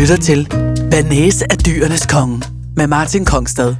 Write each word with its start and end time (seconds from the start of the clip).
lytter 0.00 0.16
til 0.16 0.48
Banese 0.90 1.52
af 1.52 1.58
dyrenes 1.58 2.06
konge 2.06 2.42
med 2.76 2.86
Martin 2.86 3.24
Kongstad. 3.24 3.74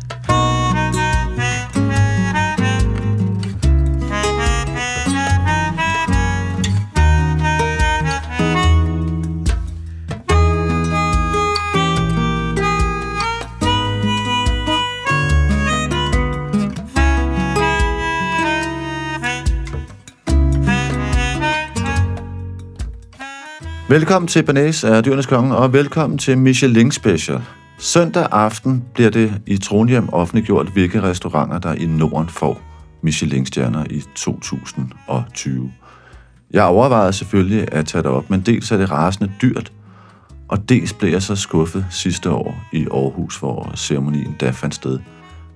Velkommen 23.91 24.29
til 24.29 24.43
Banæs 24.43 24.85
af 24.85 25.05
Dyrenes 25.05 25.27
Konge, 25.27 25.57
og 25.57 25.73
velkommen 25.73 26.19
til 26.19 26.39
Michelin 26.39 26.91
Special. 26.93 27.43
Søndag 27.79 28.29
aften 28.31 28.85
bliver 28.95 29.11
det 29.11 29.43
i 29.47 29.57
Trondheim 29.57 30.09
offentliggjort, 30.13 30.69
hvilke 30.69 31.03
restauranter, 31.03 31.59
der 31.59 31.75
i 31.75 31.87
Norden 31.87 32.29
får 32.29 32.61
Michelin-stjerner 33.03 33.85
i 33.91 34.03
2020. 34.15 35.73
Jeg 36.51 36.65
overvejede 36.65 37.13
selvfølgelig 37.13 37.73
at 37.73 37.87
tage 37.87 38.03
det 38.03 38.11
op, 38.11 38.31
men 38.31 38.41
dels 38.41 38.73
er 38.73 38.77
det 38.77 38.91
rasende 38.91 39.33
dyrt, 39.43 39.73
og 40.49 40.69
dels 40.69 40.93
blev 40.93 41.11
jeg 41.11 41.23
så 41.23 41.37
skuffet 41.37 41.87
sidste 41.91 42.31
år 42.31 42.63
i 42.73 42.87
Aarhus, 42.93 43.37
hvor 43.37 43.73
ceremonien 43.77 44.37
da 44.41 44.51
fandt 44.51 44.75
sted, 44.75 44.99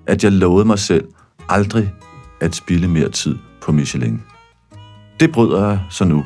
at 0.06 0.24
jeg 0.24 0.32
lovede 0.32 0.64
mig 0.64 0.78
selv 0.78 1.04
aldrig 1.48 1.92
at 2.40 2.54
spille 2.54 2.88
mere 2.88 3.08
tid 3.08 3.36
på 3.62 3.72
Michelin. 3.72 4.22
Det 5.20 5.32
bryder 5.32 5.68
jeg 5.68 5.80
så 5.90 6.04
nu, 6.04 6.24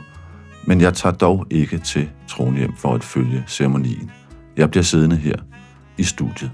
men 0.68 0.80
jeg 0.80 0.94
tager 0.94 1.14
dog 1.14 1.46
ikke 1.50 1.78
til 1.78 2.10
Trondheim 2.28 2.76
for 2.76 2.94
at 2.94 3.04
følge 3.04 3.44
ceremonien. 3.46 4.10
Jeg 4.56 4.70
bliver 4.70 4.84
siddende 4.84 5.16
her 5.16 5.36
i 5.98 6.02
studiet. 6.02 6.50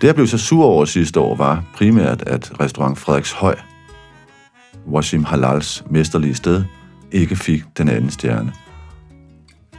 Det, 0.00 0.06
jeg 0.06 0.14
blev 0.14 0.26
så 0.26 0.38
sur 0.38 0.64
over 0.64 0.84
sidste 0.84 1.20
år, 1.20 1.36
var 1.36 1.64
primært, 1.74 2.22
at 2.22 2.60
restaurant 2.60 2.98
Frederiks 2.98 3.32
Høj, 3.32 3.58
Washim 4.86 5.24
Halals 5.24 5.84
mesterlige 5.90 6.34
sted, 6.34 6.64
ikke 7.12 7.36
fik 7.36 7.62
den 7.78 7.88
anden 7.88 8.10
stjerne. 8.10 8.52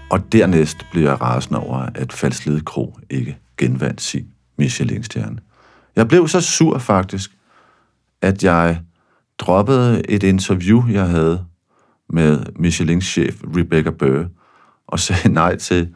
Og 0.09 0.31
dernæst 0.31 0.86
blev 0.91 1.03
jeg 1.03 1.21
rasende 1.21 1.59
over, 1.59 1.89
at 1.95 2.13
Falslede 2.13 2.61
Kro 2.61 2.99
ikke 3.09 3.38
genvandt 3.58 4.02
sin 4.02 4.27
Michelin-stjerne. 4.58 5.38
Jeg 5.95 6.08
blev 6.08 6.27
så 6.27 6.41
sur 6.41 6.77
faktisk, 6.77 7.31
at 8.21 8.43
jeg 8.43 8.80
droppede 9.38 10.09
et 10.09 10.23
interview, 10.23 10.88
jeg 10.88 11.08
havde 11.08 11.45
med 12.09 12.39
Michelins 12.59 13.06
chef 13.06 13.36
Rebecca 13.58 13.89
Burr, 13.89 14.25
og 14.88 15.00
sagde 15.00 15.30
nej 15.34 15.56
til, 15.56 15.89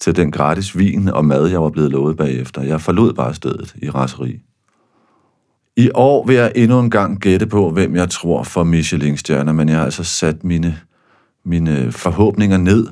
til 0.00 0.16
den 0.16 0.30
gratis 0.30 0.78
vin 0.78 1.08
og 1.08 1.24
mad, 1.24 1.46
jeg 1.46 1.62
var 1.62 1.70
blevet 1.70 1.90
lovet 1.90 2.16
bagefter. 2.16 2.62
Jeg 2.62 2.80
forlod 2.80 3.12
bare 3.12 3.34
stedet 3.34 3.74
i 3.82 3.90
raseri. 3.90 4.40
I 5.76 5.90
år 5.94 6.26
vil 6.26 6.36
jeg 6.36 6.52
endnu 6.56 6.80
en 6.80 6.90
gang 6.90 7.20
gætte 7.20 7.46
på, 7.46 7.70
hvem 7.70 7.96
jeg 7.96 8.10
tror 8.10 8.42
for 8.42 8.64
Michelin-stjerner, 8.64 9.52
men 9.52 9.68
jeg 9.68 9.76
har 9.76 9.84
altså 9.84 10.04
sat 10.04 10.44
mine, 10.44 10.78
mine 11.44 11.92
forhåbninger 11.92 12.56
ned, 12.56 12.86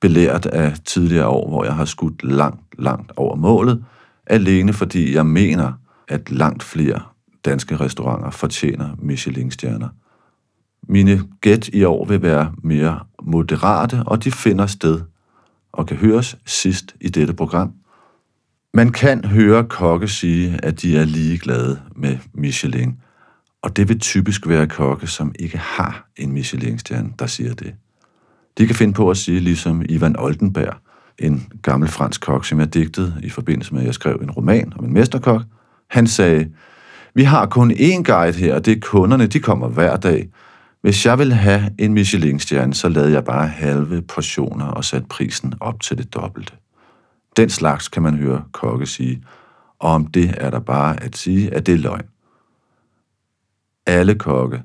belært 0.00 0.46
af 0.46 0.74
tidligere 0.84 1.26
år, 1.26 1.48
hvor 1.48 1.64
jeg 1.64 1.74
har 1.74 1.84
skudt 1.84 2.24
langt, 2.24 2.60
langt 2.78 3.12
over 3.16 3.36
målet, 3.36 3.84
alene 4.26 4.72
fordi 4.72 5.14
jeg 5.14 5.26
mener, 5.26 5.72
at 6.08 6.30
langt 6.30 6.62
flere 6.62 7.00
danske 7.44 7.76
restauranter 7.76 8.30
fortjener 8.30 8.88
Michelin-stjerner. 8.98 9.88
Mine 10.88 11.22
gæt 11.40 11.68
i 11.68 11.84
år 11.84 12.04
vil 12.04 12.22
være 12.22 12.52
mere 12.62 13.00
moderate, 13.22 14.02
og 14.06 14.24
de 14.24 14.32
finder 14.32 14.66
sted 14.66 15.00
og 15.72 15.86
kan 15.86 15.96
høres 15.96 16.36
sidst 16.46 16.94
i 17.00 17.08
dette 17.08 17.32
program. 17.32 17.72
Man 18.74 18.92
kan 18.92 19.24
høre 19.24 19.64
kokke 19.64 20.08
sige, 20.08 20.58
at 20.62 20.82
de 20.82 20.98
er 20.98 21.04
ligeglade 21.04 21.80
med 21.96 22.18
Michelin, 22.32 22.96
og 23.62 23.76
det 23.76 23.88
vil 23.88 24.00
typisk 24.00 24.48
være 24.48 24.66
kokke, 24.66 25.06
som 25.06 25.32
ikke 25.38 25.58
har 25.58 26.08
en 26.16 26.32
Michelin-stjerne, 26.32 27.12
der 27.18 27.26
siger 27.26 27.54
det. 27.54 27.74
De 28.58 28.66
kan 28.66 28.76
finde 28.76 28.92
på 28.92 29.10
at 29.10 29.16
sige, 29.16 29.40
ligesom 29.40 29.82
Ivan 29.88 30.18
Oldenberg, 30.18 30.74
en 31.18 31.46
gammel 31.62 31.88
fransk 31.88 32.20
kok, 32.20 32.44
som 32.44 32.60
jeg 32.60 32.74
digtede 32.74 33.20
i 33.22 33.30
forbindelse 33.30 33.74
med, 33.74 33.80
at 33.80 33.86
jeg 33.86 33.94
skrev 33.94 34.18
en 34.22 34.30
roman 34.30 34.72
om 34.78 34.84
en 34.84 34.92
mesterkok. 34.92 35.42
Han 35.90 36.06
sagde, 36.06 36.50
vi 37.14 37.22
har 37.22 37.46
kun 37.46 37.72
én 37.72 38.02
guide 38.02 38.38
her, 38.38 38.54
og 38.54 38.64
det 38.64 38.76
er 38.76 38.80
kunderne, 38.80 39.26
de 39.26 39.40
kommer 39.40 39.68
hver 39.68 39.96
dag, 39.96 40.28
hvis 40.84 41.06
jeg 41.06 41.18
ville 41.18 41.34
have 41.34 41.70
en 41.78 41.94
Michelin-stjerne, 41.94 42.74
så 42.74 42.88
lavede 42.88 43.12
jeg 43.12 43.24
bare 43.24 43.48
halve 43.48 44.02
portioner 44.02 44.66
og 44.66 44.84
satte 44.84 45.08
prisen 45.08 45.54
op 45.60 45.80
til 45.80 45.98
det 45.98 46.14
dobbelte. 46.14 46.52
Den 47.36 47.50
slags 47.50 47.88
kan 47.88 48.02
man 48.02 48.16
høre 48.16 48.44
kokke 48.52 48.86
sige, 48.86 49.24
og 49.78 49.90
om 49.90 50.06
det 50.06 50.34
er 50.36 50.50
der 50.50 50.60
bare 50.60 51.02
at 51.02 51.16
sige, 51.16 51.54
at 51.54 51.66
det 51.66 51.74
er 51.74 51.78
løgn. 51.78 52.06
Alle 53.86 54.14
kokke, 54.14 54.62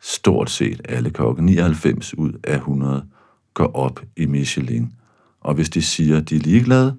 stort 0.00 0.50
set 0.50 0.80
alle 0.84 1.10
kokke, 1.10 1.42
99 1.42 2.18
ud 2.18 2.32
af 2.44 2.56
100, 2.56 3.06
går 3.54 3.76
op 3.76 4.00
i 4.16 4.26
Michelin, 4.26 4.92
og 5.40 5.54
hvis 5.54 5.70
de 5.70 5.82
siger, 5.82 6.16
at 6.16 6.30
de 6.30 6.36
er 6.36 6.40
ligeglade, 6.40 6.96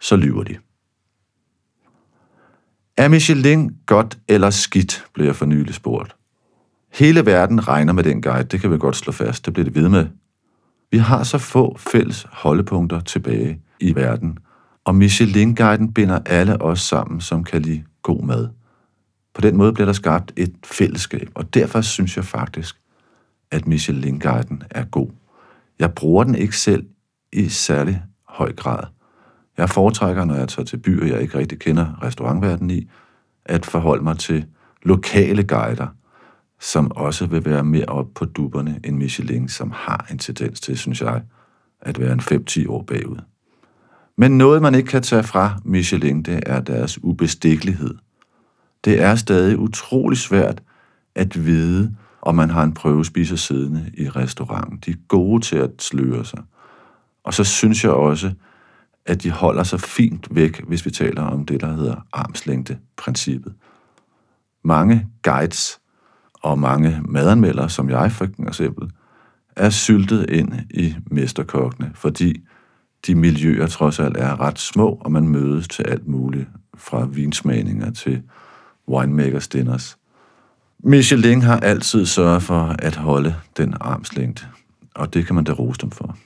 så 0.00 0.16
lyver 0.16 0.42
de. 0.42 0.56
Er 2.96 3.08
Michelin 3.08 3.76
godt 3.86 4.18
eller 4.28 4.50
skidt, 4.50 5.04
blev 5.14 5.26
jeg 5.26 5.36
for 5.36 5.46
nylig 5.46 5.74
spurgt. 5.74 6.16
Hele 6.92 7.26
verden 7.26 7.68
regner 7.68 7.92
med 7.92 8.04
den 8.04 8.22
guide, 8.22 8.44
det 8.44 8.60
kan 8.60 8.72
vi 8.72 8.78
godt 8.78 8.96
slå 8.96 9.12
fast, 9.12 9.46
det 9.46 9.52
bliver 9.52 9.64
det 9.64 9.74
ved 9.74 9.88
med. 9.88 10.06
Vi 10.90 10.98
har 10.98 11.22
så 11.22 11.38
få 11.38 11.78
fælles 11.78 12.26
holdepunkter 12.30 13.00
tilbage 13.00 13.60
i 13.80 13.94
verden, 13.94 14.38
og 14.84 14.94
Michelin-guiden 14.94 15.92
binder 15.92 16.18
alle 16.26 16.62
os 16.62 16.80
sammen, 16.80 17.20
som 17.20 17.44
kan 17.44 17.62
lide 17.62 17.84
god 18.02 18.22
mad. 18.22 18.48
På 19.34 19.40
den 19.40 19.56
måde 19.56 19.72
bliver 19.72 19.86
der 19.86 19.92
skabt 19.92 20.32
et 20.36 20.54
fællesskab, 20.64 21.30
og 21.34 21.54
derfor 21.54 21.80
synes 21.80 22.16
jeg 22.16 22.24
faktisk, 22.24 22.76
at 23.50 23.66
Michelin-guiden 23.66 24.62
er 24.70 24.84
god. 24.84 25.08
Jeg 25.78 25.92
bruger 25.94 26.24
den 26.24 26.34
ikke 26.34 26.56
selv 26.56 26.86
i 27.32 27.48
særlig 27.48 28.02
høj 28.28 28.52
grad. 28.52 28.84
Jeg 29.56 29.70
foretrækker, 29.70 30.24
når 30.24 30.34
jeg 30.34 30.48
tager 30.48 30.66
til 30.66 30.76
byer, 30.76 31.06
jeg 31.06 31.22
ikke 31.22 31.38
rigtig 31.38 31.58
kender 31.58 32.02
restaurantverdenen 32.02 32.70
i, 32.70 32.90
at 33.44 33.66
forholde 33.66 34.04
mig 34.04 34.18
til 34.18 34.46
lokale 34.82 35.42
guider– 35.42 35.86
som 36.62 36.90
også 36.90 37.26
vil 37.26 37.44
være 37.44 37.64
mere 37.64 37.86
op 37.86 38.06
på 38.14 38.24
duberne 38.24 38.80
end 38.84 38.96
Michelin, 38.96 39.48
som 39.48 39.70
har 39.74 40.06
en 40.10 40.18
tendens 40.18 40.60
til, 40.60 40.78
synes 40.78 41.00
jeg, 41.00 41.22
at 41.80 42.00
være 42.00 42.12
en 42.12 42.20
5-10 42.20 42.68
år 42.68 42.82
bagud. 42.82 43.18
Men 44.16 44.38
noget, 44.38 44.62
man 44.62 44.74
ikke 44.74 44.88
kan 44.88 45.02
tage 45.02 45.22
fra 45.22 45.60
Michelin, 45.64 46.22
det 46.22 46.40
er 46.46 46.60
deres 46.60 47.04
ubestikkelighed. 47.04 47.94
Det 48.84 49.00
er 49.00 49.14
stadig 49.14 49.58
utrolig 49.58 50.18
svært 50.18 50.62
at 51.14 51.44
vide, 51.44 51.96
om 52.22 52.34
man 52.34 52.50
har 52.50 52.62
en 52.62 52.74
prøvespiser 52.74 53.36
siddende 53.36 53.90
i 53.94 54.08
restauranten. 54.08 54.78
De 54.86 54.90
er 54.90 55.06
gode 55.08 55.44
til 55.44 55.56
at 55.56 55.70
sløre 55.78 56.24
sig. 56.24 56.42
Og 57.24 57.34
så 57.34 57.44
synes 57.44 57.84
jeg 57.84 57.92
også, 57.92 58.32
at 59.06 59.22
de 59.22 59.30
holder 59.30 59.62
sig 59.62 59.80
fint 59.80 60.28
væk, 60.30 60.64
hvis 60.64 60.86
vi 60.86 60.90
taler 60.90 61.22
om 61.22 61.46
det, 61.46 61.60
der 61.60 61.72
hedder 61.72 62.06
armslængde-princippet. 62.12 63.54
Mange 64.64 65.06
guides 65.22 65.81
og 66.42 66.58
mange 66.58 67.00
madanmeldere, 67.04 67.70
som 67.70 67.90
jeg 67.90 68.12
for 68.12 68.28
eksempel, 68.48 68.90
er 69.56 69.70
syltet 69.70 70.30
ind 70.30 70.52
i 70.70 70.94
mesterkokkene, 71.10 71.90
fordi 71.94 72.42
de 73.06 73.14
miljøer 73.14 73.66
trods 73.66 73.98
alt 73.98 74.16
er 74.16 74.40
ret 74.40 74.58
små, 74.58 74.88
og 75.00 75.12
man 75.12 75.28
mødes 75.28 75.68
til 75.68 75.82
alt 75.82 76.08
muligt, 76.08 76.48
fra 76.76 77.06
vinsmagninger 77.06 77.90
til 77.90 78.22
winemakers 78.88 79.48
dinners. 79.48 79.98
Michelin 80.84 81.42
har 81.42 81.60
altid 81.60 82.06
sørget 82.06 82.42
for 82.42 82.76
at 82.78 82.96
holde 82.96 83.34
den 83.56 83.74
armslængde, 83.80 84.46
og 84.94 85.14
det 85.14 85.26
kan 85.26 85.34
man 85.34 85.44
da 85.44 85.52
rose 85.52 85.78
dem 85.80 85.90
for. 85.90 86.16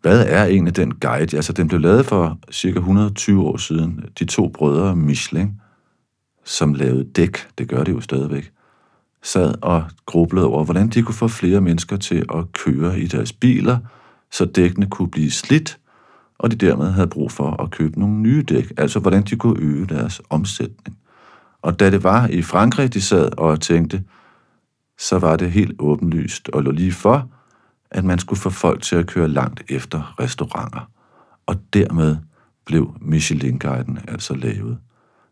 Hvad 0.00 0.26
er 0.28 0.44
egentlig 0.44 0.76
den 0.76 0.94
guide? 0.94 1.36
Altså, 1.36 1.52
den 1.52 1.68
blev 1.68 1.80
lavet 1.80 2.06
for 2.06 2.38
cirka 2.50 2.78
120 2.78 3.42
år 3.42 3.56
siden. 3.56 4.04
De 4.18 4.24
to 4.24 4.48
brødre 4.48 4.96
Michelin, 4.96 5.60
som 6.44 6.74
lavede 6.74 7.04
dæk, 7.04 7.48
det 7.58 7.68
gør 7.68 7.84
de 7.84 7.90
jo 7.90 8.00
stadigvæk, 8.00 8.52
sad 9.22 9.54
og 9.62 9.84
grublede 10.06 10.46
over, 10.46 10.64
hvordan 10.64 10.88
de 10.88 11.02
kunne 11.02 11.14
få 11.14 11.28
flere 11.28 11.60
mennesker 11.60 11.96
til 11.96 12.24
at 12.34 12.52
køre 12.52 13.00
i 13.00 13.06
deres 13.06 13.32
biler, 13.32 13.78
så 14.32 14.44
dækkene 14.44 14.86
kunne 14.86 15.10
blive 15.10 15.30
slidt, 15.30 15.78
og 16.38 16.50
de 16.50 16.56
dermed 16.56 16.90
havde 16.90 17.06
brug 17.06 17.32
for 17.32 17.62
at 17.62 17.70
købe 17.70 18.00
nogle 18.00 18.16
nye 18.16 18.42
dæk, 18.42 18.72
altså 18.76 19.00
hvordan 19.00 19.22
de 19.22 19.36
kunne 19.36 19.60
øge 19.60 19.86
deres 19.86 20.20
omsætning. 20.30 20.98
Og 21.62 21.80
da 21.80 21.90
det 21.90 22.02
var 22.02 22.26
i 22.26 22.42
Frankrig, 22.42 22.94
de 22.94 23.00
sad 23.00 23.38
og 23.38 23.60
tænkte, 23.60 24.04
så 24.98 25.18
var 25.18 25.36
det 25.36 25.52
helt 25.52 25.76
åbenlyst 25.78 26.48
og 26.48 26.62
lå 26.62 26.70
lige 26.70 26.92
for, 26.92 27.28
at 27.90 28.04
man 28.04 28.18
skulle 28.18 28.40
få 28.40 28.50
folk 28.50 28.82
til 28.82 28.96
at 28.96 29.06
køre 29.06 29.28
langt 29.28 29.62
efter 29.68 30.14
restauranter. 30.20 30.90
Og 31.46 31.56
dermed 31.72 32.16
blev 32.66 32.94
Michelin-guiden 33.00 33.98
altså 34.08 34.34
lavet. 34.34 34.78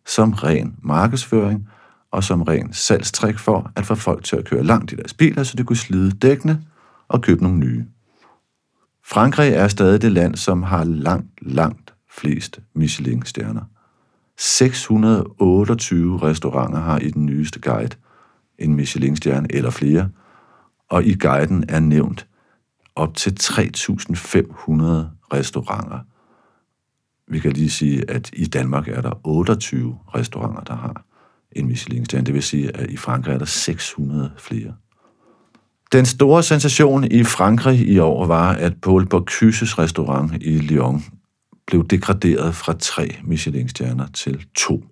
Som 0.06 0.32
ren 0.32 0.76
markedsføring– 0.82 1.68
og 2.10 2.24
som 2.24 2.42
ren 2.42 2.72
salgstrik 2.72 3.38
for 3.38 3.72
at 3.76 3.86
få 3.86 3.94
folk 3.94 4.24
til 4.24 4.36
at 4.36 4.44
køre 4.44 4.64
langt 4.64 4.92
i 4.92 4.96
deres 4.96 5.14
biler, 5.14 5.42
så 5.42 5.56
de 5.56 5.64
kunne 5.64 5.76
slide 5.76 6.10
dækkene 6.10 6.62
og 7.08 7.22
købe 7.22 7.42
nogle 7.42 7.58
nye. 7.58 7.86
Frankrig 9.04 9.52
er 9.52 9.68
stadig 9.68 10.02
det 10.02 10.12
land, 10.12 10.36
som 10.36 10.62
har 10.62 10.84
langt, 10.84 11.30
langt 11.42 11.94
flest 12.10 12.60
Michelin-stjerner. 12.74 13.62
628 14.36 16.18
restauranter 16.18 16.80
har 16.80 16.98
i 16.98 17.10
den 17.10 17.26
nyeste 17.26 17.60
guide 17.60 17.96
en 18.58 18.74
Michelin-stjerne 18.74 19.46
eller 19.50 19.70
flere, 19.70 20.08
og 20.88 21.04
i 21.04 21.14
guiden 21.14 21.64
er 21.68 21.80
nævnt 21.80 22.26
op 22.96 23.14
til 23.16 23.36
3.500 23.40 23.64
restauranter. 25.32 25.98
Vi 27.32 27.38
kan 27.38 27.52
lige 27.52 27.70
sige, 27.70 28.10
at 28.10 28.30
i 28.32 28.46
Danmark 28.46 28.88
er 28.88 29.00
der 29.00 29.20
28 29.24 29.98
restauranter, 30.14 30.60
der 30.60 30.76
har 30.76 31.04
en 31.52 31.66
Michelin-stjerne. 31.66 32.26
Det 32.26 32.34
vil 32.34 32.42
sige, 32.42 32.76
at 32.76 32.90
i 32.90 32.96
Frankrig 32.96 33.34
er 33.34 33.38
der 33.38 33.44
600 33.44 34.30
flere. 34.38 34.74
Den 35.92 36.06
store 36.06 36.42
sensation 36.42 37.04
i 37.04 37.24
Frankrig 37.24 37.88
i 37.88 37.98
år 37.98 38.26
var, 38.26 38.52
at 38.52 38.80
Paul 38.82 39.06
Bocuse 39.06 39.64
restaurant 39.64 40.32
i 40.40 40.58
Lyon 40.58 41.04
blev 41.66 41.86
degraderet 41.86 42.54
fra 42.54 42.74
tre 42.78 43.16
Michelin-stjerner 43.24 44.06
til 44.14 44.46
to. 44.54 44.84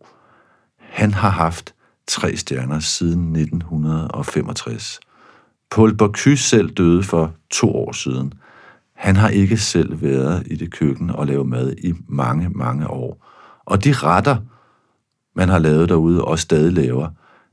Han 0.78 1.14
har 1.14 1.30
haft 1.30 1.74
tre 2.06 2.36
stjerner 2.36 2.80
siden 2.80 3.36
1965. 3.36 5.00
Paul 5.70 5.96
Bocuse 5.96 6.36
selv 6.36 6.70
døde 6.70 7.02
for 7.02 7.34
to 7.50 7.74
år 7.74 7.92
siden. 7.92 8.32
Han 8.94 9.16
har 9.16 9.28
ikke 9.28 9.56
selv 9.56 10.02
været 10.02 10.46
i 10.46 10.56
det 10.56 10.72
køkken 10.72 11.10
og 11.10 11.26
lavet 11.26 11.46
mad 11.48 11.74
i 11.78 11.92
mange, 12.08 12.48
mange 12.48 12.90
år. 12.90 13.26
Og 13.64 13.84
de 13.84 13.92
retter, 13.92 14.36
man 15.36 15.48
har 15.48 15.58
lavet 15.58 15.88
derude 15.88 16.24
og 16.24 16.38
stadig 16.38 16.72
laver, 16.72 17.08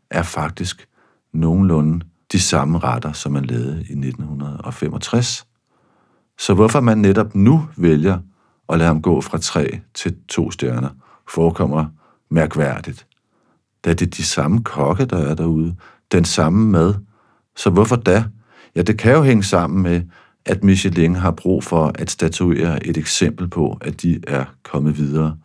er 0.09 0.23
faktisk 0.23 0.87
nogenlunde 1.33 2.05
de 2.31 2.39
samme 2.39 2.79
retter, 2.79 3.11
som 3.11 3.31
man 3.31 3.45
lavede 3.45 3.77
i 3.89 3.91
1965. 4.07 5.45
Så 6.39 6.53
hvorfor 6.53 6.79
man 6.79 6.97
netop 6.97 7.35
nu 7.35 7.67
vælger 7.77 8.19
at 8.69 8.77
lade 8.77 8.87
ham 8.87 9.01
gå 9.01 9.21
fra 9.21 9.37
tre 9.37 9.79
til 9.93 10.15
to 10.27 10.51
stjerner, 10.51 10.89
forekommer 11.29 11.85
mærkværdigt. 12.29 13.07
Da 13.85 13.93
det 13.93 14.05
er 14.05 14.09
de 14.11 14.23
samme 14.23 14.63
kokke, 14.63 15.05
der 15.05 15.17
er 15.17 15.35
derude, 15.35 15.75
den 16.11 16.25
samme 16.25 16.71
mad. 16.71 16.95
Så 17.55 17.69
hvorfor 17.69 17.95
da? 17.95 18.25
Ja, 18.75 18.81
det 18.81 18.97
kan 18.99 19.13
jo 19.13 19.23
hænge 19.23 19.43
sammen 19.43 19.83
med, 19.83 20.01
at 20.45 20.63
Michelin 20.63 21.15
har 21.15 21.31
brug 21.31 21.63
for 21.63 21.91
at 21.95 22.11
statuere 22.11 22.85
et 22.85 22.97
eksempel 22.97 23.47
på, 23.47 23.77
at 23.81 24.01
de 24.01 24.19
er 24.27 24.45
kommet 24.63 24.97
videre. 24.97 25.37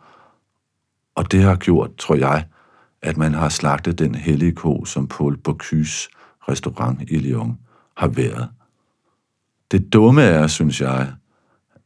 Og 1.19 1.31
det 1.31 1.43
har 1.43 1.55
gjort, 1.55 1.95
tror 1.97 2.15
jeg, 2.15 2.45
at 3.01 3.17
man 3.17 3.33
har 3.33 3.49
slagtet 3.49 3.99
den 3.99 4.15
hellige 4.15 4.51
ko, 4.51 4.85
som 4.85 5.07
Paul 5.07 5.37
Bocuse 5.37 6.09
restaurant 6.49 7.01
i 7.07 7.17
Lyon 7.17 7.57
har 7.97 8.07
været. 8.07 8.49
Det 9.71 9.93
dumme 9.93 10.21
er, 10.21 10.47
synes 10.47 10.81
jeg, 10.81 11.13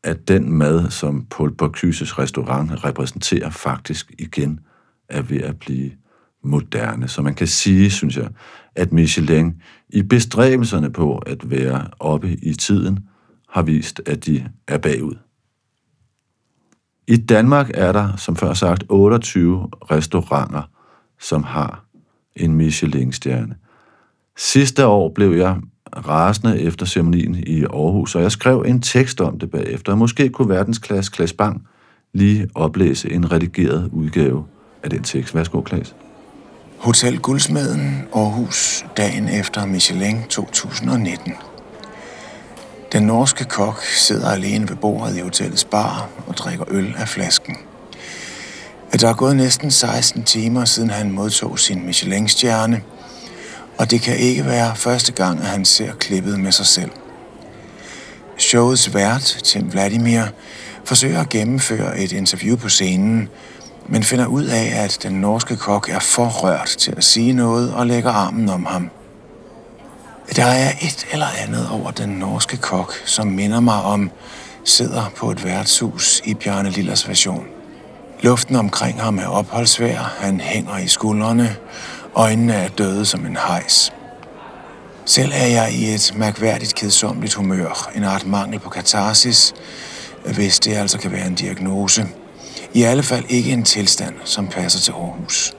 at 0.03 0.27
den 0.27 0.51
mad, 0.51 0.89
som 0.89 1.25
Paul 1.25 1.55
Bocuses 1.55 2.19
restaurant 2.19 2.85
repræsenterer, 2.85 3.49
faktisk 3.49 4.11
igen 4.19 4.59
er 5.09 5.21
ved 5.21 5.41
at 5.41 5.59
blive 5.59 5.91
moderne. 6.43 7.07
Så 7.07 7.21
man 7.21 7.35
kan 7.35 7.47
sige, 7.47 7.91
synes 7.91 8.17
jeg, 8.17 8.29
at 8.75 8.93
Michelin 8.93 9.61
i 9.89 10.01
bestræbelserne 10.01 10.91
på 10.91 11.17
at 11.17 11.49
være 11.49 11.87
oppe 11.99 12.33
i 12.33 12.53
tiden, 12.53 12.99
har 13.49 13.61
vist, 13.61 14.01
at 14.05 14.25
de 14.25 14.49
er 14.67 14.77
bagud. 14.77 15.15
I 17.07 17.17
Danmark 17.17 17.71
er 17.73 17.91
der, 17.91 18.15
som 18.17 18.35
før 18.35 18.53
sagt, 18.53 18.83
28 18.89 19.69
restauranter, 19.91 20.61
som 21.19 21.43
har 21.43 21.85
en 22.35 22.53
Michelin-stjerne. 22.55 23.55
Sidste 24.37 24.87
år 24.87 25.11
blev 25.15 25.31
jeg 25.31 25.57
rasende 26.07 26.61
efter 26.61 26.85
ceremonien 26.85 27.35
i 27.35 27.63
Aarhus, 27.63 28.15
og 28.15 28.21
jeg 28.21 28.31
skrev 28.31 28.63
en 28.67 28.81
tekst 28.81 29.21
om 29.21 29.39
det 29.39 29.51
bagefter. 29.51 29.95
Måske 29.95 30.29
kunne 30.29 30.49
verdensklasse 30.49 31.11
Klas 31.11 31.33
Bang 31.33 31.67
lige 32.13 32.47
oplæse 32.55 33.11
en 33.11 33.31
redigeret 33.31 33.89
udgave 33.91 34.45
af 34.83 34.89
den 34.89 35.03
tekst. 35.03 35.35
Værsgo, 35.35 35.61
Klas. 35.61 35.95
Hotel 36.77 37.19
Guldsmeden, 37.19 38.03
Aarhus, 38.15 38.85
dagen 38.97 39.29
efter 39.29 39.65
Michelin 39.65 40.23
2019. 40.29 41.33
Den 42.93 43.03
norske 43.03 43.43
kok 43.43 43.83
sidder 43.83 44.31
alene 44.31 44.69
ved 44.69 44.75
bordet 44.75 45.17
i 45.17 45.19
hotellets 45.19 45.65
bar 45.65 46.09
og 46.27 46.37
drikker 46.37 46.65
øl 46.67 46.95
af 46.97 47.07
flasken. 47.07 47.57
At 48.91 49.01
der 49.01 49.09
er 49.09 49.13
gået 49.13 49.35
næsten 49.35 49.71
16 49.71 50.23
timer, 50.23 50.65
siden 50.65 50.89
han 50.89 51.11
modtog 51.11 51.59
sin 51.59 51.85
Michelin-stjerne– 51.85 52.81
og 53.77 53.91
det 53.91 54.01
kan 54.01 54.17
ikke 54.17 54.45
være 54.45 54.75
første 54.75 55.11
gang, 55.11 55.39
at 55.39 55.45
han 55.45 55.65
ser 55.65 55.93
klippet 55.93 56.39
med 56.39 56.51
sig 56.51 56.65
selv. 56.65 56.91
Showets 58.37 58.93
vært, 58.93 59.37
Tim 59.43 59.71
Vladimir, 59.71 60.21
forsøger 60.85 61.21
at 61.21 61.29
gennemføre 61.29 61.99
et 61.99 62.11
interview 62.11 62.57
på 62.57 62.69
scenen, 62.69 63.29
men 63.87 64.03
finder 64.03 64.25
ud 64.25 64.45
af, 64.45 64.83
at 64.83 64.99
den 65.03 65.13
norske 65.13 65.55
kok 65.55 65.89
er 65.89 65.99
for 65.99 66.25
rørt 66.25 66.75
til 66.79 66.93
at 66.97 67.03
sige 67.03 67.33
noget 67.33 67.73
og 67.73 67.87
lægger 67.87 68.11
armen 68.11 68.49
om 68.49 68.65
ham. 68.65 68.89
Der 70.35 70.45
er 70.45 70.71
et 70.81 71.07
eller 71.11 71.27
andet 71.43 71.69
over 71.71 71.91
den 71.91 72.09
norske 72.09 72.57
kok, 72.57 72.93
som 73.05 73.27
minder 73.27 73.59
mig 73.59 73.81
om 73.81 74.11
sidder 74.65 75.11
på 75.17 75.31
et 75.31 75.43
værtshus 75.43 76.21
i 76.25 76.33
Bjarne 76.33 76.69
Lillers 76.69 77.07
version. 77.07 77.45
Luften 78.21 78.55
omkring 78.55 79.01
ham 79.01 79.17
er 79.17 79.27
opholdsvær, 79.27 80.15
han 80.19 80.39
hænger 80.41 80.77
i 80.77 80.87
skuldrene, 80.87 81.55
Øjnene 82.15 82.53
er 82.53 82.67
døde 82.67 83.05
som 83.05 83.25
en 83.25 83.37
hejs. 83.47 83.93
Selv 85.05 85.31
er 85.33 85.47
jeg 85.47 85.73
i 85.73 85.93
et 85.93 86.13
mærkværdigt 86.15 86.75
kedsomligt 86.75 87.33
humør, 87.33 87.91
en 87.95 88.03
art 88.03 88.25
mangel 88.25 88.59
på 88.59 88.69
katarsis, 88.69 89.53
hvis 90.35 90.59
det 90.59 90.73
altså 90.73 90.97
kan 90.97 91.11
være 91.11 91.27
en 91.27 91.35
diagnose. 91.35 92.07
I 92.73 92.83
alle 92.83 93.03
fald 93.03 93.25
ikke 93.29 93.51
en 93.51 93.63
tilstand, 93.63 94.15
som 94.23 94.47
passer 94.47 94.79
til 94.79 94.91
Aarhus. 94.91 95.53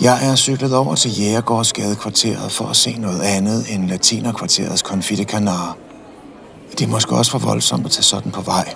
Jeg 0.00 0.30
er 0.30 0.36
cyklet 0.36 0.74
over 0.76 0.94
til 0.94 1.20
Jægergårdsgadekvarteret 1.20 2.52
for 2.52 2.64
at 2.66 2.76
se 2.76 2.96
noget 2.98 3.20
andet 3.20 3.74
end 3.74 3.88
latinerkvarterets 3.88 4.82
konfitte 4.82 5.24
kanar. 5.24 5.76
Det 6.72 6.84
er 6.84 6.88
måske 6.88 7.16
også 7.16 7.30
for 7.30 7.38
voldsomt 7.38 7.86
at 7.86 7.90
tage 7.90 8.02
sådan 8.02 8.32
på 8.32 8.40
vej. 8.40 8.74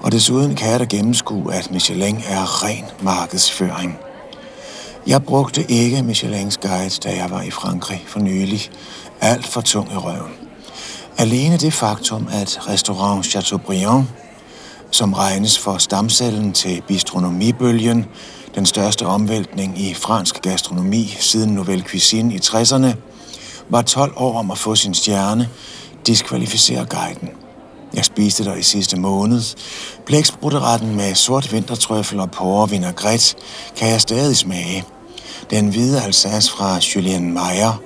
Og 0.00 0.12
desuden 0.12 0.54
kan 0.54 0.70
jeg 0.70 0.80
da 0.80 0.84
gennemskue, 0.84 1.54
at 1.54 1.70
Michelin 1.70 2.16
er 2.26 2.64
ren 2.64 2.84
markedsføring– 3.02 3.98
jeg 5.06 5.24
brugte 5.24 5.70
ikke 5.70 6.02
Michelins 6.02 6.56
guide, 6.56 6.94
da 7.04 7.16
jeg 7.16 7.30
var 7.30 7.42
i 7.42 7.50
Frankrig 7.50 8.04
for 8.06 8.20
nylig. 8.20 8.70
Alt 9.20 9.46
for 9.46 9.60
tung 9.60 9.92
i 9.92 9.96
røven. 9.96 10.32
Alene 11.18 11.56
det 11.56 11.72
faktum, 11.72 12.28
at 12.32 12.68
restaurant 12.68 13.26
Chateaubriand, 13.26 14.04
som 14.90 15.12
regnes 15.12 15.58
for 15.58 15.78
stamcellen 15.78 16.52
til 16.52 16.82
bistronomibølgen, 16.88 18.06
den 18.54 18.66
største 18.66 19.06
omvæltning 19.06 19.80
i 19.80 19.94
fransk 19.94 20.42
gastronomi 20.42 21.16
siden 21.20 21.54
Nouvelle 21.54 21.84
Cuisine 21.84 22.34
i 22.34 22.38
60'erne, 22.38 22.94
var 23.68 23.82
12 23.82 24.12
år 24.16 24.38
om 24.38 24.50
at 24.50 24.58
få 24.58 24.74
sin 24.74 24.94
stjerne, 24.94 25.48
diskvalificerer 26.06 26.84
guiden. 26.84 27.30
Jeg 27.94 28.04
spiste 28.04 28.44
der 28.44 28.54
i 28.54 28.62
sidste 28.62 29.00
måned. 29.00 29.42
Blæksprutteretten 30.06 30.96
med 30.96 31.14
sort 31.14 31.52
vintertrøffel 31.52 32.20
og 32.20 32.30
porre 32.30 32.70
vinaigrette 32.70 33.34
kan 33.76 33.88
jeg 33.88 34.00
stadig 34.00 34.36
smage. 34.36 34.84
Den 35.50 35.68
hvide 35.68 36.02
Alsace 36.02 36.50
fra 36.50 36.78
Julien 36.94 37.32
Meyer, 37.32 37.82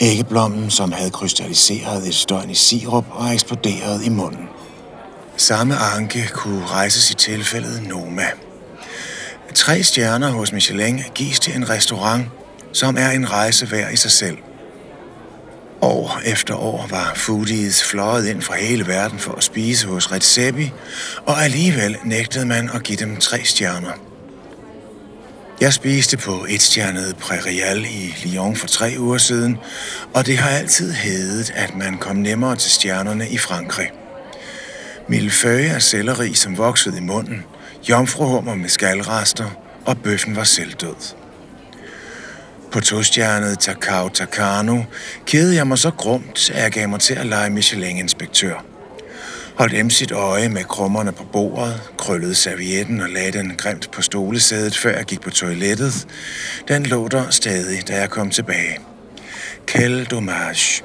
æggeblommen, 0.00 0.70
som 0.70 0.92
havde 0.92 1.10
krystalliseret 1.10 2.06
et 2.08 2.14
støjn 2.14 2.50
i 2.50 2.54
sirup 2.54 3.04
og 3.10 3.34
eksploderet 3.34 4.04
i 4.04 4.08
munden. 4.08 4.48
Samme 5.36 5.76
anke 5.76 6.28
kunne 6.32 6.66
rejses 6.66 7.10
i 7.10 7.14
tilfældet 7.14 7.82
Noma. 7.88 8.26
Tre 9.54 9.82
stjerner 9.82 10.30
hos 10.30 10.52
Michelin 10.52 11.02
gives 11.14 11.40
til 11.40 11.56
en 11.56 11.68
restaurant, 11.68 12.26
som 12.72 12.96
er 12.96 13.10
en 13.10 13.30
rejse 13.30 13.70
værd 13.70 13.92
i 13.92 13.96
sig 13.96 14.10
selv– 14.10 14.36
År 15.82 16.20
efter 16.24 16.54
år 16.54 16.86
var 16.90 17.12
foodies 17.16 17.84
fløjet 17.84 18.26
ind 18.26 18.42
fra 18.42 18.56
hele 18.56 18.86
verden 18.86 19.18
for 19.18 19.32
at 19.32 19.44
spise 19.44 19.86
hos 19.86 20.12
Redzepi, 20.12 20.72
og 21.26 21.44
alligevel 21.44 21.96
nægtede 22.04 22.46
man 22.46 22.70
at 22.74 22.82
give 22.82 22.98
dem 22.98 23.16
tre 23.16 23.44
stjerner. 23.44 23.92
Jeg 25.60 25.72
spiste 25.72 26.16
på 26.16 26.46
et 26.48 26.62
stjernet 26.62 27.16
Prærial 27.16 27.84
i 27.84 28.14
Lyon 28.24 28.56
for 28.56 28.66
tre 28.66 28.94
uger 28.98 29.18
siden, 29.18 29.58
og 30.14 30.26
det 30.26 30.38
har 30.38 30.50
altid 30.50 30.92
hedet, 30.92 31.52
at 31.54 31.76
man 31.76 31.98
kom 31.98 32.16
nemmere 32.16 32.56
til 32.56 32.70
stjernerne 32.70 33.28
i 33.28 33.38
Frankrig. 33.38 33.90
Millefeuille 35.08 35.68
er 35.68 35.78
selleri, 35.78 36.34
som 36.34 36.58
voksede 36.58 36.98
i 36.98 37.00
munden, 37.00 37.44
jomfruhummer 37.88 38.54
med 38.54 38.68
skalrester, 38.68 39.50
og 39.86 39.98
bøffen 39.98 40.36
var 40.36 40.44
selvdød. 40.44 41.14
På 42.72 42.80
tostjernet 42.80 43.58
Takao 43.58 44.08
Takano 44.08 44.82
kædede 45.26 45.56
jeg 45.56 45.66
mig 45.66 45.78
så 45.78 45.90
grumt, 45.90 46.50
at 46.50 46.62
jeg 46.62 46.70
gav 46.70 46.88
mig 46.88 47.00
til 47.00 47.14
at 47.14 47.26
lege 47.26 47.50
Michelin-inspektør. 47.50 48.64
Holdt 49.54 49.74
em 49.74 49.90
sit 49.90 50.12
øje 50.12 50.48
med 50.48 50.64
krummerne 50.64 51.12
på 51.12 51.24
bordet, 51.32 51.80
krøllede 51.98 52.34
servietten 52.34 53.00
og 53.00 53.08
lagde 53.08 53.32
den 53.32 53.54
grimt 53.56 53.90
på 53.90 54.02
stolesædet, 54.02 54.76
før 54.76 54.96
jeg 54.96 55.04
gik 55.04 55.20
på 55.20 55.30
toilettet. 55.30 56.06
Den 56.68 56.86
lå 56.86 57.08
der 57.08 57.30
stadig, 57.30 57.88
da 57.88 58.00
jeg 58.00 58.10
kom 58.10 58.30
tilbage. 58.30 58.78
Kæld 59.66 60.06
dommage. 60.06 60.84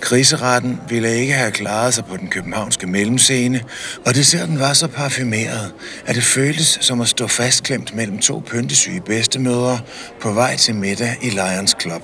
Kriseretten 0.00 0.80
ville 0.88 1.16
ikke 1.16 1.32
have 1.32 1.50
klaret 1.50 1.94
sig 1.94 2.04
på 2.04 2.16
den 2.16 2.28
københavnske 2.28 2.86
mellemscene, 2.86 3.64
og 4.06 4.14
desserten 4.14 4.60
var 4.60 4.72
så 4.72 4.86
parfumeret, 4.86 5.72
at 6.06 6.14
det 6.14 6.24
føltes 6.24 6.78
som 6.80 7.00
at 7.00 7.08
stå 7.08 7.26
fastklemt 7.26 7.94
mellem 7.94 8.18
to 8.18 8.42
pyntesyge 8.46 9.00
bedstemødre 9.00 9.80
på 10.20 10.32
vej 10.32 10.56
til 10.56 10.74
middag 10.74 11.16
i 11.22 11.30
Lions 11.30 11.76
Club. 11.80 12.02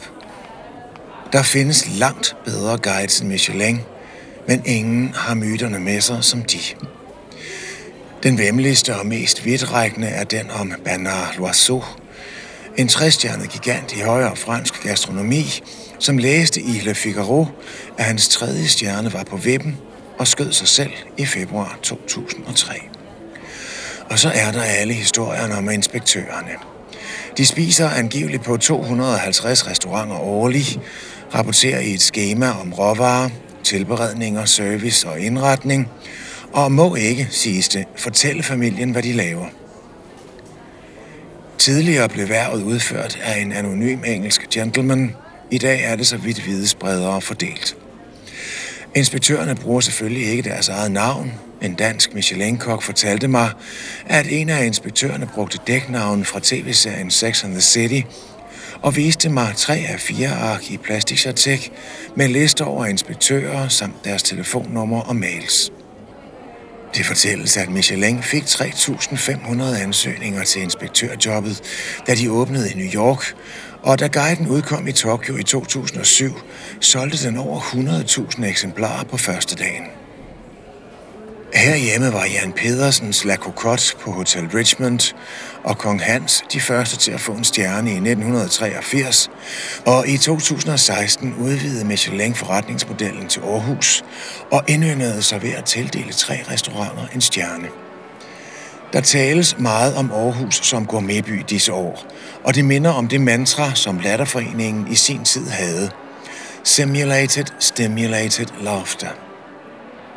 Der 1.32 1.42
findes 1.42 1.88
langt 1.98 2.36
bedre 2.44 2.78
guides 2.78 3.20
end 3.20 3.28
Michelin, 3.28 3.80
men 4.48 4.62
ingen 4.66 5.14
har 5.16 5.34
myterne 5.34 5.78
med 5.78 6.00
sig 6.00 6.24
som 6.24 6.42
de. 6.42 6.58
Den 8.22 8.38
vemmeligste 8.38 8.96
og 8.96 9.06
mest 9.06 9.44
vidtrækkende 9.44 10.06
er 10.06 10.24
den 10.24 10.50
om 10.50 10.72
Bernard 10.84 11.34
Loiseau, 11.38 11.84
en 12.76 12.88
træstjernet 12.88 13.48
gigant 13.50 13.92
i 13.96 14.00
højere 14.00 14.36
fransk 14.36 14.82
gastronomi, 14.82 15.62
som 16.02 16.18
læste 16.18 16.60
i 16.60 16.80
Le 16.84 16.94
Figaro, 16.94 17.46
at 17.98 18.04
hans 18.04 18.28
tredje 18.28 18.66
stjerne 18.66 19.12
var 19.12 19.24
på 19.24 19.36
vippen 19.36 19.76
og 20.18 20.26
skød 20.26 20.52
sig 20.52 20.68
selv 20.68 20.90
i 21.16 21.26
februar 21.26 21.78
2003. 21.82 22.74
Og 24.10 24.18
så 24.18 24.28
er 24.34 24.52
der 24.52 24.62
alle 24.62 24.94
historierne 24.94 25.54
om 25.54 25.70
inspektørerne. 25.70 26.50
De 27.36 27.46
spiser 27.46 27.88
angiveligt 27.88 28.44
på 28.44 28.56
250 28.56 29.66
restauranter 29.66 30.16
årligt, 30.16 30.80
rapporterer 31.34 31.80
i 31.80 31.94
et 31.94 32.02
schema 32.02 32.50
om 32.60 32.72
råvarer, 32.72 33.30
tilberedninger, 33.64 34.44
service 34.44 35.08
og 35.08 35.20
indretning, 35.20 35.88
og 36.52 36.72
må 36.72 36.94
ikke, 36.94 37.28
siges 37.30 37.68
det, 37.68 37.84
fortælle 37.96 38.42
familien, 38.42 38.90
hvad 38.90 39.02
de 39.02 39.12
laver. 39.12 39.46
Tidligere 41.58 42.08
blev 42.08 42.28
værvet 42.28 42.62
udført 42.62 43.18
af 43.22 43.40
en 43.40 43.52
anonym 43.52 44.04
engelsk 44.04 44.48
gentleman. 44.50 45.14
I 45.52 45.58
dag 45.58 45.84
er 45.84 45.96
det 45.96 46.06
så 46.06 46.16
vidt 46.16 46.46
vides 46.46 46.74
bredere 46.74 47.20
fordelt. 47.20 47.76
Inspektørerne 48.94 49.54
bruger 49.54 49.80
selvfølgelig 49.80 50.28
ikke 50.28 50.42
deres 50.42 50.68
eget 50.68 50.92
navn. 50.92 51.32
En 51.62 51.74
dansk 51.74 52.14
Michelin-kok 52.14 52.82
fortalte 52.82 53.28
mig, 53.28 53.50
at 54.06 54.26
en 54.30 54.48
af 54.48 54.66
inspektørerne 54.66 55.26
brugte 55.34 55.58
dæknavnen 55.66 56.24
fra 56.24 56.40
tv-serien 56.42 57.10
Sex 57.10 57.44
and 57.44 57.52
the 57.52 57.60
City 57.60 58.00
og 58.82 58.96
viste 58.96 59.28
mig 59.28 59.52
tre 59.56 59.84
af 59.88 60.00
fire 60.00 60.28
ark 60.28 60.70
i 60.70 60.76
plastikchartek 60.76 61.72
med 62.16 62.28
lister 62.28 62.64
over 62.64 62.86
inspektører 62.86 63.68
samt 63.68 64.04
deres 64.04 64.22
telefonnummer 64.22 65.00
og 65.00 65.16
mails. 65.16 65.72
Det 66.96 67.06
fortælles, 67.06 67.56
at 67.56 67.68
Michelin 67.70 68.22
fik 68.22 68.42
3.500 68.42 69.82
ansøgninger 69.82 70.44
til 70.44 70.62
inspektørjobbet, 70.62 71.62
da 72.06 72.14
de 72.14 72.30
åbnede 72.32 72.70
i 72.70 72.74
New 72.74 72.92
York, 72.94 73.34
og 73.82 74.00
da 74.00 74.06
guiden 74.06 74.48
udkom 74.48 74.88
i 74.88 74.92
Tokyo 74.92 75.36
i 75.36 75.42
2007, 75.42 76.40
solgte 76.80 77.26
den 77.26 77.36
over 77.36 77.60
100.000 77.60 78.44
eksemplarer 78.44 79.04
på 79.04 79.16
første 79.16 79.56
dagen. 79.56 79.84
Herhjemme 81.54 82.12
var 82.12 82.24
Jan 82.24 82.52
Pedersens 82.52 83.24
La 83.24 83.36
Cocotte 83.36 83.96
på 84.00 84.10
Hotel 84.10 84.48
Richmond, 84.54 85.14
og 85.64 85.78
Kong 85.78 86.02
Hans 86.02 86.44
de 86.52 86.60
første 86.60 86.96
til 86.96 87.12
at 87.12 87.20
få 87.20 87.32
en 87.32 87.44
stjerne 87.44 87.90
i 87.90 87.94
1983, 87.94 89.30
og 89.86 90.08
i 90.08 90.18
2016 90.18 91.34
udvidede 91.40 91.84
Michelin 91.84 92.34
forretningsmodellen 92.34 93.28
til 93.28 93.40
Aarhus 93.40 94.04
og 94.50 94.64
indyndede 94.68 95.22
sig 95.22 95.42
ved 95.42 95.50
at 95.50 95.64
tildele 95.64 96.12
tre 96.12 96.44
restauranter 96.50 97.06
en 97.14 97.20
stjerne. 97.20 97.68
Der 98.92 99.00
tales 99.00 99.58
meget 99.58 99.94
om 99.94 100.12
Aarhus 100.12 100.56
som 100.56 100.86
gourmetby 100.86 101.44
disse 101.48 101.72
år, 101.72 102.06
og 102.44 102.54
det 102.54 102.64
minder 102.64 102.90
om 102.90 103.08
det 103.08 103.20
mantra, 103.20 103.74
som 103.74 103.98
Latterforeningen 103.98 104.92
i 104.92 104.94
sin 104.94 105.24
tid 105.24 105.48
havde. 105.48 105.90
Simulated, 106.64 107.44
stimulated 107.58 108.46
laughter. 108.60 109.08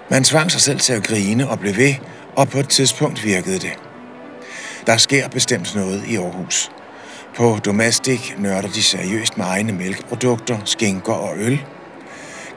Man 0.10 0.24
tvang 0.24 0.52
sig 0.52 0.62
selv 0.62 0.80
til 0.80 0.94
at 0.94 1.04
grine 1.04 1.50
og 1.50 1.60
blev 1.60 1.78
ved, 1.78 1.94
og 2.36 2.50
på 2.50 2.60
et 2.60 2.70
tidspunkt 2.70 3.24
virkede 3.24 3.60
det. 3.60 3.74
Der 4.88 4.98
sker 4.98 5.28
bestemt 5.28 5.76
noget 5.76 6.04
i 6.08 6.16
Aarhus. 6.16 6.72
På 7.36 7.60
Domestic 7.66 8.34
nørder 8.38 8.68
de 8.68 8.84
seriøst 8.84 9.38
med 9.38 9.46
egne 9.46 9.72
mælkeprodukter, 9.72 10.58
skinker 10.66 11.14
og 11.14 11.34
øl. 11.38 11.62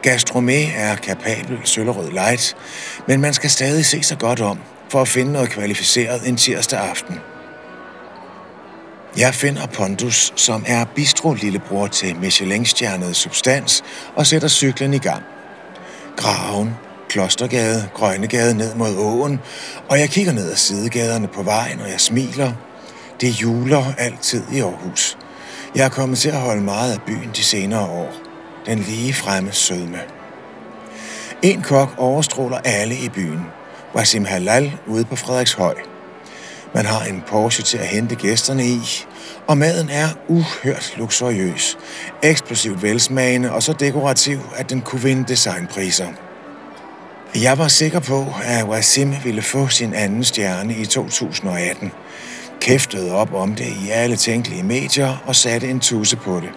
Gastromé 0.06 0.76
er 0.76 0.94
kapabel 0.94 1.58
sølvrød 1.64 2.10
light, 2.10 2.56
men 3.06 3.20
man 3.20 3.34
skal 3.34 3.50
stadig 3.50 3.87
se 3.87 4.02
sig 4.02 4.18
godt 4.18 4.40
om 4.40 4.58
for 4.90 5.00
at 5.00 5.09
finde 5.09 5.33
noget 5.33 5.50
kvalificeret 5.50 6.28
en 6.28 6.37
tirsdag 6.37 6.80
aften. 6.80 7.21
Jeg 9.16 9.35
finder 9.35 9.66
Pondus, 9.66 10.33
som 10.37 10.64
er 10.66 10.85
bistro-lillebror 10.85 11.87
til 11.87 12.16
Michelin-stjernet 12.16 13.16
Substans, 13.16 13.85
og 14.14 14.26
sætter 14.26 14.49
cyklen 14.49 14.95
i 14.95 14.99
gang. 14.99 15.23
Graven, 16.16 16.75
Klostergade, 17.09 17.88
Grønnegade 17.95 18.54
ned 18.54 18.75
mod 18.75 18.97
åen, 18.97 19.40
og 19.88 20.00
jeg 20.00 20.09
kigger 20.09 20.33
ned 20.33 20.50
ad 20.50 20.57
sidegaderne 20.57 21.28
på 21.28 21.42
vejen, 21.42 21.80
og 21.80 21.90
jeg 21.90 22.00
smiler. 22.00 22.52
Det 23.21 23.28
juler 23.30 23.85
altid 23.99 24.42
i 24.52 24.61
Aarhus. 24.61 25.18
Jeg 25.75 25.85
er 25.85 25.88
kommet 25.88 26.18
til 26.18 26.28
at 26.28 26.40
holde 26.40 26.62
meget 26.62 26.92
af 26.92 27.02
byen 27.07 27.30
de 27.37 27.42
senere 27.42 27.88
år. 27.88 28.12
Den 28.66 28.78
lige 28.78 29.14
fremme 29.14 29.52
sødme. 29.52 29.99
En 31.42 31.62
kok 31.62 31.95
overstråler 31.99 32.59
alle 32.64 32.95
i 32.95 33.09
byen. 33.09 33.57
Wasim 33.95 34.25
Halal 34.25 34.73
ude 34.87 35.04
på 35.04 35.16
Frederikshøj. 35.16 35.75
Man 36.75 36.87
har 36.87 37.04
en 37.04 37.25
Porsche 37.26 37.64
til 37.64 37.78
at 37.78 37.87
hente 37.87 38.14
gæsterne 38.14 38.66
i, 38.66 38.80
og 39.47 39.59
maden 39.59 39.90
er 39.90 40.09
uhørt 40.28 40.95
luksuriøs, 40.97 41.78
eksplosivt 42.23 42.83
velsmagende 42.83 43.52
og 43.52 43.62
så 43.62 43.73
dekorativ, 43.73 44.38
at 44.57 44.71
den 44.71 44.80
kunne 44.80 45.02
vinde 45.02 45.25
designpriser. 45.28 46.07
Jeg 47.35 47.59
var 47.59 47.68
sikker 47.68 48.00
på, 48.00 48.26
at 48.45 48.64
Wasim 48.64 49.14
ville 49.25 49.42
få 49.42 49.68
sin 49.68 49.95
anden 49.95 50.25
stjerne 50.25 50.75
i 50.75 50.87
2018. 50.87 51.92
Kæftede 52.61 53.14
op 53.14 53.35
om 53.35 53.54
det 53.54 53.66
i 53.66 53.90
alle 53.90 54.16
tænkelige 54.16 54.62
medier 54.62 55.23
og 55.26 55.37
satte 55.37 55.68
en 55.68 55.80
tusse 55.80 56.16
på 56.16 56.40
det. 56.40 56.50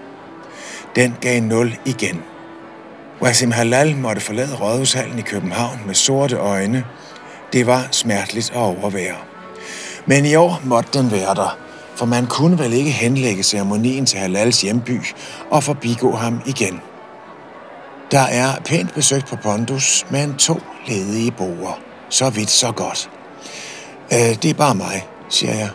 Den 0.96 1.16
gav 1.22 1.42
0 1.42 1.78
igen. 1.86 2.24
Wasim 3.22 3.52
Halal 3.52 3.98
måtte 3.98 4.22
forlade 4.22 4.56
Rådhushallen 4.56 5.20
i 5.20 5.22
København 5.22 5.80
med 5.86 5.96
sorte 5.96 6.36
øjne. 6.36 6.86
Det 7.54 7.68
var 7.68 7.88
smerteligt 7.92 8.50
at 8.50 8.58
overvære. 8.58 9.16
Men 10.06 10.26
i 10.26 10.36
år 10.36 10.62
måtte 10.64 11.00
den 11.00 11.12
være 11.12 11.36
der, 11.36 11.58
for 11.96 12.06
man 12.06 12.28
kunne 12.28 12.60
vel 12.60 12.74
ikke 12.74 12.92
henlægge 12.92 13.44
ceremonien 13.44 14.06
til 14.06 14.20
Halals 14.20 14.62
hjemby 14.62 15.02
og 15.50 15.64
forbigå 15.64 16.12
ham 16.16 16.42
igen. 16.46 16.82
Der 18.12 18.20
er 18.20 18.60
pænt 18.66 18.94
besøgt 18.94 19.28
på 19.28 19.36
Pondus, 19.36 20.06
men 20.10 20.36
to 20.36 20.60
ledige 20.88 21.32
boer. 21.32 21.80
Så 22.10 22.30
vidt, 22.30 22.50
så 22.50 22.72
godt. 22.72 23.10
Øh, 24.14 24.20
det 24.20 24.46
er 24.46 24.54
bare 24.54 24.76
mig, 24.76 25.08
siger 25.30 25.56
jeg. 25.56 25.70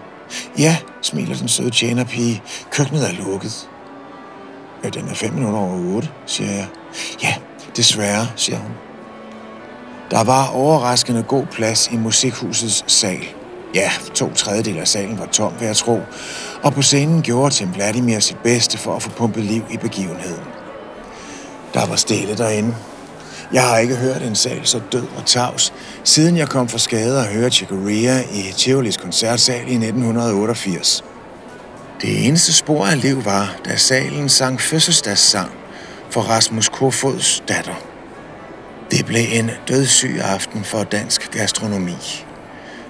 Ja, 0.58 0.76
smiler 1.02 1.36
den 1.36 1.48
søde 1.48 1.70
tjenerpige. 1.70 2.42
Køkkenet 2.70 3.08
er 3.08 3.12
lukket. 3.12 3.68
Ja, 4.84 4.88
den 4.88 5.08
er 5.08 5.14
fem 5.14 5.32
minutter 5.32 5.58
over 5.58 5.94
otte, 5.96 6.08
siger 6.26 6.52
jeg. 6.52 6.66
Ja, 7.22 7.34
desværre, 7.76 8.26
siger 8.36 8.58
hun. 8.58 8.85
Der 10.10 10.24
var 10.24 10.48
overraskende 10.48 11.22
god 11.22 11.46
plads 11.46 11.88
i 11.92 11.96
musikhusets 11.96 12.84
sal. 12.86 13.24
Ja, 13.74 13.90
to 14.14 14.34
tredjedel 14.34 14.78
af 14.78 14.88
salen 14.88 15.18
var 15.18 15.26
tom, 15.26 15.52
vil 15.58 15.66
jeg 15.66 15.76
tro. 15.76 16.00
Og 16.62 16.72
på 16.72 16.82
scenen 16.82 17.22
gjorde 17.22 17.54
Tim 17.54 17.74
Vladimir 17.74 18.18
sit 18.20 18.38
bedste 18.44 18.78
for 18.78 18.96
at 18.96 19.02
få 19.02 19.10
pumpet 19.10 19.44
liv 19.44 19.62
i 19.70 19.76
begivenheden. 19.76 20.44
Der 21.74 21.86
var 21.86 21.96
stille 21.96 22.36
derinde. 22.36 22.74
Jeg 23.52 23.62
har 23.62 23.78
ikke 23.78 23.96
hørt 23.96 24.22
en 24.22 24.34
sal 24.34 24.60
så 24.66 24.80
død 24.92 25.06
og 25.16 25.26
tavs, 25.26 25.72
siden 26.04 26.36
jeg 26.36 26.48
kom 26.48 26.68
for 26.68 26.78
skade 26.78 27.18
og 27.18 27.26
hørte 27.26 27.56
Chicoria 27.56 28.22
i 28.32 28.52
Tivolis 28.56 28.96
koncertsal 28.96 29.60
i 29.68 29.74
1988. 29.74 31.04
Det 32.02 32.26
eneste 32.26 32.52
spor 32.52 32.86
af 32.86 33.02
liv 33.02 33.24
var, 33.24 33.56
da 33.64 33.76
salen 33.76 34.28
sang 34.28 34.60
fødselsdagssang 34.60 35.50
for 36.10 36.20
Rasmus 36.20 36.68
Kofods 36.68 37.42
datter. 37.48 37.95
Det 38.90 39.06
blev 39.06 39.24
en 39.32 39.50
dødssyg 39.68 40.18
aften 40.22 40.64
for 40.64 40.84
dansk 40.84 41.30
gastronomi. 41.30 42.24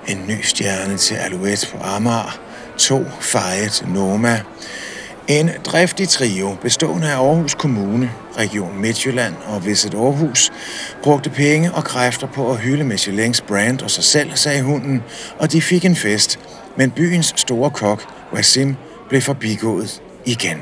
En 0.08 0.24
ny 0.28 0.42
stjerne 0.42 0.96
til 0.96 1.14
Alouette 1.14 1.66
på 1.72 1.78
Amager, 1.82 2.40
to 2.78 3.04
fejet 3.20 3.72
til 3.72 3.88
Noma, 3.88 4.40
en 5.28 5.50
driftig 5.64 6.08
trio 6.08 6.56
bestående 6.62 7.08
af 7.08 7.16
Aarhus 7.16 7.54
Kommune, 7.54 8.12
Region 8.36 8.78
Midtjylland 8.80 9.34
og 9.46 9.66
Visit 9.66 9.94
Aarhus 9.94 10.52
brugte 11.02 11.30
penge 11.30 11.72
og 11.72 11.84
kræfter 11.84 12.26
på 12.26 12.50
at 12.50 12.58
hylde 12.58 12.84
Michelins 12.84 13.40
brand 13.40 13.82
og 13.82 13.90
sig 13.90 14.04
selv, 14.04 14.30
sagde 14.34 14.62
hunden, 14.62 15.02
og 15.38 15.52
de 15.52 15.62
fik 15.62 15.84
en 15.84 15.96
fest, 15.96 16.38
men 16.76 16.90
byens 16.90 17.34
store 17.36 17.70
kok, 17.70 18.02
Wasim, 18.34 18.76
blev 19.08 19.20
forbigået 19.20 20.02
igen. 20.24 20.58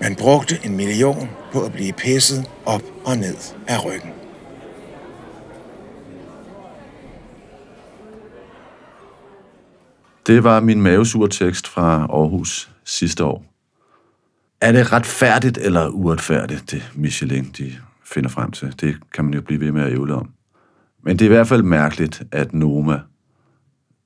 Man 0.00 0.14
brugte 0.14 0.58
en 0.64 0.76
million 0.76 1.30
på 1.52 1.64
at 1.64 1.72
blive 1.72 1.92
pisset 1.92 2.44
op 2.66 2.82
og 3.04 3.16
ned 3.16 3.36
af 3.68 3.84
ryggen. 3.84 4.19
Det 10.30 10.44
var 10.44 10.60
min 10.60 10.82
mavesurtekst 10.82 11.68
fra 11.68 12.06
Aarhus 12.10 12.70
sidste 12.84 13.24
år. 13.24 13.44
Er 14.60 14.72
det 14.72 14.92
retfærdigt 14.92 15.58
eller 15.58 15.88
uretfærdigt, 15.88 16.70
det 16.70 16.92
Michelin 16.94 17.50
de 17.58 17.72
finder 18.04 18.30
frem 18.30 18.50
til. 18.50 18.80
Det 18.80 18.96
kan 19.14 19.24
man 19.24 19.34
jo 19.34 19.40
blive 19.40 19.60
ved 19.60 19.72
med 19.72 19.82
at 19.82 19.92
ævle 19.92 20.14
om. 20.14 20.30
Men 21.04 21.18
det 21.18 21.24
er 21.24 21.30
i 21.30 21.34
hvert 21.34 21.46
fald 21.46 21.62
mærkeligt, 21.62 22.22
at 22.32 22.52
Noma, 22.52 23.00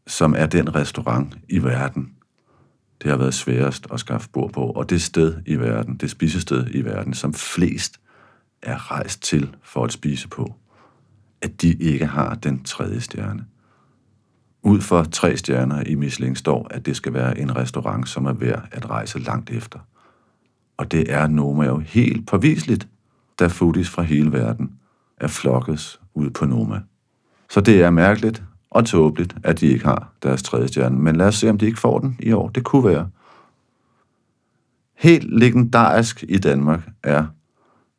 som 0.06 0.34
er 0.38 0.46
den 0.46 0.74
restaurant 0.74 1.36
i 1.48 1.62
verden, 1.62 2.12
det 3.02 3.10
har 3.10 3.18
været 3.18 3.34
sværest 3.34 3.86
at 3.92 4.00
skaffe 4.00 4.28
bord 4.28 4.52
på, 4.52 4.60
og 4.60 4.90
det 4.90 5.02
sted 5.02 5.42
i 5.46 5.56
verden, 5.56 5.96
det 5.96 6.10
spisested 6.10 6.66
i 6.70 6.84
verden, 6.84 7.14
som 7.14 7.34
flest 7.34 8.00
er 8.62 8.90
rejst 8.90 9.22
til 9.22 9.56
for 9.62 9.84
at 9.84 9.92
spise 9.92 10.28
på, 10.28 10.54
at 11.42 11.62
de 11.62 11.72
ikke 11.72 12.06
har 12.06 12.34
den 12.34 12.62
tredje 12.62 13.00
stjerne. 13.00 13.44
Ud 14.66 14.80
for 14.80 15.02
tre 15.02 15.36
stjerner 15.36 15.82
i 15.86 15.94
Michelin 15.94 16.36
står, 16.36 16.66
at 16.70 16.86
det 16.86 16.96
skal 16.96 17.12
være 17.12 17.38
en 17.38 17.56
restaurant, 17.56 18.08
som 18.08 18.26
er 18.26 18.32
værd 18.32 18.68
at 18.72 18.90
rejse 18.90 19.18
langt 19.18 19.50
efter. 19.50 19.78
Og 20.76 20.92
det 20.92 21.12
er 21.12 21.26
Noma 21.26 21.64
jo 21.64 21.78
helt 21.78 22.26
påviseligt, 22.26 22.88
da 23.38 23.46
foodies 23.46 23.90
fra 23.90 24.02
hele 24.02 24.32
verden 24.32 24.72
er 25.20 25.26
flokkes 25.26 26.00
ud 26.14 26.30
på 26.30 26.46
Noma. 26.46 26.80
Så 27.50 27.60
det 27.60 27.82
er 27.82 27.90
mærkeligt 27.90 28.42
og 28.70 28.86
tåbeligt, 28.86 29.36
at 29.42 29.60
de 29.60 29.66
ikke 29.66 29.84
har 29.84 30.12
deres 30.22 30.42
tredje 30.42 30.68
stjerne. 30.68 30.98
Men 30.98 31.16
lad 31.16 31.26
os 31.26 31.34
se, 31.34 31.50
om 31.50 31.58
de 31.58 31.66
ikke 31.66 31.80
får 31.80 31.98
den 31.98 32.16
i 32.20 32.32
år. 32.32 32.48
Det 32.48 32.64
kunne 32.64 32.84
være. 32.84 33.08
Helt 34.98 35.38
legendarisk 35.38 36.24
i 36.28 36.38
Danmark 36.38 36.88
er 37.02 37.26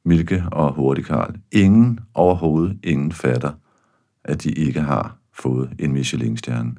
Milke 0.03 0.43
og 0.51 0.73
Hurtigkarl. 0.73 1.35
Ingen 1.51 1.99
overhovedet, 2.13 2.79
ingen 2.83 3.11
fatter, 3.11 3.51
at 4.23 4.43
de 4.43 4.51
ikke 4.51 4.81
har 4.81 5.15
fået 5.39 5.69
en 5.79 5.93
Michelin-stjerne. 5.93 6.71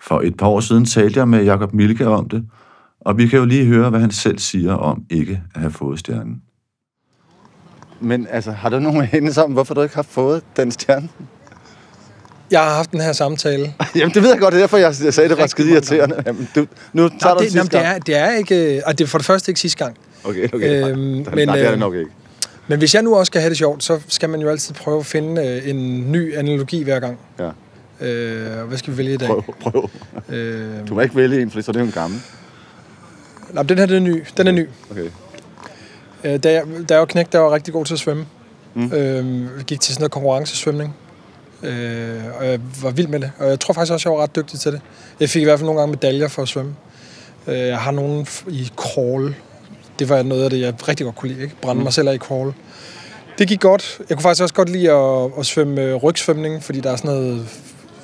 For 0.00 0.20
et 0.20 0.36
par 0.36 0.46
år 0.46 0.60
siden 0.60 0.84
talte 0.84 1.18
jeg 1.18 1.28
med 1.28 1.44
Jakob 1.44 1.72
Milke 1.72 2.06
om 2.06 2.28
det, 2.28 2.44
og 3.00 3.18
vi 3.18 3.26
kan 3.26 3.38
jo 3.38 3.44
lige 3.44 3.64
høre, 3.66 3.90
hvad 3.90 4.00
han 4.00 4.10
selv 4.10 4.38
siger 4.38 4.74
om 4.74 5.04
ikke 5.10 5.42
at 5.54 5.60
have 5.60 5.72
fået 5.72 5.98
stjernen. 5.98 6.42
Men 8.00 8.26
altså, 8.30 8.50
har 8.50 8.68
du 8.68 8.80
nogen 8.80 9.04
hændelser 9.04 9.42
om, 9.42 9.52
hvorfor 9.52 9.74
du 9.74 9.82
ikke 9.82 9.94
har 9.94 10.02
fået 10.02 10.42
den 10.56 10.70
stjerne? 10.70 11.08
Jeg 12.50 12.60
har 12.60 12.74
haft 12.74 12.92
den 12.92 13.00
her 13.00 13.12
samtale. 13.12 13.74
Jamen, 13.96 14.14
det 14.14 14.22
ved 14.22 14.30
jeg 14.30 14.38
godt, 14.38 14.52
det 14.52 14.58
er 14.58 14.62
derfor, 14.62 14.76
jeg 14.76 14.94
sagde, 14.94 15.28
det 15.28 15.38
var 15.38 15.46
skide 15.46 15.72
irriterende. 15.72 16.22
Jamen, 16.26 16.48
du, 16.54 16.66
nu 16.92 17.08
tager 17.08 17.18
Nej, 17.24 17.32
du 17.32 17.38
det, 17.38 17.52
det, 17.52 17.52
sidste 17.52 17.78
jamen, 17.78 17.88
det, 17.88 17.94
er, 17.94 17.98
det 17.98 18.16
er 18.16 18.30
ikke... 18.30 18.82
Og 18.86 18.98
det 18.98 19.04
er 19.04 19.08
for 19.08 19.18
det 19.18 19.26
første 19.26 19.50
ikke 19.50 19.60
sidste 19.60 19.84
gang. 19.84 19.96
Okay, 20.24 20.48
okay. 20.54 20.90
Øhm, 20.90 21.00
Øhm, 21.00 21.26
men, 21.34 21.48
nej, 21.48 21.56
det 21.56 21.64
er 21.64 21.68
det 21.68 21.72
øh, 21.72 21.78
nok 21.78 21.94
ikke. 21.94 22.10
Men 22.70 22.78
hvis 22.78 22.94
jeg 22.94 23.02
nu 23.02 23.16
også 23.16 23.30
skal 23.30 23.40
have 23.40 23.48
det 23.50 23.58
sjovt, 23.58 23.84
så 23.84 24.00
skal 24.08 24.28
man 24.28 24.40
jo 24.40 24.48
altid 24.48 24.74
prøve 24.74 24.98
at 24.98 25.06
finde 25.06 25.46
øh, 25.46 25.68
en 25.70 26.12
ny 26.12 26.36
analogi 26.36 26.82
hver 26.82 27.00
gang. 27.00 27.18
Ja. 27.38 27.50
Øh, 28.06 28.68
hvad 28.68 28.78
skal 28.78 28.92
vi 28.92 28.98
vælge 28.98 29.14
i 29.14 29.16
dag? 29.16 29.28
Prøv, 29.28 29.42
prøv. 29.60 29.90
Øh, 30.28 30.88
Du 30.88 30.94
må 30.94 31.00
ikke 31.00 31.16
vælge 31.16 31.42
en, 31.42 31.50
for 31.50 31.60
så 31.60 31.70
er 31.70 31.72
det 31.72 31.80
jo 31.80 31.84
en 31.84 31.92
gammel. 31.92 32.20
nej, 33.52 33.62
den 33.62 33.78
her 33.78 33.86
den 33.86 33.96
er 33.96 34.00
ny. 34.00 34.24
Den 34.36 34.46
er 34.46 34.52
ny. 34.52 34.68
Okay. 34.90 35.10
Øh, 36.24 36.42
da, 36.42 36.52
jeg, 36.52 36.62
da 36.88 36.94
jeg 36.94 36.98
var 36.98 37.06
knægt, 37.06 37.32
der 37.32 37.38
var 37.38 37.46
jeg 37.46 37.52
rigtig 37.52 37.74
god 37.74 37.84
til 37.84 37.94
at 37.94 38.00
svømme. 38.00 38.26
Mm. 38.74 38.92
Øh, 38.92 39.64
gik 39.66 39.80
til 39.80 39.94
sådan 39.94 40.02
noget 40.02 40.12
konkurrencesvømning. 40.12 40.96
Øh, 41.62 42.20
og 42.38 42.46
jeg 42.46 42.60
var 42.82 42.90
vild 42.90 43.08
med 43.08 43.20
det. 43.20 43.32
Og 43.38 43.48
jeg 43.48 43.60
tror 43.60 43.74
faktisk 43.74 43.92
også, 43.92 44.08
jeg 44.08 44.16
var 44.16 44.22
ret 44.22 44.36
dygtig 44.36 44.60
til 44.60 44.72
det. 44.72 44.80
Jeg 45.20 45.30
fik 45.30 45.42
i 45.42 45.44
hvert 45.44 45.58
fald 45.58 45.66
nogle 45.66 45.80
gange 45.80 45.90
medaljer 45.92 46.28
for 46.28 46.42
at 46.42 46.48
svømme. 46.48 46.74
Øh, 47.46 47.58
jeg 47.58 47.78
har 47.78 47.90
nogen 47.90 48.26
i 48.48 48.70
crawl. 48.76 49.34
Det 50.00 50.08
var 50.08 50.22
noget 50.22 50.44
af 50.44 50.50
det, 50.50 50.60
jeg 50.60 50.88
rigtig 50.88 51.04
godt 51.04 51.16
kunne 51.16 51.32
lide. 51.32 51.42
Ikke? 51.42 51.56
Brænde 51.62 51.78
mm. 51.78 51.84
mig 51.84 51.92
selv 51.92 52.08
af 52.08 52.14
i 52.14 52.18
crawl. 52.18 52.54
Det 53.38 53.48
gik 53.48 53.60
godt. 53.60 54.00
Jeg 54.08 54.16
kunne 54.16 54.22
faktisk 54.22 54.42
også 54.42 54.54
godt 54.54 54.68
lide 54.68 54.90
at, 54.92 55.30
at 55.38 55.46
svømme 55.46 55.82
øh, 55.82 55.94
rygsvømning, 55.94 56.62
fordi 56.62 56.80
der 56.80 56.90
er 56.90 56.96
sådan 56.96 57.10
noget 57.10 57.48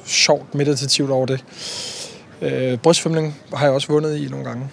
sjovt 0.04 0.54
meditativt 0.54 1.10
over 1.10 1.26
det. 1.26 1.44
Øh, 2.42 2.78
brystsvømning 2.78 3.36
har 3.54 3.66
jeg 3.66 3.74
også 3.74 3.88
vundet 3.88 4.16
i 4.16 4.28
nogle 4.28 4.44
gange. 4.44 4.68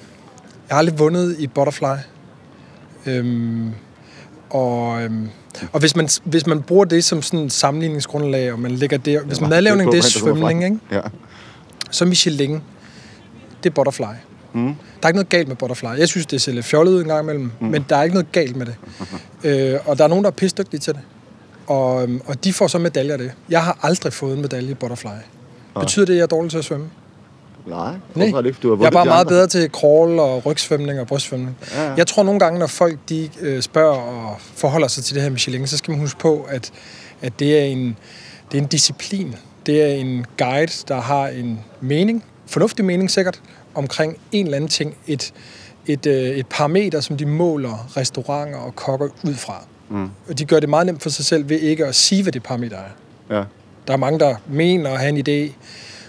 Jeg 0.70 0.76
har 0.76 0.80
aldrig 0.80 1.00
vundet 1.00 1.36
i 1.40 1.48
butterfly. 1.48 1.96
Øhm, 3.06 3.72
og, 4.50 5.04
øhm, 5.04 5.30
og 5.72 5.80
hvis 5.80 5.96
man, 5.96 6.10
hvis 6.24 6.48
man 6.48 6.62
bruger 6.62 6.86
det 6.86 7.04
som 7.04 7.22
sådan 7.22 7.50
sammenligningsgrundlag, 7.50 8.54
og 8.54 8.60
man 8.60 8.72
lægger 8.72 8.98
det... 8.98 9.20
Hvis 9.20 9.42
man 9.42 9.50
madlavning, 9.50 9.92
det 9.92 9.98
er 9.98 10.02
svømning, 10.02 10.64
ikke? 10.64 10.80
Ja. 10.92 11.02
så 11.92 12.06
Michelin, 12.06 12.62
det 13.64 13.70
er 13.70 13.74
butterfly. 13.74 14.33
Mm. 14.54 14.66
Der 14.66 14.74
er 15.04 15.08
ikke 15.08 15.18
noget 15.18 15.30
galt 15.30 15.48
med 15.48 15.56
butterfly. 15.56 15.88
Jeg 15.98 16.08
synes, 16.08 16.26
det 16.26 16.42
ser 16.42 16.52
lidt 16.52 16.66
fjollet 16.66 16.92
ud 16.92 17.02
en 17.02 17.08
gang 17.08 17.24
imellem, 17.24 17.52
mm. 17.60 17.68
men 17.68 17.86
der 17.90 17.96
er 17.96 18.04
ikke 18.04 18.14
noget 18.14 18.32
galt 18.32 18.56
med 18.56 18.66
det. 18.66 18.76
øh, 19.74 19.80
og 19.86 19.98
der 19.98 20.04
er 20.04 20.08
nogen, 20.08 20.24
der 20.24 20.30
er 20.30 20.36
pisdygtige 20.36 20.80
til 20.80 20.94
det. 20.94 21.02
Og, 21.68 22.04
øhm, 22.04 22.22
og 22.26 22.44
de 22.44 22.54
får 22.54 22.68
så 22.68 22.78
medaljer 22.78 23.14
af 23.14 23.18
det. 23.18 23.32
Jeg 23.50 23.64
har 23.64 23.78
aldrig 23.82 24.14
fået 24.14 24.36
en 24.36 24.42
medalje 24.42 24.72
i 24.72 24.74
butterfly. 24.74 25.10
Betyder 25.80 26.06
det, 26.06 26.14
at 26.14 26.18
jeg 26.18 26.24
er 26.24 26.28
dårlig 26.28 26.52
til 26.52 26.58
at 26.58 26.66
svømme? 26.66 26.90
Nej, 27.66 27.94
Nej. 28.16 28.28
er 28.28 28.42
det 28.42 28.46
ikke? 28.46 28.60
Du 28.64 28.76
har 28.76 28.84
jeg 28.84 28.88
er 28.88 28.92
bare 28.92 29.06
meget 29.06 29.28
bedre 29.28 29.48
til 29.48 29.70
crawl 29.70 30.20
og 30.20 30.46
rygsvømning 30.46 31.00
og 31.00 31.08
brystsvømning. 31.08 31.58
Ja, 31.76 31.84
ja. 31.84 31.94
Jeg 31.98 32.08
tror 32.08 32.24
nogle 32.24 32.40
gange, 32.40 32.60
når 32.60 32.68
folk 32.68 32.98
de, 33.10 33.30
øh, 33.42 33.62
spørger 33.62 33.98
og 33.98 34.36
forholder 34.40 34.88
sig 34.88 35.04
til 35.04 35.16
det 35.16 35.24
her 35.24 35.30
Michelin, 35.30 35.68
så 35.68 35.78
skal 35.78 35.92
man 35.92 36.00
huske 36.00 36.20
på, 36.20 36.48
at, 36.50 36.72
at 37.22 37.40
det, 37.40 37.60
er 37.60 37.64
en, 37.64 37.98
det 38.52 38.58
er 38.58 38.62
en 38.62 38.68
disciplin. 38.68 39.36
Det 39.66 39.82
er 39.82 39.88
en 39.88 40.26
guide, 40.38 40.74
der 40.88 41.02
har 41.02 41.28
en 41.28 41.60
mening, 41.82 42.24
fornuftig 42.46 42.86
mening 42.86 43.12
sikkert, 43.12 43.42
omkring 43.76 44.18
en 44.32 44.46
eller 44.46 44.56
anden 44.56 44.70
ting. 44.70 44.98
Et, 45.08 45.34
et, 45.88 46.06
øh, 46.06 46.14
et 46.14 46.48
parameter, 46.48 47.02
som 47.02 47.18
de 47.18 47.26
måler 47.26 47.98
restauranter 47.98 48.60
og 48.60 48.76
kokker 48.76 49.08
ud 49.24 49.34
fra. 49.34 49.66
Mm. 49.90 50.10
Og 50.30 50.40
de 50.40 50.46
gør 50.46 50.60
det 50.60 50.70
meget 50.70 50.86
nemt 50.86 51.04
for 51.04 51.10
sig 51.10 51.26
selv 51.26 51.50
ved 51.50 51.60
ikke 51.60 51.86
at 51.86 51.96
sige, 51.96 52.24
hvad 52.24 52.34
det 52.34 52.44
parameter 52.44 52.78
er. 52.78 53.36
Ja. 53.36 53.44
Der 53.88 53.94
er 53.94 53.98
mange, 53.98 54.20
der 54.20 54.36
mener 54.48 54.90
at 54.90 55.00
have 55.00 55.10
en 55.10 55.18
idé. 55.28 55.54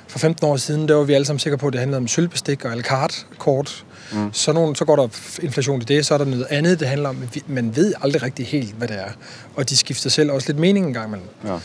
For 0.07 0.19
15 0.19 0.47
år 0.47 0.57
siden, 0.57 0.89
der 0.89 0.95
var 0.95 1.05
vi 1.05 1.13
alle 1.13 1.25
sammen 1.25 1.39
sikre 1.39 1.59
på, 1.59 1.67
at 1.67 1.73
det 1.73 1.81
handlede 1.81 1.97
om 1.97 2.09
sølvbestik 2.09 2.65
og 2.65 2.73
à 2.73 2.77
la 2.77 2.83
carte 2.83 3.15
kort. 3.39 3.85
Mm. 4.13 4.33
Så, 4.33 4.53
nogle, 4.53 4.77
så 4.77 4.85
går 4.85 4.97
der 4.97 5.09
inflation 5.43 5.81
i 5.83 5.85
det, 5.85 6.07
så 6.07 6.15
er 6.15 6.19
der 6.19 6.25
noget 6.25 6.47
andet, 6.51 6.81
det 6.81 6.89
handler 6.89 7.09
om. 7.09 7.17
Man 7.47 7.77
ved 7.77 7.95
aldrig 8.03 8.23
rigtig 8.23 8.47
helt, 8.47 8.75
hvad 8.75 8.89
det 8.89 8.97
er. 8.97 9.11
Og 9.57 9.71
de 9.71 9.77
skifter 9.77 10.11
selv 10.11 10.31
også 10.31 10.49
lidt 10.49 10.59
mening 10.59 10.87
en 10.87 10.93
gang 10.93 11.07
imellem. 11.07 11.29
Ja. 11.45 11.59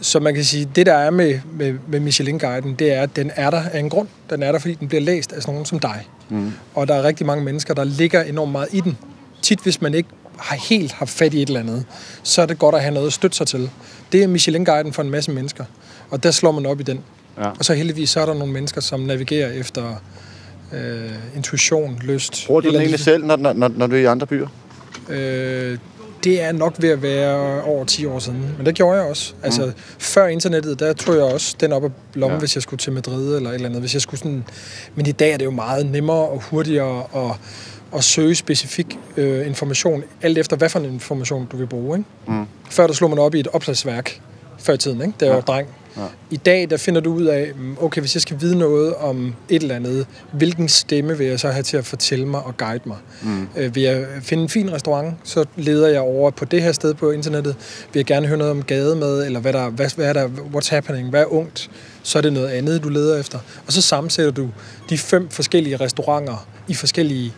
Så 0.00 0.20
man 0.20 0.34
kan 0.34 0.44
sige, 0.44 0.68
det 0.74 0.86
der 0.86 0.94
er 0.94 1.10
med, 1.10 1.40
med, 1.52 1.74
med 1.88 2.00
Michelin-guiden, 2.00 2.74
det 2.74 2.92
er, 2.92 3.02
at 3.02 3.16
den 3.16 3.30
er 3.34 3.50
der 3.50 3.62
af 3.72 3.78
en 3.78 3.90
grund. 3.90 4.08
Den 4.30 4.42
er 4.42 4.52
der, 4.52 4.58
fordi 4.58 4.74
den 4.74 4.88
bliver 4.88 5.00
læst 5.00 5.32
af 5.32 5.42
sådan 5.42 5.54
nogen 5.54 5.66
som 5.66 5.78
dig. 5.78 6.08
Mm. 6.28 6.52
Og 6.74 6.88
der 6.88 6.94
er 6.94 7.02
rigtig 7.02 7.26
mange 7.26 7.44
mennesker, 7.44 7.74
der 7.74 7.84
ligger 7.84 8.22
enormt 8.22 8.52
meget 8.52 8.68
i 8.72 8.80
den. 8.80 8.98
Tit, 9.42 9.60
hvis 9.60 9.80
man 9.80 9.94
ikke 9.94 10.08
har 10.38 10.56
helt 10.56 10.92
haft 10.92 11.10
fat 11.10 11.34
i 11.34 11.42
et 11.42 11.48
eller 11.48 11.60
andet, 11.60 11.84
så 12.22 12.42
er 12.42 12.46
det 12.46 12.58
godt 12.58 12.74
at 12.74 12.80
have 12.80 12.94
noget 12.94 13.06
at 13.06 13.12
støtte 13.12 13.36
sig 13.36 13.46
til. 13.46 13.70
Det 14.12 14.22
er 14.22 14.26
Michelin-guiden 14.26 14.92
for 14.92 15.02
en 15.02 15.10
masse 15.10 15.30
mennesker. 15.30 15.64
Og 16.10 16.22
der 16.22 16.30
slår 16.30 16.52
man 16.52 16.66
op 16.66 16.80
i 16.80 16.82
den. 16.82 17.00
Ja. 17.38 17.48
Og 17.48 17.64
så 17.64 17.74
heldigvis, 17.74 18.10
så 18.10 18.20
er 18.20 18.26
der 18.26 18.34
nogle 18.34 18.52
mennesker, 18.52 18.80
som 18.80 19.00
navigerer 19.00 19.50
efter 19.52 20.02
øh, 20.72 21.10
intuition, 21.36 21.98
lyst. 22.02 22.46
Bruger 22.46 22.60
du 22.60 22.68
den 22.68 22.76
egentlig 22.76 23.00
selv, 23.00 23.24
når, 23.24 23.36
når, 23.36 23.52
når, 23.52 23.68
når 23.68 23.86
du 23.86 23.94
er 23.96 24.00
i 24.00 24.04
andre 24.04 24.26
byer? 24.26 24.48
Øh, 25.08 25.78
det 26.24 26.42
er 26.42 26.52
nok 26.52 26.74
ved 26.78 26.88
at 26.88 27.02
være 27.02 27.62
over 27.62 27.84
10 27.84 28.06
år 28.06 28.18
siden. 28.18 28.54
Men 28.56 28.66
det 28.66 28.74
gjorde 28.74 28.98
jeg 28.98 29.08
også. 29.08 29.34
Altså, 29.42 29.66
mm. 29.66 29.72
før 29.98 30.26
internettet, 30.26 30.80
der 30.80 30.92
tog 30.92 31.14
jeg 31.14 31.24
også 31.24 31.56
den 31.60 31.72
op 31.72 31.84
af 31.84 31.90
lommen, 32.14 32.36
Ja. 32.36 32.38
hvis 32.38 32.54
jeg 32.54 32.62
skulle 32.62 32.78
til 32.78 32.92
Madrid 32.92 33.36
eller 33.36 33.50
et 33.50 33.54
eller 33.54 33.68
andet. 33.68 33.80
Hvis 33.80 33.94
jeg 33.94 34.02
skulle 34.02 34.18
sådan... 34.18 34.44
Men 34.94 35.06
i 35.06 35.12
dag 35.12 35.32
er 35.32 35.36
det 35.36 35.44
jo 35.44 35.50
meget 35.50 35.86
nemmere 35.86 36.16
og 36.16 36.40
hurtigere 36.40 37.04
at, 37.14 37.36
at 37.96 38.04
søge 38.04 38.34
specifik 38.34 38.98
øh, 39.16 39.46
information, 39.46 40.02
alt 40.22 40.38
efter 40.38 40.56
hvad 40.56 40.68
for 40.68 40.78
en 40.78 40.84
information 40.84 41.46
du 41.52 41.56
vil 41.56 41.66
bruge. 41.66 41.98
Ikke? 41.98 42.10
Mm. 42.40 42.46
Før 42.70 42.86
der 42.86 42.94
slog 42.94 43.10
man 43.10 43.18
op 43.18 43.34
i 43.34 43.40
et 43.40 43.48
opslagsværk, 43.52 44.20
før 44.58 44.72
i 44.72 44.78
tiden, 44.78 45.00
ikke? 45.00 45.12
da 45.20 45.24
jeg 45.24 45.30
ja. 45.32 45.34
var 45.34 45.42
dreng. 45.42 45.68
Ja. 45.96 46.02
I 46.30 46.36
dag, 46.36 46.70
der 46.70 46.76
finder 46.76 47.00
du 47.00 47.14
ud 47.14 47.24
af, 47.24 47.52
mm, 47.56 47.76
okay, 47.80 48.00
hvis 48.00 48.14
jeg 48.14 48.22
skal 48.22 48.40
vide 48.40 48.58
noget 48.58 48.94
om 48.94 49.34
et 49.48 49.62
eller 49.62 49.74
andet, 49.74 50.06
hvilken 50.32 50.68
stemme 50.68 51.18
vil 51.18 51.26
jeg 51.26 51.40
så 51.40 51.48
have 51.48 51.62
til 51.62 51.76
at 51.76 51.86
fortælle 51.86 52.26
mig 52.26 52.42
og 52.42 52.56
guide 52.56 52.82
mig? 52.84 52.96
Mm. 53.22 53.48
Øh, 53.56 53.74
vil 53.74 53.82
jeg 53.82 54.06
finde 54.22 54.42
en 54.42 54.48
fin 54.48 54.72
restaurant, 54.72 55.14
så 55.24 55.44
leder 55.56 55.88
jeg 55.88 56.00
over 56.00 56.30
på 56.30 56.44
det 56.44 56.62
her 56.62 56.72
sted 56.72 56.94
på 56.94 57.10
internettet. 57.10 57.56
Vil 57.92 58.00
jeg 58.00 58.06
gerne 58.06 58.26
høre 58.26 58.38
noget 58.38 58.50
om 58.50 58.62
gademad, 58.62 59.26
eller 59.26 59.40
hvad, 59.40 59.52
der, 59.52 59.70
hvad, 59.70 59.90
hvad 59.96 60.06
er 60.06 60.12
der, 60.12 60.28
what's 60.28 60.70
happening, 60.70 61.10
hvad 61.10 61.20
er 61.20 61.32
ungt? 61.32 61.70
Så 62.02 62.18
er 62.18 62.22
det 62.22 62.32
noget 62.32 62.48
andet, 62.48 62.82
du 62.82 62.88
leder 62.88 63.18
efter. 63.20 63.38
Og 63.66 63.72
så 63.72 63.82
sammensætter 63.82 64.32
du 64.32 64.48
de 64.90 64.98
fem 64.98 65.28
forskellige 65.28 65.76
restauranter 65.76 66.46
i 66.68 66.74
forskellige 66.74 67.32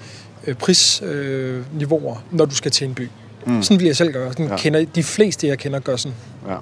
øh, 0.47 0.55
prisniveauer, 0.55 2.15
øh, 2.15 2.39
når 2.39 2.45
du 2.45 2.55
skal 2.55 2.71
til 2.71 2.87
en 2.87 2.95
by. 2.95 3.09
Mm. 3.47 3.63
Sådan 3.63 3.81
vil 3.81 3.87
jeg 3.87 3.97
selv 3.97 4.13
gøre. 4.13 4.33
Sådan 4.33 4.49
ja. 4.49 4.57
kender, 4.57 4.85
de 4.95 5.03
fleste, 5.03 5.47
jeg 5.47 5.59
kender, 5.59 5.79
gør 5.79 5.97
sådan. 5.97 6.17
Ja. 6.49 6.57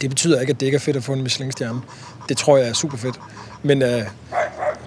Det 0.00 0.10
betyder 0.10 0.40
ikke, 0.40 0.50
at 0.50 0.60
det 0.60 0.66
ikke 0.66 0.76
er 0.76 0.80
fedt 0.80 0.96
at 0.96 1.04
få 1.04 1.12
en 1.12 1.22
Michelin-stjerne. 1.22 1.80
Det 2.28 2.36
tror 2.36 2.56
jeg 2.56 2.68
er 2.68 2.72
super 2.72 2.96
fedt. 2.96 3.20
Men 3.62 3.82
øh, 3.82 4.02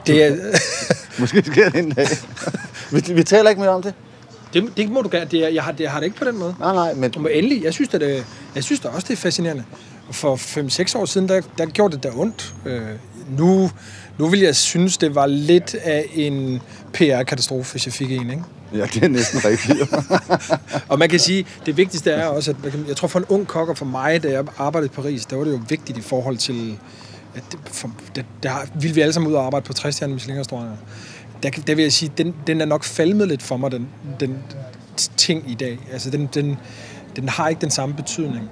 det 0.07 0.23
er... 0.23 0.35
Måske 1.19 1.43
sker 1.45 1.69
det 1.69 1.79
en 1.79 1.91
dag. 1.91 2.07
vi, 2.91 3.13
vi 3.13 3.23
taler 3.23 3.49
ikke 3.49 3.61
mere 3.61 3.71
om 3.71 3.81
det. 3.83 3.93
det, 4.53 4.77
det 4.77 4.89
må 4.89 5.01
du 5.01 5.09
gerne. 5.11 5.25
Det 5.31 5.45
er, 5.45 5.47
jeg, 5.47 5.63
har, 5.63 5.71
det, 5.71 5.79
jeg 5.79 5.91
har 5.91 5.99
det 5.99 6.05
ikke 6.05 6.17
på 6.17 6.25
den 6.25 6.37
måde. 6.37 6.55
Nej, 6.59 6.73
nej, 6.73 6.93
men... 6.93 7.13
Må 7.17 7.27
endelig. 7.27 7.63
Jeg 7.63 7.73
synes, 7.73 7.93
at 7.93 8.01
det, 8.01 8.25
jeg 8.55 8.63
synes 8.63 8.79
da 8.79 8.87
også, 8.87 9.05
det 9.07 9.13
er 9.13 9.17
fascinerende. 9.17 9.63
Og 10.07 10.15
For 10.15 10.35
5-6 10.35 10.97
år 10.97 11.05
siden, 11.05 11.29
der, 11.29 11.41
der 11.57 11.65
gjorde 11.65 11.95
det 11.95 12.03
da 12.03 12.09
ondt. 12.15 12.53
Øh, 12.65 12.81
nu, 13.37 13.71
nu 14.17 14.27
vil 14.27 14.39
jeg 14.39 14.55
synes, 14.55 14.97
det 14.97 15.15
var 15.15 15.25
lidt 15.25 15.75
af 15.75 16.09
en 16.13 16.61
PR-katastrofe, 16.93 17.71
hvis 17.71 17.85
jeg 17.85 17.93
fik 17.93 18.11
en, 18.11 18.29
ikke? 18.29 18.43
Ja, 18.77 18.85
det 18.93 19.03
er 19.03 19.07
næsten 19.07 19.39
rigtigt. 19.45 19.79
Og 20.91 20.99
man 20.99 21.09
kan 21.09 21.19
sige, 21.19 21.45
det 21.65 21.77
vigtigste 21.77 22.11
er 22.11 22.25
også, 22.25 22.51
at 22.65 22.71
kan- 22.71 22.85
jeg 22.87 22.95
tror 22.97 23.07
for 23.07 23.19
en 23.19 23.25
ung 23.29 23.47
kok 23.47 23.69
og 23.69 23.77
for 23.77 23.85
mig, 23.85 24.23
da 24.23 24.31
jeg 24.31 24.43
arbejdede 24.57 24.91
i 24.91 24.95
Paris, 24.95 25.25
der 25.25 25.35
var 25.35 25.43
det 25.43 25.51
jo 25.51 25.59
vigtigt 25.69 25.97
i 25.97 26.01
forhold 26.01 26.37
til, 26.37 26.77
at 27.35 27.43
det, 27.51 27.59
for, 27.65 27.91
der, 28.15 28.23
der 28.43 28.51
ville 28.79 28.95
vi 28.95 29.01
alle 29.01 29.13
sammen 29.13 29.31
ud 29.31 29.35
og 29.35 29.45
arbejde 29.45 29.65
på 29.65 29.73
60 29.73 29.95
stjerne 29.95 30.13
Michelin-restauranter. 30.13 30.75
Der, 31.43 31.49
der 31.49 31.75
vil 31.75 31.83
jeg 31.83 31.93
sige, 31.93 32.11
den, 32.17 32.35
den 32.47 32.61
er 32.61 32.65
nok 32.65 32.83
falmet 32.83 33.27
lidt 33.27 33.43
for 33.43 33.57
mig, 33.57 33.71
den, 33.71 33.87
den 34.19 34.37
ting 35.17 35.51
i 35.51 35.53
dag. 35.53 35.79
Altså 35.91 36.09
den, 36.09 36.29
den, 36.33 36.57
den 37.15 37.29
har 37.29 37.49
ikke 37.49 37.61
den 37.61 37.71
samme 37.71 37.95
betydning. 37.95 38.49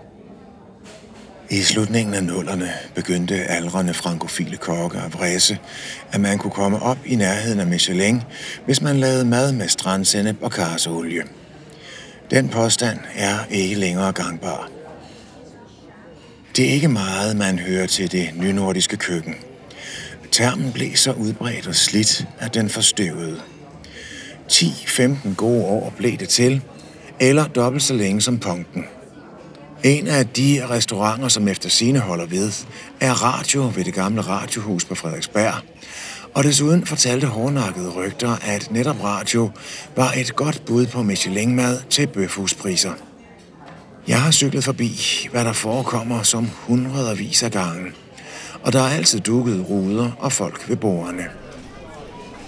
I 1.52 1.62
slutningen 1.62 2.14
af 2.14 2.24
nullerne 2.24 2.72
begyndte 2.96 3.36
aldrende 3.36 3.94
frankofile 3.94 4.58
kokke 4.58 4.98
at 4.98 5.14
vræse, 5.14 5.60
at 6.12 6.22
man 6.22 6.38
kunne 6.38 6.52
komme 6.52 6.82
op 6.82 6.98
i 7.06 7.16
nærheden 7.16 7.60
af 7.60 7.68
Michelin, 7.68 8.22
hvis 8.66 8.82
man 8.82 8.98
lavede 8.98 9.26
mad 9.26 9.54
med 9.54 9.68
strandsennep 9.68 10.38
og 10.42 10.52
karseolie. 10.52 11.22
Den 12.32 12.50
påstand 12.50 13.00
er 13.16 13.38
ikke 13.50 13.76
længere 13.76 14.12
gangbar. 14.12 14.70
Det 16.56 16.70
er 16.70 16.74
ikke 16.74 16.88
meget, 16.88 17.38
man 17.38 17.60
hører 17.60 17.88
til 17.88 18.12
det 18.12 18.30
nynordiske 18.36 18.98
køkken. 18.98 19.36
Termen 20.32 20.72
blev 20.72 20.96
så 20.96 21.12
udbredt 21.12 21.68
og 21.68 21.76
slidt, 21.76 22.28
at 22.40 22.54
den 22.54 22.70
forstøvede. 22.70 23.42
10-15 24.52 25.36
gode 25.36 25.66
år 25.66 25.94
blev 25.98 26.18
det 26.18 26.30
til, 26.30 26.62
eller 27.20 27.48
dobbelt 27.48 27.84
så 27.84 27.94
længe 27.94 28.22
som 28.22 28.40
punkten. 28.40 28.86
En 29.84 30.08
af 30.08 30.28
de 30.28 30.68
restauranter, 30.70 31.28
som 31.28 31.48
efter 31.48 31.70
sine 31.70 32.00
holder 32.00 32.26
ved, 32.26 32.52
er 33.00 33.14
Radio 33.14 33.72
ved 33.76 33.84
det 33.84 33.94
gamle 33.94 34.22
radiohus 34.22 34.86
på 34.86 34.96
Frederiksberg. 34.96 35.54
Og 36.34 36.44
desuden 36.44 36.86
fortalte 36.86 37.28
hårdnakkede 37.28 37.90
rygter, 37.90 38.36
at 38.42 38.72
netop 38.72 39.04
Radio 39.04 39.50
var 39.96 40.12
et 40.18 40.36
godt 40.36 40.64
bud 40.66 40.86
på 40.86 41.04
Michelin-mad 41.04 41.82
til 41.90 42.08
bøfhuspriser. 42.08 42.94
Jeg 44.08 44.22
har 44.22 44.32
cyklet 44.32 44.64
forbi, 44.64 45.00
hvad 45.32 45.46
der 45.46 45.54
forekommer 45.54 46.24
som 46.24 46.50
hundredvis 46.68 47.44
af 47.44 47.52
gange. 47.52 47.92
Og 48.64 48.74
der 48.74 48.80
er 48.80 48.90
altid 48.90 49.20
dukket 49.20 49.66
ruder 49.70 50.12
og 50.20 50.32
folk 50.32 50.70
ved 50.70 50.78
bordene. 50.78 51.41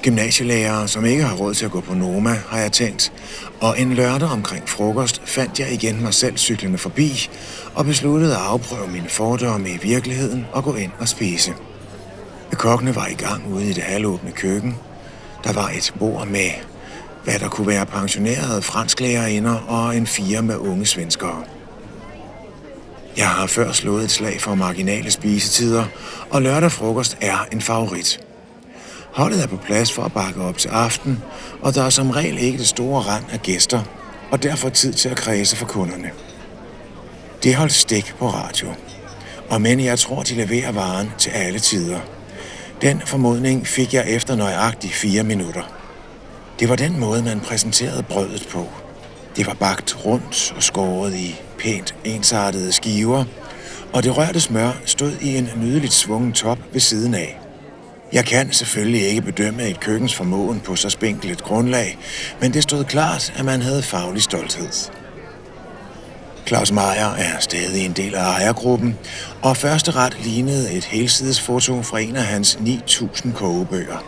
Gymnasielærere, 0.03 0.87
som 0.87 1.05
ikke 1.05 1.23
har 1.23 1.35
råd 1.35 1.53
til 1.53 1.65
at 1.65 1.71
gå 1.71 1.81
på 1.81 1.93
Noma, 1.93 2.37
har 2.49 2.59
jeg 2.59 2.71
tænkt. 2.71 3.13
Og 3.61 3.79
en 3.79 3.93
lørdag 3.93 4.29
omkring 4.29 4.69
frokost 4.69 5.21
fandt 5.25 5.59
jeg 5.59 5.73
igen 5.73 6.01
mig 6.01 6.13
selv 6.13 6.37
cyklende 6.37 6.77
forbi 6.77 7.29
og 7.75 7.85
besluttede 7.85 8.33
at 8.33 8.41
afprøve 8.41 8.87
mine 8.87 9.09
fordomme 9.09 9.69
i 9.69 9.77
virkeligheden 9.81 10.45
og 10.51 10.63
gå 10.63 10.75
ind 10.75 10.91
og 10.99 11.07
spise. 11.07 11.53
Kokkene 12.53 12.95
var 12.95 13.07
i 13.07 13.13
gang 13.13 13.53
ude 13.53 13.69
i 13.69 13.73
det 13.73 13.83
halvåbne 13.83 14.31
køkken. 14.31 14.75
Der 15.43 15.53
var 15.53 15.69
et 15.69 15.93
bord 15.99 16.27
med, 16.27 16.49
hvad 17.23 17.39
der 17.39 17.49
kunne 17.49 17.67
være 17.67 17.85
pensionerede 17.85 18.61
fransklærerinder 18.61 19.55
og 19.55 19.97
en 19.97 20.07
fire 20.07 20.41
med 20.41 20.57
unge 20.57 20.85
svenskere. 20.85 21.43
Jeg 23.17 23.27
har 23.27 23.47
før 23.47 23.71
slået 23.71 24.03
et 24.03 24.11
slag 24.11 24.41
for 24.41 24.55
marginale 24.55 25.11
spisetider, 25.11 25.85
og 26.29 26.41
lørdag 26.41 26.71
frokost 26.71 27.17
er 27.21 27.47
en 27.51 27.61
favorit. 27.61 28.19
Holdet 29.13 29.43
er 29.43 29.47
på 29.47 29.58
plads 29.58 29.91
for 29.91 30.04
at 30.04 30.13
bakke 30.13 30.41
op 30.41 30.58
til 30.58 30.69
aften, 30.69 31.23
og 31.62 31.76
der 31.76 31.84
er 31.84 31.89
som 31.89 32.10
regel 32.10 32.38
ikke 32.38 32.58
det 32.58 32.67
store 32.67 33.02
rand 33.02 33.26
af 33.32 33.41
gæster, 33.41 33.82
og 34.32 34.43
derfor 34.43 34.69
tid 34.69 34.93
til 34.93 35.10
at 35.10 35.17
kredse 35.17 35.56
for 35.56 35.65
kunderne. 35.65 36.12
Det 37.43 37.56
holdt 37.56 37.73
stik 37.73 38.15
på 38.19 38.28
radio, 38.28 38.67
og 39.49 39.62
men 39.62 39.80
jeg 39.80 39.99
tror, 39.99 40.23
de 40.23 40.34
leverer 40.34 40.71
varen 40.71 41.10
til 41.17 41.30
alle 41.30 41.60
tider. 41.60 41.99
Den 42.82 43.02
formodning 43.06 43.67
fik 43.67 43.93
jeg 43.93 44.10
efter 44.10 44.36
nøjagtigt 44.36 44.93
fire 44.93 45.23
minutter. 45.23 45.63
Det 46.60 46.69
var 46.69 46.76
den 46.76 46.99
måde, 46.99 47.23
man 47.23 47.39
præsenterede 47.39 48.04
brødet 48.04 48.47
på. 48.52 48.69
Det 49.36 49.47
var 49.47 49.54
bagt 49.54 50.06
rundt 50.06 50.54
og 50.56 50.63
skåret 50.63 51.15
i 51.15 51.41
pænt 51.60 51.95
ensartede 52.04 52.71
skiver, 52.71 53.26
og 53.93 54.04
det 54.04 54.17
rørte 54.17 54.39
smør 54.39 54.71
stod 54.86 55.12
i 55.21 55.38
en 55.38 55.49
nydeligt 55.58 55.93
svungen 55.93 56.34
top 56.34 56.60
ved 56.71 56.82
siden 56.82 57.13
af. 57.13 57.42
Jeg 58.13 58.26
kan 58.26 58.52
selvfølgelig 58.52 59.08
ikke 59.08 59.21
bedømme 59.21 59.67
et 59.67 59.80
køkkens 59.80 60.15
formåen 60.15 60.60
på 60.60 60.76
så 60.76 60.89
spinkelt 60.89 61.32
et 61.32 61.43
grundlag, 61.43 61.97
men 62.41 62.54
det 62.54 62.63
stod 62.63 62.84
klart, 62.84 63.34
at 63.38 63.45
man 63.45 63.62
havde 63.62 63.84
faglig 63.84 64.23
stolthed. 64.23 64.69
Claus 66.47 66.71
Meier 66.71 67.13
er 67.17 67.39
stadig 67.39 67.86
en 67.86 67.91
del 67.93 68.15
af 68.15 68.23
ejergruppen, 68.23 68.97
og 69.41 69.58
første 69.58 69.91
ret 69.91 70.17
lignede 70.23 70.71
et 70.71 70.84
helsidesfoto 70.84 71.82
fra 71.82 71.99
en 71.99 72.15
af 72.15 72.23
hans 72.23 72.56
9.000 72.56 73.34
kogebøger. 73.34 74.04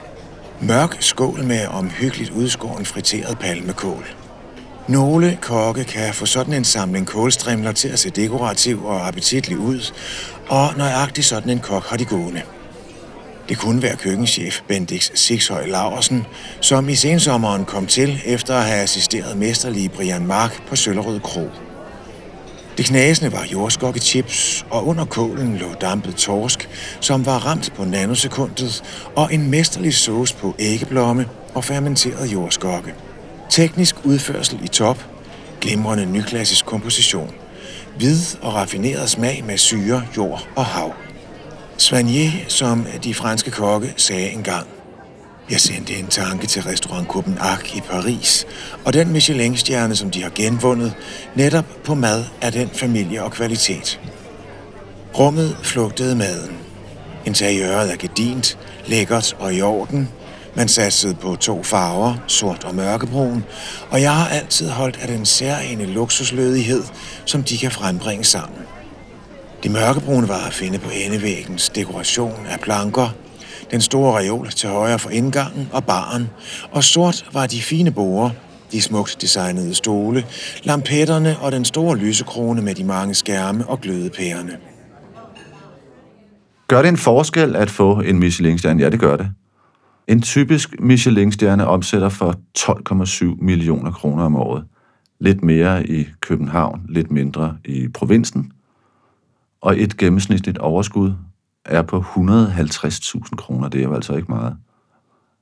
Mørk 0.62 0.98
skål 1.00 1.44
med 1.44 1.68
omhyggeligt 1.68 2.30
udskåren 2.30 2.86
friteret 2.86 3.40
palmekål. 3.40 4.06
Nogle 4.88 5.38
kokke 5.42 5.84
kan 5.84 6.14
få 6.14 6.26
sådan 6.26 6.54
en 6.54 6.64
samling 6.64 7.08
kålstrimler 7.08 7.72
til 7.72 7.88
at 7.88 8.00
se 8.00 8.10
dekorativ 8.10 8.86
og 8.86 9.08
appetitlig 9.08 9.58
ud, 9.58 9.94
og 10.48 10.78
nøjagtigt 10.78 11.28
sådan 11.28 11.50
en 11.50 11.60
kok 11.60 11.86
har 11.86 11.98
de 11.98 12.06
gående. 12.06 12.42
Det 13.50 13.58
kunne 13.58 13.82
være 13.82 13.96
køkkenchef 13.96 14.62
Bendix 14.68 15.12
Sixhøj 15.16 15.66
Laversen, 15.68 16.26
som 16.62 16.90
i 16.90 16.96
sensommeren 16.96 17.66
kom 17.66 17.88
til 17.88 18.22
efter 18.26 18.56
at 18.56 18.66
have 18.66 18.82
assisteret 18.82 19.38
mesterlige 19.38 19.90
Brian 19.90 20.28
Mark 20.28 20.68
på 20.68 20.76
Søllerød 20.76 21.20
Kro. 21.20 21.50
Det 22.78 22.86
knasende 22.86 23.32
var 23.32 23.46
jordskokkechips, 23.52 24.66
og 24.70 24.88
under 24.88 25.06
kålen 25.06 25.58
lå 25.58 25.74
dampet 25.82 26.16
torsk, 26.16 26.70
som 27.00 27.26
var 27.26 27.38
ramt 27.38 27.74
på 27.76 27.84
nanosekundet, 27.84 28.84
og 29.16 29.34
en 29.34 29.50
mesterlig 29.50 29.94
sauce 29.94 30.36
på 30.36 30.56
æggeblomme 30.60 31.26
og 31.54 31.64
fermenteret 31.64 32.34
jordskokke. 32.34 32.94
Teknisk 33.50 33.96
udførsel 34.06 34.60
i 34.64 34.68
top, 34.68 35.06
glimrende 35.62 36.06
nyklassisk 36.06 36.66
komposition, 36.66 37.32
hvid 37.98 38.20
og 38.42 38.54
raffineret 38.54 39.10
smag 39.10 39.44
med 39.48 39.58
syre, 39.58 40.04
jord 40.18 40.48
og 40.56 40.66
hav. 40.66 40.94
Svanier, 41.78 42.32
som 42.48 42.86
de 43.04 43.14
franske 43.14 43.52
kokke 43.52 43.94
sagde 43.98 44.30
engang. 44.30 44.68
Jeg 45.50 45.60
sendte 45.62 45.94
en 45.94 46.08
tanke 46.08 46.48
til 46.48 46.64
restaurant 46.64 47.08
Copenhague 47.08 47.78
i 47.78 47.82
Paris, 47.82 48.46
og 48.86 48.94
den 48.94 49.12
Michelin-stjerne, 49.12 49.96
som 49.96 50.12
de 50.12 50.24
har 50.24 50.32
genvundet, 50.36 50.94
netop 51.36 51.66
på 51.84 51.96
mad 51.96 52.24
af 52.42 52.52
den 52.52 52.70
familie 52.70 53.24
og 53.24 53.32
kvalitet. 53.32 54.00
Rummet 55.20 55.58
flugtede 55.64 56.16
maden. 56.16 56.58
Interiøret 57.26 57.92
er 57.92 57.96
gedint, 57.98 58.58
lækkert 58.86 59.36
og 59.40 59.54
i 59.54 59.62
orden. 59.62 60.10
Man 60.56 60.68
satsede 60.68 61.16
på 61.16 61.36
to 61.36 61.64
farver, 61.64 62.16
sort 62.28 62.64
og 62.64 62.76
mørkebrun, 62.76 63.44
og 63.90 64.02
jeg 64.02 64.16
har 64.16 64.28
altid 64.28 64.70
holdt 64.70 65.00
af 65.02 65.08
den 65.08 65.26
særlige 65.26 65.86
luksuslødighed, 65.86 66.84
som 67.26 67.44
de 67.44 67.58
kan 67.58 67.72
frembringe 67.72 68.24
sammen. 68.24 68.65
De 69.66 69.70
mørkebrune 69.70 70.28
var 70.28 70.48
at 70.48 70.54
finde 70.54 70.80
på 70.80 70.90
endevæggens 71.06 71.70
dekoration 71.70 72.46
af 72.50 72.60
planker, 72.60 73.16
den 73.72 73.82
store 73.82 74.20
reol 74.20 74.50
til 74.50 74.70
højre 74.70 75.00
for 75.00 75.10
indgangen 75.10 75.70
og 75.74 75.84
baren, 75.84 76.30
og 76.72 76.84
sort 76.84 77.26
var 77.34 77.48
de 77.48 77.62
fine 77.62 77.92
borer, 77.92 78.30
de 78.72 78.82
smukt 78.82 79.22
designede 79.22 79.76
stole, 79.76 80.26
lampetterne 80.64 81.40
og 81.40 81.52
den 81.52 81.66
store 81.66 81.98
lysekrone 81.98 82.62
med 82.62 82.76
de 82.76 82.84
mange 82.84 83.14
skærme 83.14 83.68
og 83.68 83.82
glødepærerne. 83.82 84.58
Gør 86.68 86.82
det 86.82 86.90
en 86.90 86.98
forskel 86.98 87.56
at 87.56 87.70
få 87.70 88.00
en 88.00 88.20
Michelin-stjerne? 88.20 88.82
Ja, 88.84 88.90
det 88.90 89.00
gør 89.00 89.18
det. 89.18 89.30
En 90.08 90.22
typisk 90.22 90.76
Michelin-stjerne 90.80 91.68
omsætter 91.68 92.10
for 92.10 92.36
12,7 92.60 93.46
millioner 93.46 93.92
kroner 93.92 94.24
om 94.24 94.36
året. 94.36 94.64
Lidt 95.20 95.44
mere 95.44 95.88
i 95.88 96.08
København, 96.22 96.82
lidt 96.90 97.12
mindre 97.12 97.58
i 97.66 97.88
provinsen. 97.94 98.52
Og 99.66 99.82
et 99.82 99.98
gennemsnitligt 99.98 100.58
overskud 100.58 101.14
er 101.66 101.82
på 101.82 102.00
150.000 102.00 103.36
kroner. 103.36 103.70
Det 103.70 103.80
er 103.80 103.84
jo 103.84 103.94
altså 103.94 104.16
ikke 104.16 104.32
meget. 104.32 104.58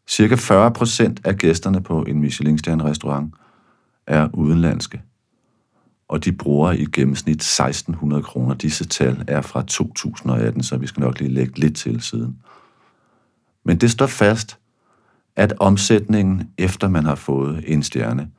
Cirka 0.08 0.36
40 0.36 0.72
procent 0.72 1.22
af 1.24 1.38
gæsterne 1.38 1.82
på 1.82 2.04
en 2.04 2.20
Michelin-stjerne-restaurant 2.20 3.34
er 4.08 4.30
udenlandske. 4.34 5.02
Og 6.08 6.26
de 6.26 6.32
bruger 6.32 6.72
i 6.72 6.86
gennemsnit 6.86 7.36
1600 7.36 8.24
kroner. 8.24 8.54
Disse 8.56 8.88
tal 8.88 9.24
er 9.28 9.42
fra 9.42 9.62
2018, 9.62 10.64
så 10.64 10.78
vi 10.78 10.88
skal 10.88 11.02
nok 11.02 11.20
lige 11.20 11.34
lægge 11.34 11.60
lidt 11.60 11.76
til 11.76 12.02
siden. 12.02 12.38
Men 13.66 13.78
det 13.78 13.92
står 13.92 14.08
fast, 14.08 14.60
at 15.36 15.54
omsætningen 15.60 16.50
efter 16.58 16.88
man 16.88 17.06
har 17.06 17.16
fået 17.16 17.64
en 17.68 17.84
stjerne 17.84 18.30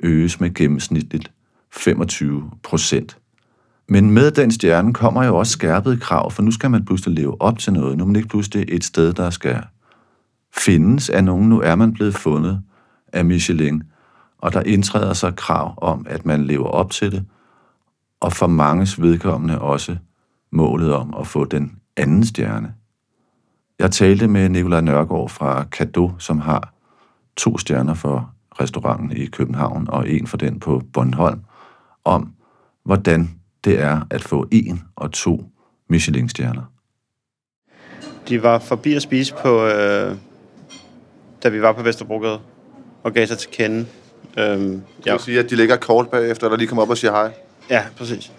øges 0.00 0.40
med 0.40 0.54
gennemsnitligt 0.54 1.30
25 1.70 2.50
procent. 2.62 3.18
Men 3.88 4.10
med 4.10 4.30
den 4.30 4.50
stjerne 4.50 4.94
kommer 4.94 5.24
jo 5.24 5.36
også 5.36 5.52
skærpede 5.52 5.96
krav, 5.96 6.30
for 6.30 6.42
nu 6.42 6.50
skal 6.50 6.70
man 6.70 6.84
pludselig 6.84 7.18
leve 7.18 7.42
op 7.42 7.58
til 7.58 7.72
noget. 7.72 7.98
Nu 7.98 8.04
er 8.04 8.06
man 8.06 8.16
ikke 8.16 8.28
pludselig 8.28 8.64
et 8.68 8.84
sted, 8.84 9.12
der 9.12 9.30
skal 9.30 9.62
findes 10.56 11.10
af 11.10 11.24
nogen. 11.24 11.48
Nu 11.48 11.60
er 11.60 11.74
man 11.74 11.92
blevet 11.92 12.14
fundet 12.14 12.62
af 13.12 13.24
Michelin, 13.24 13.82
og 14.38 14.52
der 14.52 14.62
indtræder 14.62 15.12
sig 15.12 15.36
krav 15.36 15.74
om, 15.76 16.06
at 16.08 16.26
man 16.26 16.44
lever 16.44 16.66
op 16.66 16.90
til 16.90 17.12
det, 17.12 17.24
og 18.20 18.32
for 18.32 18.46
manges 18.46 19.02
vedkommende 19.02 19.60
også 19.60 19.96
målet 20.52 20.94
om 20.94 21.14
at 21.20 21.26
få 21.26 21.44
den 21.44 21.78
anden 21.96 22.26
stjerne. 22.26 22.74
Jeg 23.78 23.90
talte 23.90 24.28
med 24.28 24.48
Nikolaj 24.48 24.80
Nørgaard 24.80 25.28
fra 25.28 25.64
Kado, 25.64 26.12
som 26.18 26.40
har 26.40 26.74
to 27.36 27.58
stjerner 27.58 27.94
for 27.94 28.30
restauranten 28.60 29.12
i 29.12 29.26
København 29.26 29.86
og 29.90 30.10
en 30.10 30.26
for 30.26 30.36
den 30.36 30.60
på 30.60 30.82
Bornholm, 30.92 31.40
om 32.04 32.32
hvordan 32.84 33.37
det 33.68 33.80
er 33.80 34.00
at 34.10 34.22
få 34.22 34.48
en 34.50 34.82
og 34.96 35.12
to 35.12 35.44
Michelin-stjerner. 35.88 36.62
De 38.28 38.42
var 38.42 38.58
forbi 38.58 38.94
at 38.94 39.02
spise 39.02 39.34
på, 39.42 39.66
øh, 39.66 40.14
da 41.42 41.48
vi 41.48 41.62
var 41.62 41.72
på 41.72 41.82
Vesterbrogade 41.82 42.38
og 43.02 43.12
gav 43.12 43.26
sig 43.26 43.38
til 43.38 43.50
kende. 43.50 43.86
Øhm, 44.38 44.82
Det 45.04 45.12
vil 45.12 45.20
sige, 45.20 45.38
at 45.38 45.50
de 45.50 45.56
ligger 45.56 45.76
kort 45.76 46.08
bagefter, 46.08 46.46
eller 46.46 46.58
lige 46.58 46.68
kommer 46.68 46.82
op 46.82 46.90
og 46.90 46.98
siger 46.98 47.12
hej. 47.12 47.32
Ja, 47.70 47.82
præcis. 47.96 48.32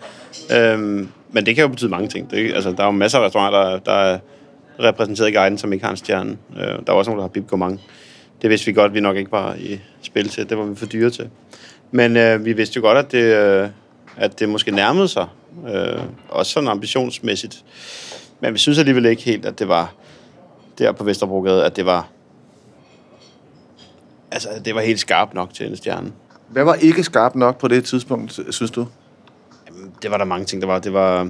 Øhm, 0.57 1.09
men 1.31 1.45
det 1.45 1.55
kan 1.55 1.61
jo 1.61 1.67
betyde 1.67 1.89
mange 1.89 2.07
ting. 2.07 2.31
Det, 2.31 2.53
altså, 2.53 2.71
der 2.71 2.81
er 2.81 2.85
jo 2.85 2.91
masser 2.91 3.19
af 3.19 3.25
restauranter, 3.25 3.59
der, 3.59 3.79
der 3.79 3.91
er 3.91 4.19
repræsenteret 4.79 5.29
i 5.29 5.31
guiden, 5.31 5.57
som 5.57 5.73
ikke 5.73 5.85
har 5.85 5.91
en 5.91 5.97
stjerne. 5.97 6.37
Øh, 6.57 6.61
der 6.61 6.83
er 6.87 6.91
også 6.91 7.11
nogen, 7.11 7.17
der 7.17 7.23
har 7.23 7.29
bip 7.29 7.47
gourmand. 7.47 7.79
Det 8.41 8.49
vidste 8.49 8.65
vi 8.65 8.73
godt, 8.73 8.93
vi 8.93 8.99
nok 8.99 9.17
ikke 9.17 9.31
var 9.31 9.55
i 9.55 9.79
spil 10.01 10.29
til. 10.29 10.49
Det 10.49 10.57
var 10.57 10.63
vi 10.65 10.75
for 10.75 10.85
dyre 10.85 11.09
til. 11.09 11.29
Men 11.91 12.17
øh, 12.17 12.45
vi 12.45 12.53
vidste 12.53 12.77
jo 12.77 12.81
godt, 12.81 12.97
at 12.97 13.11
det, 13.11 13.35
øh, 13.35 13.69
at 14.19 14.39
det 14.39 14.49
måske 14.49 14.71
nærmede 14.71 15.07
sig. 15.07 15.27
Øh, 15.67 16.01
også 16.29 16.51
sådan 16.51 16.69
ambitionsmæssigt. 16.69 17.63
Men 18.39 18.53
vi 18.53 18.59
synes 18.59 18.79
alligevel 18.79 19.05
ikke 19.05 19.23
helt, 19.23 19.45
at 19.45 19.59
det 19.59 19.67
var 19.67 19.93
der 20.77 20.91
på 20.91 21.03
Vesterbrogade, 21.03 21.65
at 21.65 21.75
det 21.75 21.85
var 21.85 22.07
altså, 24.31 24.49
det 24.65 24.75
var 24.75 24.81
helt 24.81 24.99
skarpt 24.99 25.33
nok 25.33 25.53
til 25.53 25.67
en 25.67 25.77
stjerne. 25.77 26.11
Hvad 26.47 26.63
var 26.63 26.73
ikke 26.73 27.03
skarpt 27.03 27.35
nok 27.35 27.57
på 27.57 27.67
det 27.67 27.85
tidspunkt, 27.85 28.39
synes 28.49 28.71
du? 28.71 28.87
Jamen, 29.67 29.93
det 30.01 30.11
var 30.11 30.17
der 30.17 30.25
mange 30.25 30.45
ting, 30.45 30.61
der 30.61 30.67
var. 30.67 30.79
Det 30.79 30.93
var 30.93 31.29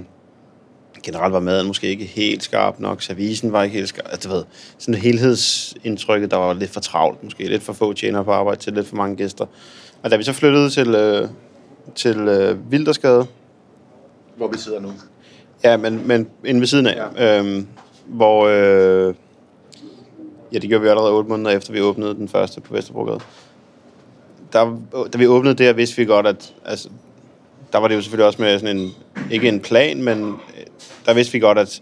generelt 1.04 1.34
var 1.34 1.40
maden 1.40 1.68
måske 1.68 1.88
ikke 1.88 2.06
helt 2.06 2.44
skarp 2.44 2.80
nok, 2.80 3.02
servicen 3.02 3.52
var 3.52 3.64
ikke 3.64 3.76
helt 3.76 3.90
skarp. 3.90 4.06
Altså, 4.12 4.30
du 4.30 4.36
ved, 4.36 4.44
sådan 4.78 5.02
helhedsindtrykket, 5.02 6.32
der 6.32 6.38
var 6.38 6.54
lidt 6.54 6.72
for 6.72 6.80
travlt 6.80 7.24
måske, 7.24 7.44
lidt 7.44 7.64
for 7.64 7.74
få 7.74 7.94
tjenere 7.94 8.24
på 8.24 8.32
arbejde 8.32 8.62
til 8.62 8.74
lidt 8.74 8.88
for 8.88 8.96
mange 8.96 9.16
gæster. 9.16 9.46
Og 10.04 10.12
da 10.12 10.16
vi 10.16 10.24
så 10.24 10.34
flyttede 10.34 10.70
til, 10.70 10.96
øh, 10.96 11.30
til 11.96 12.18
øh, 12.18 12.72
Vildersgade, 12.72 13.26
Hvor 14.38 14.48
vi 14.48 14.58
sidder 14.58 14.80
nu. 14.80 14.92
Ja, 15.64 15.78
men, 15.78 16.08
men 16.08 16.30
inde 16.46 16.60
ved 16.60 16.68
siden 16.68 16.88
af. 16.88 17.10
Ja. 17.16 17.40
Øhm, 17.40 17.68
hvor... 18.06 18.48
Øh, 18.48 19.14
ja, 20.54 20.60
det 20.60 20.70
gjorde 20.70 20.82
vi 20.82 20.90
allerede 20.90 21.12
8 21.12 21.30
måneder 21.30 21.52
efter, 21.52 21.74
vi 21.74 21.82
åbnede 21.82 22.16
den 22.16 22.28
første 22.28 22.62
på 22.62 22.74
Vesterbrogade. 22.74 23.20
Der, 24.54 24.80
da 25.14 25.18
vi 25.18 25.28
åbnede 25.28 25.56
der, 25.56 25.74
vidste 25.74 25.98
vi 25.98 26.06
godt, 26.06 26.28
at... 26.28 26.54
Altså, 26.66 26.90
der 27.74 27.80
var 27.80 27.88
det 27.88 27.96
jo 27.96 28.02
selvfølgelig 28.02 28.26
også 28.26 28.42
med 28.42 28.60
sådan 28.60 28.78
en... 28.78 28.92
Ikke 29.32 29.48
en 29.48 29.60
plan, 29.60 30.04
men 30.04 30.28
øh, 30.30 30.66
der 31.06 31.14
vidste 31.14 31.34
vi 31.34 31.40
godt, 31.40 31.58
at 31.58 31.82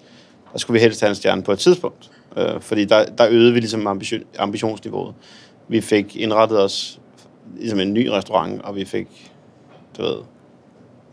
der 0.54 0.60
skulle 0.60 0.80
vi 0.80 0.84
helst 0.84 1.02
have 1.02 1.10
en 1.10 1.16
stjerne 1.16 1.44
på 1.44 1.52
et 1.52 1.60
tidspunkt. 1.60 2.12
Øh, 2.38 2.62
fordi 2.62 2.86
der, 2.86 3.06
der 3.06 3.28
øgede 3.30 3.54
vi 3.54 3.60
ligesom 3.60 3.88
ambition, 3.88 4.22
ambitionsniveauet. 4.40 5.16
Vi 5.68 5.82
fik 5.82 6.16
indrettet 6.16 6.60
os 6.60 7.00
ligesom 7.60 7.80
en 7.80 7.94
ny 7.94 8.08
restaurant, 8.08 8.62
og 8.62 8.76
vi 8.76 8.86
fik, 8.86 9.32
du 9.98 10.02
ved, 10.02 10.18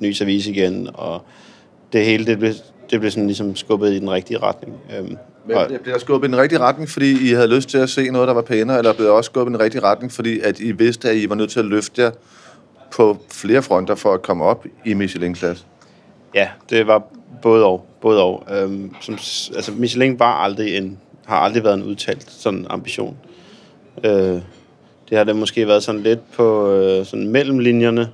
ny 0.00 0.12
service 0.12 0.50
igen, 0.50 0.88
og 0.94 1.22
det 1.92 2.04
hele, 2.04 2.26
det 2.26 2.38
blev, 2.38 2.52
det 2.90 3.00
blev 3.00 3.10
sådan 3.10 3.26
ligesom 3.26 3.56
skubbet 3.56 3.92
i 3.92 4.00
den 4.00 4.10
rigtige 4.10 4.38
retning. 4.38 4.76
Øhm, 4.98 5.16
Men 5.46 5.56
og, 5.56 5.70
blev 5.82 6.00
skubbet 6.00 6.28
i 6.28 6.30
den 6.30 6.40
rigtige 6.40 6.58
retning, 6.58 6.90
fordi 6.90 7.30
I 7.30 7.32
havde 7.32 7.54
lyst 7.54 7.68
til 7.68 7.78
at 7.78 7.90
se 7.90 8.10
noget, 8.10 8.28
der 8.28 8.34
var 8.34 8.42
pænere, 8.42 8.78
eller 8.78 8.92
blev 8.92 9.14
også 9.14 9.28
skubbet 9.28 9.52
i 9.52 9.54
den 9.54 9.60
rigtige 9.60 9.82
retning, 9.82 10.12
fordi 10.12 10.40
at 10.40 10.60
I 10.60 10.72
vidste, 10.72 11.10
at 11.10 11.16
I 11.16 11.28
var 11.28 11.34
nødt 11.34 11.50
til 11.50 11.58
at 11.58 11.66
løfte 11.66 12.02
jer 12.02 12.10
på 12.90 13.18
flere 13.30 13.62
fronter 13.62 13.94
for 13.94 14.14
at 14.14 14.22
komme 14.22 14.44
op 14.44 14.66
i 14.84 14.94
Michelin-klasse? 14.94 15.64
ja, 16.34 16.48
det 16.70 16.86
var 16.86 17.02
både 17.42 17.64
og. 17.64 17.86
Både 18.00 18.22
og. 18.22 18.46
Øhm, 18.50 18.94
som, 19.00 19.14
altså, 19.56 19.72
Michelin 19.72 20.18
var 20.18 20.32
aldrig 20.32 20.76
en, 20.76 20.98
har 21.26 21.36
aldrig 21.36 21.64
været 21.64 21.74
en 21.74 21.82
udtalt 21.82 22.30
sådan 22.30 22.66
ambition. 22.70 23.16
Øh, 24.04 24.40
det 25.10 25.18
har 25.18 25.24
det 25.24 25.36
måske 25.36 25.66
været 25.66 25.82
sådan 25.82 26.00
lidt 26.00 26.32
på 26.32 26.70
øh, 26.70 27.06
sådan 27.06 27.28
mellem 27.28 27.58
linjerne. 27.58 28.10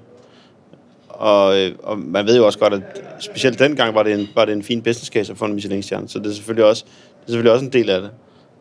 Og, 1.21 1.59
øh, 1.59 1.73
og 1.83 1.99
man 1.99 2.27
ved 2.27 2.37
jo 2.37 2.47
også 2.47 2.59
godt, 2.59 2.73
at 2.75 2.83
specielt 3.21 3.59
dengang 3.59 3.95
var 3.95 4.03
det 4.03 4.13
en, 4.21 4.29
var 4.35 4.45
det 4.45 4.53
en 4.53 4.63
fin 4.63 4.83
business 4.83 5.11
case 5.11 5.33
at 5.33 5.39
få 5.39 5.45
en 5.45 5.55
Michelin-stjerne. 5.55 6.09
Så 6.09 6.19
det 6.19 6.27
er 6.27 6.33
selvfølgelig 6.33 6.65
også, 6.65 6.85
det 7.21 7.27
er 7.27 7.33
selvfølgelig 7.33 7.53
også 7.53 7.65
en 7.65 7.73
del 7.73 7.91
af 7.91 8.01
det. 8.01 8.11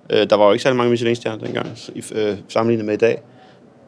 Øh, 0.10 0.30
der 0.30 0.36
var 0.36 0.46
jo 0.46 0.52
ikke 0.52 0.64
særlig 0.64 0.78
mange 0.78 0.90
Michelin-stjerner 0.90 1.46
dengang, 1.46 1.68
i, 1.96 2.04
øh, 2.16 2.38
sammenlignet 2.48 2.86
med 2.86 2.94
i 2.94 2.98
dag. 2.98 3.22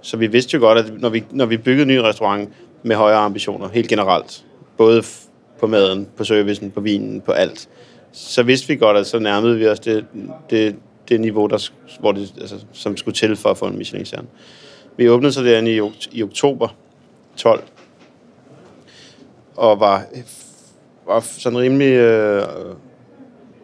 Så 0.01 0.17
vi 0.17 0.27
vidste 0.27 0.55
jo 0.55 0.60
godt, 0.60 0.77
at 0.77 1.01
når 1.01 1.10
vi, 1.10 1.23
når 1.31 1.45
vi 1.45 1.57
byggede 1.57 1.81
en 1.81 1.88
ny 1.88 1.97
restaurant 1.97 2.49
med 2.84 2.95
højere 2.95 3.19
ambitioner, 3.19 3.69
helt 3.69 3.88
generelt, 3.88 4.45
både 4.77 4.99
f- 4.99 5.27
på 5.60 5.67
maden, 5.67 6.07
på 6.17 6.23
servicen, 6.23 6.71
på 6.71 6.81
vinen, 6.81 7.21
på 7.21 7.31
alt, 7.31 7.69
så 8.12 8.43
vidste 8.43 8.67
vi 8.67 8.75
godt, 8.75 8.97
at 8.97 9.07
så 9.07 9.19
nærmede 9.19 9.57
vi 9.57 9.67
os 9.67 9.79
det, 9.79 10.05
det, 10.49 10.75
det 11.10 11.21
niveau, 11.21 11.47
der, 11.47 11.69
hvor 11.99 12.12
det, 12.12 12.34
altså, 12.41 12.55
som 12.73 12.97
skulle 12.97 13.15
til 13.15 13.36
for 13.36 13.49
at 13.49 13.57
få 13.57 13.65
en 13.65 13.77
Michelin-stjerne. 13.77 14.27
Vi 14.97 15.10
åbnede 15.10 15.34
så 15.34 15.43
derinde 15.43 15.75
i, 15.75 15.81
i 16.12 16.23
oktober 16.23 16.67
12, 17.38 17.63
og 19.56 19.80
var, 19.80 20.06
var 21.08 21.20
sådan 21.20 21.60
rimelig 21.60 21.94
øh, 21.94 22.44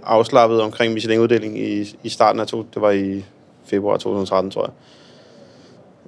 afslappet 0.04 0.62
omkring 0.62 0.94
Michelin-uddelingen 0.94 1.58
i, 1.58 1.96
i 2.04 2.10
starten 2.10 2.42
af 2.42 2.48
to, 2.48 2.66
det 2.74 2.82
var 2.82 2.92
i 2.92 3.26
februar 3.66 3.98
2013, 3.98 4.52
tror 4.52 4.64
jeg. 4.66 4.74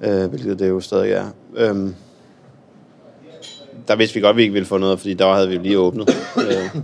Øh, 0.02 0.30
hvilket 0.30 0.60
det 0.60 0.70
jo 0.70 0.80
stadig 0.80 1.12
er. 1.12 1.26
Øhm, 1.56 1.96
der 3.88 3.96
vidste 3.96 4.16
vi 4.16 4.22
godt, 4.22 4.30
at 4.30 4.38
vi 4.38 4.42
ikke 4.42 4.54
ville 4.54 4.66
få 4.66 4.78
noget, 4.78 5.00
fordi 5.00 5.14
der 5.14 5.34
havde 5.34 5.50
vi 5.50 5.56
lige 5.56 5.80
åbnet. 5.80 6.10
øh, 6.38 6.82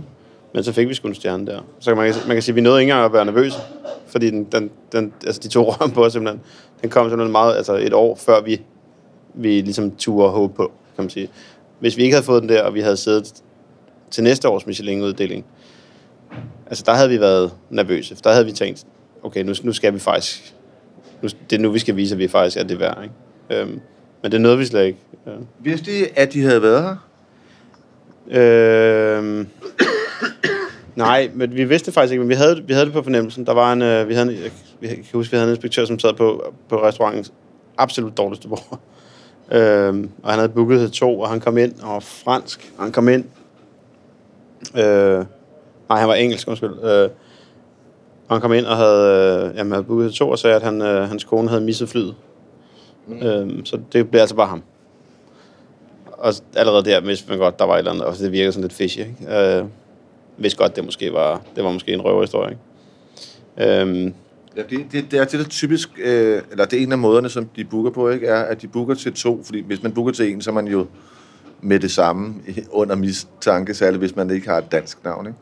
men 0.54 0.64
så 0.64 0.72
fik 0.72 0.88
vi 0.88 0.94
sgu 0.94 1.08
en 1.08 1.14
stjerne 1.14 1.46
der. 1.46 1.60
Så 1.78 1.94
man 1.94 2.12
kan, 2.12 2.22
man 2.26 2.36
kan 2.36 2.42
sige, 2.42 2.52
at 2.52 2.56
vi 2.56 2.60
nåede 2.60 2.80
ikke 2.80 2.90
engang 2.92 3.04
at 3.04 3.12
være 3.12 3.24
nervøse, 3.24 3.58
fordi 4.06 4.30
den, 4.30 4.44
den, 4.44 4.70
den, 4.92 5.12
altså 5.26 5.40
de 5.42 5.48
to 5.48 5.70
røm 5.70 5.90
på 5.90 6.04
os 6.04 6.12
simpelthen, 6.12 6.40
den 6.82 6.90
kom 6.90 7.08
simpelthen 7.08 7.32
meget, 7.32 7.56
altså 7.56 7.74
et 7.76 7.92
år 7.92 8.16
før 8.16 8.40
vi, 8.40 8.62
vi 9.34 9.60
ligesom 9.60 9.90
turde 9.90 10.30
håbe 10.30 10.54
på, 10.54 10.72
kan 10.96 11.04
man 11.04 11.10
sige. 11.10 11.28
Hvis 11.80 11.96
vi 11.96 12.02
ikke 12.02 12.14
havde 12.14 12.26
fået 12.26 12.42
den 12.42 12.48
der, 12.48 12.62
og 12.62 12.74
vi 12.74 12.80
havde 12.80 12.96
siddet 12.96 13.34
til 14.10 14.24
næste 14.24 14.48
års 14.48 14.66
Michelin-uddeling, 14.66 15.44
altså 16.66 16.84
der 16.86 16.94
havde 16.94 17.08
vi 17.08 17.20
været 17.20 17.52
nervøse. 17.70 18.14
For 18.14 18.22
der 18.22 18.32
havde 18.32 18.46
vi 18.46 18.52
tænkt, 18.52 18.84
okay, 19.22 19.42
nu, 19.42 19.54
nu 19.62 19.72
skal 19.72 19.94
vi 19.94 19.98
faktisk, 19.98 20.54
nu, 21.22 21.28
det 21.50 21.56
er 21.56 21.60
nu, 21.60 21.70
vi 21.70 21.78
skal 21.78 21.96
vise, 21.96 22.14
at 22.14 22.18
vi 22.18 22.28
faktisk 22.28 22.56
er 22.56 22.62
det 22.62 22.80
værd. 22.80 23.02
Ikke? 23.02 23.62
Øhm, 23.62 23.80
men 24.22 24.32
det 24.32 24.40
nåede 24.40 24.58
vi 24.58 24.64
slet 24.64 24.84
ikke. 24.84 24.98
Ja. 25.26 25.32
Vidste 25.60 26.00
I, 26.00 26.04
at 26.16 26.32
de 26.32 26.42
havde 26.42 26.62
været 26.62 26.82
her? 26.82 26.96
Øhm, 28.30 29.48
nej, 30.94 31.30
men 31.34 31.54
vi 31.54 31.64
vidste 31.64 31.92
faktisk 31.92 32.12
ikke, 32.12 32.20
men 32.20 32.28
vi 32.28 32.34
havde, 32.34 32.64
vi 32.66 32.72
havde 32.72 32.86
det 32.86 32.92
på 32.92 33.02
fornemmelsen. 33.02 33.46
Der 33.46 33.52
var 33.52 33.72
en, 33.72 33.82
øh, 33.82 34.08
vi 34.08 34.14
havde 34.14 34.32
en, 34.32 34.38
jeg 34.82 34.90
kan 34.90 35.04
huske, 35.12 35.30
vi 35.30 35.36
havde 35.36 35.48
en 35.50 35.54
inspektør, 35.54 35.84
som 35.84 35.98
sad 35.98 36.14
på, 36.14 36.54
på 36.68 36.82
restaurantens 36.82 37.32
absolut 37.78 38.16
dårligste 38.16 38.48
bord. 38.48 38.80
Øhm, 39.52 40.10
og 40.22 40.30
han 40.30 40.38
havde 40.38 40.52
booket 40.52 40.80
til 40.80 40.90
to, 40.90 41.20
og 41.20 41.28
han 41.28 41.40
kom 41.40 41.58
ind, 41.58 41.80
og 41.82 41.88
var 41.88 42.00
fransk, 42.00 42.72
han 42.80 42.92
kom 42.92 43.08
ind. 43.08 43.24
Øh, 44.76 45.24
nej, 45.88 45.98
han 45.98 46.08
var 46.08 46.14
engelsk, 46.14 46.48
undskyld. 46.48 46.84
Øh, 46.84 47.10
og 48.28 48.34
han 48.36 48.40
kom 48.40 48.52
ind 48.52 48.66
og 48.66 48.76
havde, 48.76 49.48
øh, 49.48 49.56
jamen, 49.56 49.72
havde 49.72 49.84
booket 49.84 50.10
til 50.10 50.18
to, 50.18 50.30
og 50.30 50.38
sagde, 50.38 50.56
at 50.56 50.62
han, 50.62 50.82
øh, 50.82 51.08
hans 51.08 51.24
kone 51.24 51.48
havde 51.48 51.60
misset 51.60 51.88
flyet. 51.88 52.14
Mm. 53.06 53.22
Øhm, 53.22 53.64
så 53.64 53.78
det 53.92 54.10
blev 54.10 54.20
altså 54.20 54.36
bare 54.36 54.48
ham 54.48 54.62
og 56.18 56.34
allerede 56.56 56.84
der 56.84 57.00
vidste 57.00 57.28
man 57.28 57.38
godt, 57.38 57.58
der 57.58 57.64
var 57.64 57.74
et 57.74 57.78
eller 57.78 57.90
andet, 57.90 58.04
og 58.06 58.18
det 58.18 58.32
virkede 58.32 58.52
sådan 58.52 58.62
lidt 58.62 58.72
fishy, 58.72 58.98
ikke? 58.98 59.38
Øh, 59.38 59.64
vidste 60.36 60.58
godt, 60.58 60.76
det 60.76 60.84
måske 60.84 61.12
var, 61.12 61.42
det 61.56 61.64
var 61.64 61.72
måske 61.72 61.92
en 61.92 62.00
røverhistorie, 62.00 62.50
ikke? 62.50 63.80
Øhm, 63.80 64.14
Ja, 64.56 64.62
det, 64.62 64.86
det, 64.92 65.10
det 65.10 65.20
er 65.20 65.24
det, 65.24 65.40
der 65.40 65.44
typisk, 65.44 65.88
øh, 65.98 66.42
eller 66.50 66.64
det 66.64 66.78
er 66.78 66.82
en 66.82 66.92
af 66.92 66.98
måderne, 66.98 67.28
som 67.28 67.48
de 67.56 67.64
booker 67.64 67.90
på, 67.90 68.08
ikke, 68.08 68.26
er, 68.26 68.42
at 68.42 68.62
de 68.62 68.68
booker 68.68 68.94
til 68.94 69.12
to, 69.12 69.42
fordi 69.44 69.60
hvis 69.66 69.82
man 69.82 69.92
booker 69.92 70.12
til 70.12 70.32
en, 70.32 70.42
så 70.42 70.50
er 70.50 70.54
man 70.54 70.66
jo 70.66 70.86
med 71.60 71.80
det 71.80 71.90
samme 71.90 72.34
under 72.70 72.96
mistanke, 72.96 73.74
særligt 73.74 73.98
hvis 73.98 74.16
man 74.16 74.30
ikke 74.30 74.48
har 74.48 74.58
et 74.58 74.72
dansk 74.72 75.04
navn, 75.04 75.26
ikke? 75.26 75.38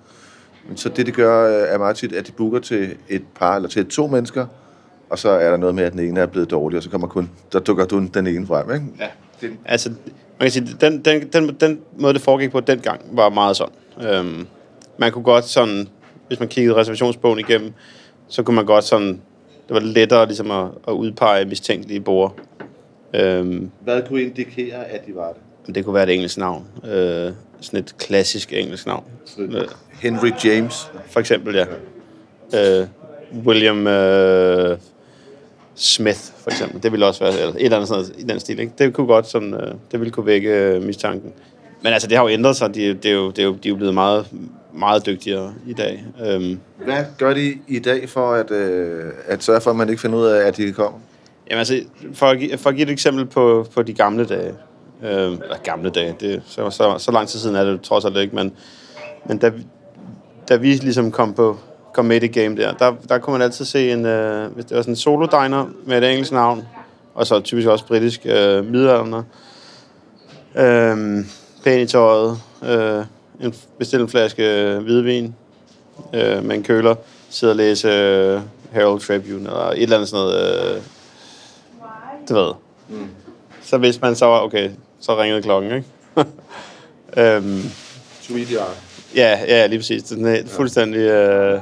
Men 0.68 0.77
så 0.77 0.88
det, 0.88 1.07
de 1.07 1.12
gør, 1.12 1.62
øh, 1.62 1.74
er 1.74 1.79
meget 1.79 1.96
tit, 1.96 2.12
at 2.12 2.27
de 2.27 2.33
booker 2.33 2.59
til 2.59 2.96
et 3.09 3.22
par, 3.35 3.57
eller 3.57 3.68
til 3.68 3.87
to 3.87 4.07
mennesker, 4.07 4.46
og 5.11 5.18
så 5.18 5.29
er 5.29 5.50
der 5.50 5.57
noget 5.57 5.74
med, 5.74 5.85
at 5.85 5.92
den 5.92 6.00
ene 6.00 6.20
er 6.20 6.27
blevet 6.27 6.50
dårlig, 6.50 6.77
og 6.77 6.83
så 6.83 6.90
kommer 6.90 7.07
kun, 7.07 7.31
der 7.53 7.59
dukker 7.59 7.87
kun 7.87 8.07
den 8.07 8.27
ene 8.27 8.46
frem, 8.46 8.72
ikke? 8.72 8.87
Ja. 9.00 9.09
Det, 9.40 9.57
altså, 9.64 9.90
man 10.38 10.40
kan 10.40 10.50
sige, 10.50 10.77
den, 10.81 11.05
den, 11.05 11.29
den, 11.33 11.57
den 11.61 11.81
måde, 11.98 12.14
det 12.14 12.22
foregik 12.22 12.50
på 12.50 12.61
dengang, 12.61 13.00
var 13.12 13.29
meget 13.29 13.57
sådan. 13.57 13.74
Øhm, 14.03 14.46
man 14.98 15.12
kunne 15.12 15.24
godt 15.24 15.44
sådan, 15.44 15.88
hvis 16.29 16.40
man 16.40 16.48
kiggede 16.48 16.77
reservationsbogen 16.77 17.38
igennem, 17.38 17.72
så 18.28 18.42
kunne 18.42 18.54
man 18.54 18.66
godt 18.66 18.84
sådan, 18.84 19.20
det 19.68 19.74
var 19.74 19.80
lettere 19.80 20.26
ligesom 20.26 20.50
at, 20.50 20.66
at 20.88 20.92
udpege 20.92 21.44
mistænkelige 21.44 22.00
bord. 22.00 22.38
Øhm, 23.14 23.70
hvad 23.80 24.02
kunne 24.08 24.22
indikere, 24.22 24.84
at 24.84 25.06
de 25.06 25.14
var 25.14 25.32
det? 25.32 25.74
det 25.74 25.84
kunne 25.84 25.94
være 25.94 26.04
et 26.04 26.14
engelsk 26.14 26.38
navn. 26.38 26.66
Øh, 26.84 27.32
sådan 27.60 27.80
et 27.80 27.94
klassisk 27.98 28.52
engelsk 28.52 28.87
navn. 28.87 29.04
Øh, 29.38 29.64
Henry 30.00 30.30
James. 30.44 30.90
For 31.06 31.20
eksempel, 31.20 31.54
ja. 31.54 31.64
Øh, 32.80 32.87
William 33.46 33.87
øh, 33.87 34.78
Smith, 35.74 36.20
for 36.37 36.50
eksempel. 36.50 36.82
Det 36.82 36.92
ville 36.92 37.06
også 37.06 37.24
være 37.24 37.32
eller 37.32 37.54
et 37.54 37.64
eller 37.64 37.76
andet 37.76 37.88
sådan 37.88 38.04
noget, 38.04 38.20
i 38.20 38.22
den 38.22 38.40
stil. 38.40 38.58
Ikke? 38.58 38.72
Det 38.78 38.94
kunne 38.94 39.06
godt 39.06 39.26
sådan, 39.26 39.54
øh, 39.54 39.74
det 39.92 40.00
ville 40.00 40.10
kunne 40.10 40.26
vække 40.26 40.50
øh, 40.50 40.82
mistanken. 40.82 41.32
Men 41.82 41.92
altså, 41.92 42.08
det 42.08 42.16
har 42.16 42.24
jo 42.24 42.30
ændret 42.30 42.56
sig. 42.56 42.74
De, 42.74 42.94
det 42.94 43.06
er 43.06 43.14
jo, 43.14 43.30
det 43.30 43.38
er 43.38 43.44
jo, 43.44 43.52
de 43.52 43.68
er 43.68 43.70
jo 43.70 43.76
blevet 43.76 43.94
meget, 43.94 44.26
meget 44.74 45.06
dygtigere 45.06 45.54
i 45.66 45.72
dag. 45.72 46.04
Øhm, 46.26 46.60
Hvad 46.84 47.04
gør 47.18 47.34
de 47.34 47.58
i 47.68 47.78
dag 47.78 48.08
for 48.08 48.32
at, 48.32 48.50
øh, 48.50 49.12
at 49.26 49.42
sørge 49.44 49.60
for, 49.60 49.70
at 49.70 49.76
man 49.76 49.88
ikke 49.88 50.00
finder 50.00 50.18
ud 50.18 50.26
af, 50.26 50.46
at 50.46 50.56
de 50.56 50.72
kommer? 50.72 50.98
Jamen 51.50 51.58
altså, 51.58 51.80
for 52.14 52.26
at, 52.26 52.38
give, 52.38 52.58
for 52.58 52.70
at 52.70 52.76
give 52.76 52.87
et 52.87 52.92
eksempel 52.92 53.26
på, 53.26 53.66
på 53.74 53.82
de 53.82 53.92
gamle 53.92 54.24
dage. 54.24 54.54
Øh, 55.02 55.32
eller 55.32 55.56
gamle 55.64 55.90
dage, 55.90 56.16
det, 56.20 56.42
så, 56.46 56.70
så, 56.70 56.94
så 56.98 57.12
lang 57.12 57.28
tid 57.28 57.38
siden 57.38 57.56
er 57.56 57.64
det 57.64 57.80
trods 57.80 58.04
alt 58.04 58.16
ikke, 58.16 58.37
men, 58.37 58.52
men 59.26 59.38
da, 59.38 59.52
da 60.48 60.56
vi 60.56 60.72
ligesom 60.72 61.10
kom 61.10 61.34
på 61.34 61.58
kom 61.94 62.04
med 62.04 62.16
i 62.16 62.18
det 62.18 62.32
game 62.32 62.56
der, 62.56 62.72
der, 62.72 62.94
der 63.08 63.18
kunne 63.18 63.32
man 63.32 63.42
altid 63.42 63.64
se 63.64 63.92
en, 63.92 64.06
øh, 64.06 64.52
hvis 64.52 64.64
det 64.64 64.76
var 64.76 64.82
sådan 64.82 64.92
en 64.92 64.96
solo 64.96 65.26
diner 65.26 65.66
med 65.87 66.02
et 66.02 66.10
engelsk 66.10 66.32
navn, 66.32 66.62
og 67.14 67.26
så 67.26 67.40
typisk 67.40 67.68
også 67.68 67.87
britisk 67.87 68.20
øh, 68.24 68.64
middelalderne. 68.64 69.24
Øh, 70.56 71.24
pæn 71.64 71.80
i 71.80 71.87
tøjet, 71.87 72.38
øh, 72.64 73.04
en, 73.40 73.55
bestille 73.79 74.03
en 74.03 74.09
flaske 74.09 74.79
hvidvin 74.83 75.35
øh, 76.14 76.44
med 76.44 76.57
en 76.57 76.62
køler, 76.62 76.94
sidde 77.31 77.53
og 77.53 77.57
læse 77.57 77.88
øh, 77.88 78.40
Herald 78.73 79.01
Tribune, 79.01 79.49
eller 79.49 79.70
et 79.70 79.83
eller 79.83 79.97
andet 79.97 80.09
sådan 80.09 80.25
noget, 80.25 80.77
øh, 80.77 80.83
du 82.29 82.35
ved. 82.35 82.53
Mm. 82.88 83.09
Så 83.62 83.79
hvis 83.79 84.01
man 84.01 84.16
så, 84.16 84.27
okay, 84.27 84.70
så 85.01 85.20
ringede 85.20 85.42
klokken, 85.42 85.73
ikke? 85.73 85.88
øhm, 87.37 87.62
Tweet 88.23 88.51
i 88.51 88.57
Ja, 89.14 89.38
ja, 89.49 89.66
lige 89.66 89.79
præcis. 89.79 90.03
Den 90.03 90.27
er 90.27 90.47
fuldstændig, 90.47 91.01
øh, 91.01 91.61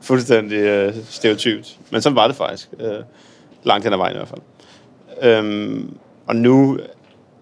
fuldstændig 0.00 0.58
øh, 0.58 0.94
stereotypt. 1.10 1.76
Men 1.90 2.02
sådan 2.02 2.16
var 2.16 2.26
det 2.26 2.36
faktisk. 2.36 2.68
Øh, 2.80 3.02
langt 3.64 3.84
hen 3.84 3.92
ad 3.92 3.98
vejen 3.98 4.16
i 4.16 4.18
hvert 4.18 4.28
fald. 4.28 4.40
Øhm, 5.22 5.94
og 6.26 6.36
nu 6.36 6.78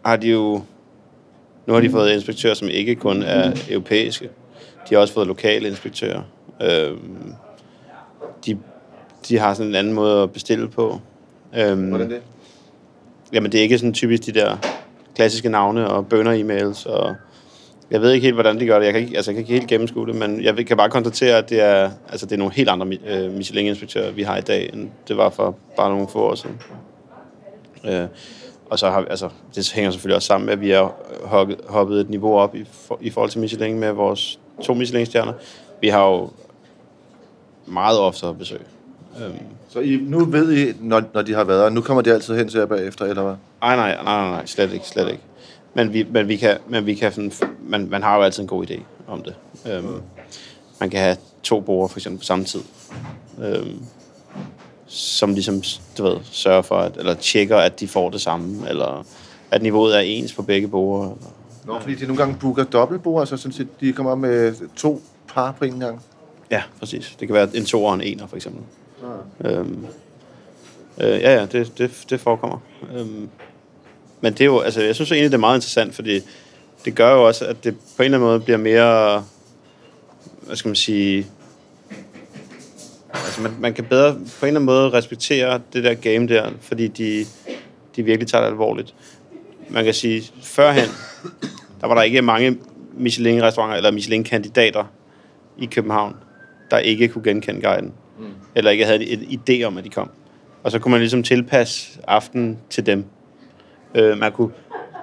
har 0.04 0.16
de 0.16 0.28
jo 0.28 0.62
nu 1.66 1.74
har 1.74 1.80
de 1.80 1.90
fået 1.90 2.12
inspektører, 2.12 2.54
som 2.54 2.68
ikke 2.68 2.94
kun 2.94 3.22
er 3.22 3.52
europæiske. 3.70 4.28
De 4.88 4.94
har 4.94 5.00
også 5.00 5.14
fået 5.14 5.26
lokale 5.26 5.68
inspektører. 5.68 6.22
Øhm, 6.62 7.32
de, 8.46 8.58
de 9.28 9.38
har 9.38 9.54
sådan 9.54 9.68
en 9.70 9.74
anden 9.74 9.92
måde 9.92 10.22
at 10.22 10.32
bestille 10.32 10.68
på. 10.68 11.00
Øhm, 11.56 11.88
Hvordan 11.88 12.10
det? 12.10 12.20
Jamen, 13.32 13.52
det 13.52 13.58
er 13.58 13.62
ikke 13.62 13.78
sådan 13.78 13.92
typisk 13.92 14.26
de 14.26 14.32
der 14.32 14.56
klassiske 15.14 15.48
navne 15.48 15.90
og 15.90 16.06
bønder-emails 16.06 16.86
og 16.86 17.14
jeg 17.90 18.00
ved 18.00 18.12
ikke 18.12 18.24
helt, 18.24 18.34
hvordan 18.34 18.60
de 18.60 18.66
gør 18.66 18.78
det. 18.78 18.84
Jeg 18.84 18.92
kan 18.92 19.02
ikke, 19.02 19.16
altså, 19.16 19.30
jeg 19.30 19.36
kan 19.36 19.40
ikke 19.42 19.52
helt 19.52 19.68
gennemskue 19.68 20.06
det, 20.06 20.14
men 20.14 20.42
jeg 20.42 20.66
kan 20.66 20.76
bare 20.76 20.90
konstatere, 20.90 21.38
at 21.38 21.50
det 21.50 21.60
er, 21.60 21.90
altså, 22.08 22.26
det 22.26 22.32
er 22.32 22.38
nogle 22.38 22.54
helt 22.54 22.68
andre 22.68 22.86
øh, 23.06 23.32
Michelin-inspektører, 23.32 24.10
vi 24.10 24.22
har 24.22 24.36
i 24.36 24.40
dag, 24.40 24.70
end 24.72 24.90
det 25.08 25.16
var 25.16 25.30
for 25.30 25.56
bare 25.76 25.90
nogle 25.90 26.08
få 26.08 26.18
år 26.18 26.34
siden. 26.34 26.60
Øh, 27.84 28.06
og 28.70 28.78
så 28.78 28.90
har 28.90 29.00
vi, 29.00 29.06
altså, 29.10 29.28
det 29.54 29.72
hænger 29.74 29.90
selvfølgelig 29.90 30.16
også 30.16 30.26
sammen 30.26 30.46
med, 30.46 30.52
at 30.52 30.60
vi 30.60 30.70
har 30.70 30.94
hoppet, 31.66 32.00
et 32.00 32.10
niveau 32.10 32.38
op 32.38 32.54
i, 32.54 32.64
for, 32.72 32.98
i 33.00 33.10
forhold 33.10 33.30
til 33.30 33.40
Michelin 33.40 33.78
med 33.78 33.92
vores 33.92 34.38
to 34.62 34.74
Michelin-stjerner. 34.74 35.32
Vi 35.80 35.88
har 35.88 36.06
jo 36.06 36.30
meget 37.66 37.98
oftere 37.98 38.34
besøg. 38.34 38.60
Øhm, 39.24 39.34
Så 39.68 39.80
I, 39.80 39.96
nu 40.02 40.24
ved 40.24 40.52
I, 40.52 40.72
når, 40.80 41.02
når 41.14 41.22
de 41.22 41.34
har 41.34 41.44
været 41.44 41.62
her, 41.62 41.68
nu 41.70 41.80
kommer 41.80 42.02
de 42.02 42.12
altid 42.12 42.36
hen 42.36 42.48
til 42.48 42.58
jer 42.58 42.66
bagefter, 42.66 43.04
eller 43.04 43.22
hvad? 43.22 43.34
Nej, 43.60 43.76
nej, 43.76 43.94
nej, 43.94 44.04
nej, 44.04 44.30
nej, 44.30 44.46
slet 44.46 44.72
ikke, 44.72 44.86
slet 44.86 45.08
ikke. 45.10 45.22
Men 45.74 45.92
vi, 45.92 46.06
men 46.10 46.28
vi 46.28 46.36
kan, 46.36 46.58
men 46.68 46.86
vi 46.86 46.94
kan 46.94 47.12
sådan, 47.12 47.32
man, 47.68 47.88
man 47.90 48.02
har 48.02 48.16
jo 48.16 48.22
altid 48.22 48.42
en 48.42 48.48
god 48.48 48.70
idé 48.70 48.80
om 49.08 49.22
det. 49.22 49.34
Øhm, 49.72 50.00
man 50.80 50.90
kan 50.90 51.00
have 51.00 51.16
to 51.42 51.60
borer 51.60 51.88
for 51.88 51.98
eksempel 51.98 52.18
på 52.18 52.24
samme 52.24 52.44
tid. 52.44 52.60
Øhm, 53.42 53.82
som 54.86 55.32
ligesom, 55.34 55.62
du 55.98 56.02
ved, 56.02 56.16
sørger 56.24 56.62
for, 56.62 56.76
at, 56.76 56.96
eller 56.96 57.14
tjekker, 57.14 57.56
at 57.56 57.80
de 57.80 57.88
får 57.88 58.10
det 58.10 58.20
samme, 58.20 58.68
eller 58.68 59.06
at 59.50 59.62
niveauet 59.62 59.96
er 59.96 60.00
ens 60.00 60.32
på 60.32 60.42
begge 60.42 60.68
borer. 60.68 61.14
Nå, 61.64 61.80
fordi 61.80 61.94
de 61.94 62.06
nogle 62.06 62.16
gange 62.16 62.36
booker 62.40 62.64
dobbeltbord, 62.64 63.20
altså 63.20 63.36
sådan 63.36 63.52
set, 63.52 63.80
de 63.80 63.92
kommer 63.92 64.14
med 64.14 64.54
to 64.76 65.02
par 65.28 65.52
på 65.52 65.64
en 65.64 65.80
gang. 65.80 66.02
Ja, 66.50 66.62
præcis. 66.78 67.16
Det 67.20 67.28
kan 67.28 67.34
være 67.34 67.48
en 67.54 67.64
to 67.64 67.84
og 67.84 67.94
en 67.94 68.00
ener, 68.00 68.26
for 68.26 68.36
eksempel. 68.36 68.62
Øhm, 69.44 69.86
øh, 71.00 71.20
ja, 71.20 71.34
ja, 71.34 71.46
det, 71.46 71.78
det, 71.78 72.04
det 72.10 72.20
forekommer. 72.20 72.58
Øhm, 72.96 73.28
men 74.20 74.32
det 74.32 74.40
er 74.40 74.44
jo, 74.44 74.60
altså, 74.60 74.82
jeg 74.82 74.94
synes 74.94 75.12
egentlig, 75.12 75.30
det 75.30 75.36
er 75.36 75.40
meget 75.40 75.56
interessant, 75.56 75.94
fordi 75.94 76.20
det 76.84 76.94
gør 76.94 77.12
jo 77.12 77.26
også, 77.26 77.44
at 77.44 77.64
det 77.64 77.76
på 77.96 78.02
en 78.02 78.04
eller 78.04 78.18
anden 78.18 78.30
måde 78.30 78.40
bliver 78.40 78.58
mere, 78.58 79.24
hvad 80.40 80.56
skal 80.56 80.68
man 80.68 80.76
sige, 80.76 81.26
altså 83.26 83.42
man, 83.42 83.52
man 83.60 83.74
kan 83.74 83.84
bedre 83.84 84.12
på 84.12 84.18
en 84.18 84.24
eller 84.46 84.60
anden 84.60 84.64
måde 84.64 84.92
respektere 84.92 85.60
det 85.72 85.84
der 85.84 85.94
game 85.94 86.28
der, 86.28 86.50
fordi 86.60 86.88
de, 86.88 87.24
de 87.96 88.02
virkelig 88.02 88.28
tager 88.28 88.42
det 88.42 88.50
alvorligt. 88.50 88.94
Man 89.68 89.84
kan 89.84 89.94
sige, 89.94 90.22
førhen, 90.42 90.88
der 91.80 91.86
var 91.86 91.94
der 91.94 92.02
ikke 92.02 92.22
mange 92.22 92.58
Michelin-restauranter 92.98 93.76
eller 93.76 93.90
Michelin-kandidater 93.90 94.84
i 95.58 95.66
København, 95.66 96.16
der 96.70 96.78
ikke 96.78 97.08
kunne 97.08 97.24
genkende 97.24 97.60
guiden. 97.60 97.92
Mm. 98.18 98.24
Eller 98.54 98.70
ikke 98.70 98.84
havde 98.84 99.10
en 99.10 99.40
idé 99.40 99.62
om, 99.62 99.78
at 99.78 99.84
de 99.84 99.90
kom. 99.90 100.10
Og 100.62 100.70
så 100.70 100.78
kunne 100.78 100.92
man 100.92 101.00
ligesom 101.00 101.22
tilpasse 101.22 101.98
aftenen 102.08 102.58
til 102.70 102.86
dem. 102.86 103.04
Øh, 103.94 104.18
man 104.18 104.32
kunne 104.32 104.50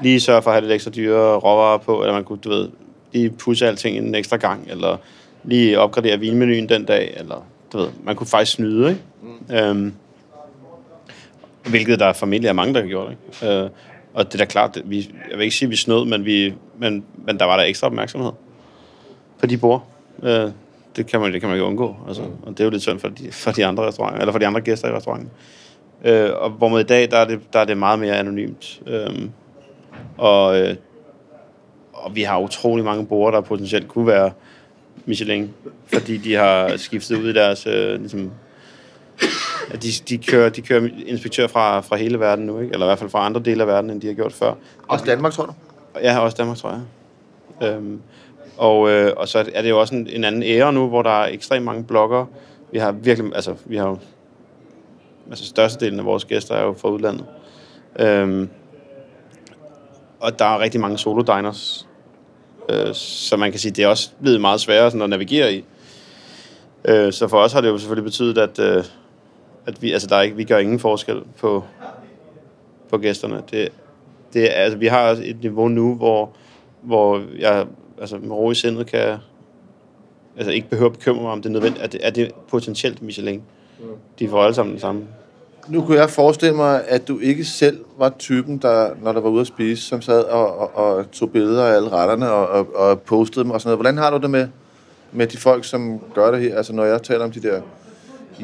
lige 0.02 0.20
sørge 0.20 0.42
for 0.42 0.50
at 0.50 0.56
have 0.56 0.62
lidt 0.62 0.74
ekstra 0.74 0.92
dyre 0.92 1.38
råvarer 1.38 1.78
på, 1.78 2.02
eller 2.02 2.14
man 2.14 2.24
kunne, 2.24 2.40
du 2.44 2.50
ved, 2.50 2.70
lige 3.14 3.30
pusse 3.30 3.68
alting 3.68 3.98
en 3.98 4.16
ekstra 4.16 4.38
gang, 4.38 4.68
eller 4.70 4.98
lige 5.44 5.80
opgradere 5.80 6.20
vinmenuen 6.20 6.70
den 6.70 6.86
dag, 6.86 7.14
eller 7.18 7.46
du 7.74 7.78
ved, 7.78 7.90
man 8.04 8.16
kunne 8.16 8.28
faktisk 8.28 8.52
snyde, 8.52 8.90
ikke? 8.90 9.02
Mm. 9.22 9.56
Øhm, 9.56 9.94
hvilket 11.70 12.00
der 12.00 12.14
formentlig 12.14 12.50
er 12.50 12.54
mange, 12.54 12.74
der 12.74 12.82
har 12.82 12.88
gjort, 12.88 13.12
ikke? 13.12 13.54
Øh, 13.54 13.70
og 14.14 14.26
det 14.26 14.34
er 14.34 14.38
da 14.38 14.46
klart, 14.46 14.82
vi, 14.86 15.12
jeg 15.30 15.38
vil 15.38 15.44
ikke 15.44 15.56
sige, 15.56 15.68
at 15.68 15.72
vi 15.72 15.76
snød, 15.76 16.06
men, 16.06 16.26
vi, 16.26 16.54
men, 16.78 17.06
men 17.26 17.40
der 17.40 17.46
var 17.46 17.58
der 17.58 17.64
ekstra 17.64 17.88
opmærksomhed 17.88 18.32
på 19.40 19.46
de 19.46 19.58
bord. 19.58 19.88
Øh, 20.24 20.52
det 20.96 21.08
kan 21.08 21.20
man, 21.20 21.34
det 21.34 21.42
kan 21.42 21.50
man 21.50 21.56
ikke 21.56 21.66
undgå. 21.66 21.96
Altså, 22.08 22.22
og 22.22 22.52
det 22.52 22.60
er 22.60 22.64
jo 22.64 22.70
lidt 22.70 22.82
synd 22.82 23.00
for 23.00 23.08
de, 23.08 23.32
for 23.32 23.52
de 23.52 23.66
andre 23.66 23.88
restauranter, 23.88 24.20
eller 24.20 24.32
for 24.32 24.40
de 24.40 24.48
andre 24.48 24.62
gæster 24.62 24.88
i 24.88 24.92
restauranten. 24.92 25.30
Øh, 26.04 26.30
og 26.36 26.50
hvor 26.50 26.68
mod 26.68 26.80
i 26.80 26.84
dag, 26.84 27.12
der 27.12 27.18
er 27.18 27.26
det, 27.26 27.40
der 27.54 27.60
er 27.60 27.66
det 27.66 27.78
meget 27.78 28.00
mere 28.00 28.18
anonymt. 28.18 28.82
Øh, 28.88 29.30
og, 30.18 30.60
øh, 30.60 30.76
og 31.94 32.16
vi 32.16 32.22
har 32.24 32.40
utrolig 32.40 32.86
mange 32.86 33.06
borde, 33.06 33.36
der 33.36 33.42
potentielt 33.42 33.88
kunne 33.88 34.08
være 34.08 34.32
Michelin, 35.06 35.54
fordi 35.94 36.18
de 36.18 36.34
har 36.34 36.78
skiftet 36.78 37.18
ud 37.18 37.30
i 37.30 37.34
deres... 37.34 37.68
Øh, 37.68 38.00
ligesom, 38.00 38.32
at 39.72 39.84
de, 39.84 39.88
de, 40.10 40.18
kører, 40.18 40.50
de 40.50 40.62
kører 40.62 40.90
inspektør 41.06 41.48
fra, 41.48 41.80
fra 41.82 41.96
hele 41.96 42.20
verden 42.20 42.46
nu, 42.46 42.60
ikke? 42.60 42.74
eller 42.74 42.86
i 42.86 42.90
hvert 42.90 43.00
fald 43.00 43.10
fra 43.10 43.26
andre 43.26 43.42
dele 43.42 43.62
af 43.62 43.68
verden, 43.68 43.90
end 43.90 44.02
de 44.02 44.08
har 44.08 44.14
gjort 44.14 44.34
før. 44.34 44.54
Også 44.88 45.06
Danmark, 45.06 45.34
tror 45.34 45.46
du? 45.46 45.54
Ja, 46.02 46.20
også 46.20 46.38
Danmark, 46.38 46.58
tror 46.58 46.70
jeg. 46.70 46.82
Øhm, 47.70 48.02
og, 48.58 48.90
øh, 48.90 49.14
og 49.18 49.28
så 49.28 49.46
er 49.54 49.62
det 49.62 49.70
jo 49.70 49.80
også 49.80 49.96
en, 49.96 50.08
en 50.08 50.24
anden 50.24 50.44
ære 50.44 50.74
nu, 50.74 50.88
hvor 50.88 51.02
der 51.02 51.22
er 51.22 51.28
ekstremt 51.28 51.66
mange 51.66 51.84
blogger. 51.84 52.26
Vi 52.72 52.80
har 52.80 52.92
virkelig, 52.92 53.36
altså 53.36 53.56
vi 53.66 53.78
har 53.78 53.88
jo, 53.88 53.98
altså 55.30 55.46
størstedelen 55.46 56.00
af 56.00 56.06
vores 56.06 56.26
gæster 56.26 56.56
er 56.56 56.64
jo 56.64 56.74
fra 56.74 56.90
udlandet. 56.90 57.26
Øhm, 58.00 58.50
og 60.20 60.40
der 60.40 60.46
er 60.46 60.60
rigtig 60.60 60.82
mange 60.82 60.98
solo 60.98 61.22
diners. 61.22 61.88
Øh, 62.70 62.94
så 62.94 63.38
man 63.38 63.52
kan 63.52 63.60
sige, 63.60 63.72
det 63.72 63.84
er 63.84 63.88
også 63.88 64.10
blevet 64.22 64.42
meget 64.42 64.62
sværere 64.62 64.92
sådan 64.92 65.02
at 65.02 65.10
navigere 65.10 65.54
i. 65.54 65.66
Øh, 66.86 67.14
så 67.14 67.28
for 67.28 67.38
os 67.38 67.54
har 67.54 67.62
det 67.62 67.68
jo 67.68 67.78
selvfølgelig 67.78 68.04
betydet, 68.04 68.38
at, 68.38 68.60
øh, 68.60 68.84
at 69.66 69.82
vi, 69.82 69.92
altså 69.92 70.08
der 70.08 70.16
er 70.16 70.22
ikke, 70.22 70.36
vi 70.36 70.44
gør 70.44 70.58
ingen 70.58 70.80
forskel 70.80 71.22
på, 71.40 71.64
på 72.90 72.98
gæsterne. 72.98 73.42
Det, 73.52 73.70
det 74.34 74.50
altså, 74.52 74.78
vi 74.78 74.88
har 74.88 75.10
et 75.24 75.38
niveau 75.42 75.68
nu, 75.68 75.96
hvor, 75.96 76.32
hvor 76.82 77.22
jeg 77.40 77.66
altså, 78.00 78.18
med 78.18 78.32
ro 78.36 78.52
i 78.52 78.56
sindet 78.56 78.88
kan 78.88 79.18
altså, 80.38 80.52
ikke 80.52 80.70
behøver 80.70 80.90
at 80.90 80.98
bekymre 80.98 81.22
mig 81.22 81.32
om 81.32 81.42
det 81.42 81.50
er 81.50 81.54
nødvendigt. 81.54 81.84
Er 81.84 81.88
det, 81.88 82.00
er 82.04 82.10
det 82.10 82.32
potentielt 82.48 83.02
Michelin? 83.02 83.42
De 84.20 84.30
får 84.30 84.44
alle 84.44 84.56
sammen 84.56 84.72
den 84.72 84.80
samme. 84.80 85.08
Nu 85.68 85.82
kunne 85.82 85.98
jeg 85.98 86.10
forestille 86.10 86.56
mig, 86.56 86.84
at 86.88 87.08
du 87.08 87.20
ikke 87.20 87.46
selv 87.46 87.86
var 87.98 88.14
typen, 88.20 88.58
der, 88.58 88.90
når 89.02 89.12
der 89.12 89.22
var 89.22 89.30
ude 89.30 89.42
at 89.42 89.48
spise, 89.48 89.84
som 89.84 90.02
sad 90.02 90.24
og, 90.24 90.58
og, 90.58 90.76
og 90.76 91.12
tog 91.12 91.32
billeder 91.32 91.66
af 91.66 91.76
alle 91.76 91.90
retterne 91.90 92.32
og, 92.32 92.48
og, 92.48 92.76
og 92.76 93.02
postede 93.02 93.44
dem 93.44 93.52
og 93.52 93.62
sådan 93.62 93.68
noget. 93.68 93.78
Hvordan 93.78 93.98
har 93.98 94.10
du 94.12 94.18
det 94.18 94.30
med, 94.30 94.48
med 95.12 95.28
de 95.28 95.38
folk, 95.38 95.66
som 95.66 96.00
gør 96.16 96.32
det 96.32 96.42
her? 96.42 96.58
Altså 96.58 96.74
når 96.74 96.86
jeg 96.86 97.04
taler 97.04 97.24
om 97.24 97.32
de 97.32 97.42
der 97.42 97.62